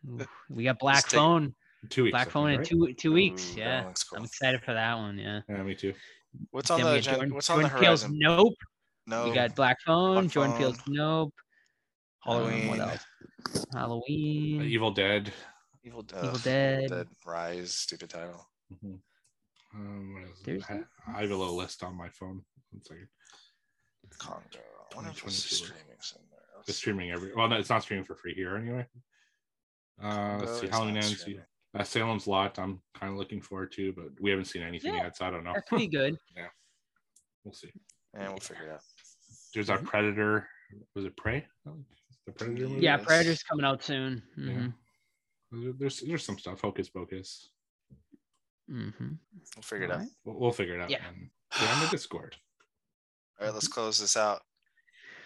[0.49, 1.55] We got Black take- Phone.
[1.91, 2.13] Two weeks.
[2.13, 3.55] Black think, Phone in two two weeks.
[3.55, 3.83] Ooh, yeah.
[4.09, 4.19] cool.
[4.19, 5.19] I'm excited for that one.
[5.19, 5.41] Yeah.
[5.49, 5.93] Yeah, me too.
[6.51, 7.19] What's on Then we the got agenda?
[7.19, 8.19] Jordan- What's on the Jordan Peele's horizon?
[8.21, 8.55] Nope.
[9.07, 9.29] No.
[9.29, 10.15] We got Black Phone.
[10.15, 10.61] Black Jordan Phone.
[10.61, 11.35] Peele's Nope.
[12.27, 12.69] Um, Halloween.
[12.69, 13.07] what else?
[13.73, 14.61] Halloween.
[14.61, 15.33] Uh, Evil Dead.
[15.85, 16.89] Evil, Evil ugh, Dead.
[16.91, 17.75] Dead Rise.
[17.75, 18.49] Stupid title.
[18.73, 18.99] Mhm.
[19.75, 20.41] Um, what else?
[20.45, 20.81] There's- I,
[21.17, 22.43] I have a little list on my phone.
[22.71, 23.09] One second.
[24.19, 24.41] Congo.
[24.93, 25.55] I wonder if it's 2022.
[25.55, 26.69] streaming somewhere else.
[26.69, 27.35] It's streaming every.
[27.35, 28.87] Well, no, it's not streaming for free here anyway.
[30.03, 30.67] Uh, let's Congo see.
[30.69, 31.29] Halloween not ends.
[31.75, 32.59] Uh, Salem's Lot.
[32.59, 35.31] I'm kind of looking forward to, but we haven't seen anything Yeah, yet, so I
[35.31, 35.53] don't know.
[35.55, 36.17] That could be good.
[37.45, 37.71] we'll see.
[38.15, 38.81] And we'll figure it out.
[39.55, 40.49] There's our Predator.
[40.95, 41.47] Was it Prey?
[42.27, 42.81] The Predator movie.
[42.83, 43.07] Yeah, Yes.
[43.07, 44.23] Predator's coming out soon.
[44.37, 44.53] Yeah.
[44.53, 44.75] Mhm.
[45.53, 46.61] There- There's there's some stuff.
[46.61, 47.51] Hocus Pocus.
[48.71, 49.19] Mhm.
[49.57, 49.97] We'll figure it out.
[49.99, 50.09] Alright.
[50.25, 50.91] We'll, we'll figure it out.
[50.91, 51.07] Yeah.
[51.09, 51.31] And
[51.61, 52.37] yeah, on the Discord.
[53.41, 54.41] All right, let's close this out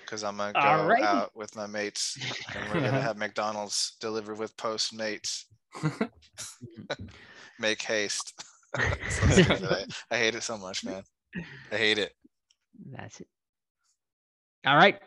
[0.04, 2.18] because I'm gonna go out with my mates
[2.54, 5.44] and we're gonna have McDonald's delivered with Postmates.
[7.58, 8.44] Make haste.
[8.76, 11.02] I, I hate it so much, man.
[11.70, 12.12] I hate it.
[12.90, 13.28] That's it.
[14.66, 14.98] All right.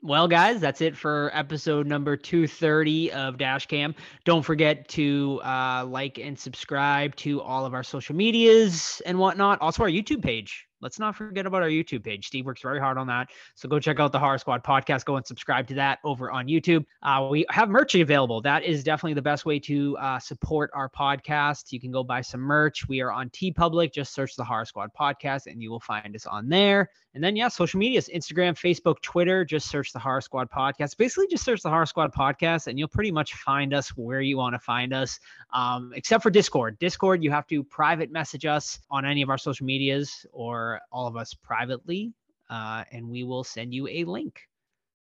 [0.00, 3.94] Well, guys, that's it for episode number 230 of Dashcam.
[4.24, 9.60] Don't forget to uh, like and subscribe to all of our social medias and whatnot.
[9.60, 10.66] Also, our YouTube page.
[10.82, 12.26] Let's not forget about our YouTube page.
[12.26, 13.30] Steve works very hard on that.
[13.54, 15.04] So go check out the Horror Squad podcast.
[15.04, 16.84] Go and subscribe to that over on YouTube.
[17.04, 18.40] Uh, we have merch available.
[18.40, 21.70] That is definitely the best way to uh, support our podcast.
[21.70, 22.88] You can go buy some merch.
[22.88, 23.92] We are on TeePublic.
[23.92, 26.90] Just search the Horror Squad podcast and you will find us on there.
[27.14, 29.44] And then, yeah, social medias Instagram, Facebook, Twitter.
[29.44, 30.96] Just search the Horror Squad podcast.
[30.96, 34.36] Basically, just search the Horror Squad podcast and you'll pretty much find us where you
[34.36, 35.20] want to find us,
[35.52, 36.78] um, except for Discord.
[36.78, 41.06] Discord, you have to private message us on any of our social medias or all
[41.06, 42.12] of us privately,
[42.50, 44.40] uh, and we will send you a link.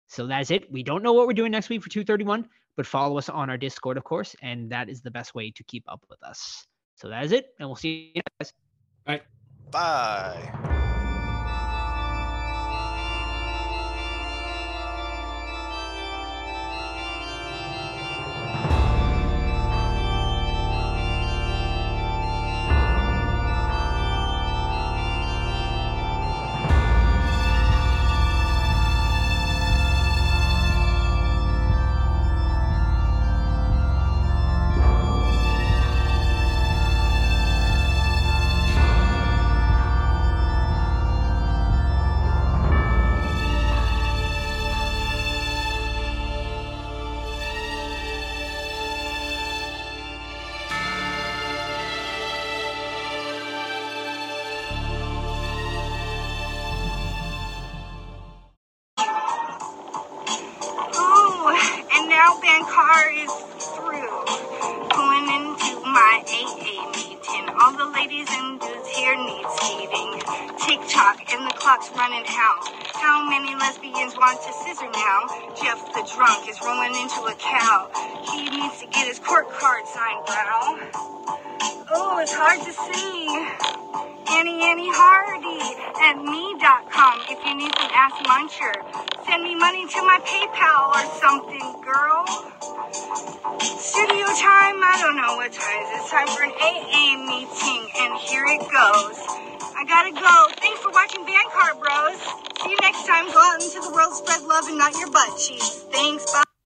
[0.07, 0.71] So that's it.
[0.71, 3.57] We don't know what we're doing next week for 231, but follow us on our
[3.57, 6.65] Discord, of course, and that is the best way to keep up with us.
[6.95, 8.53] So that is it, and we'll see you guys.
[9.07, 9.23] All right.
[9.71, 10.51] Bye.
[10.65, 10.90] Ooh,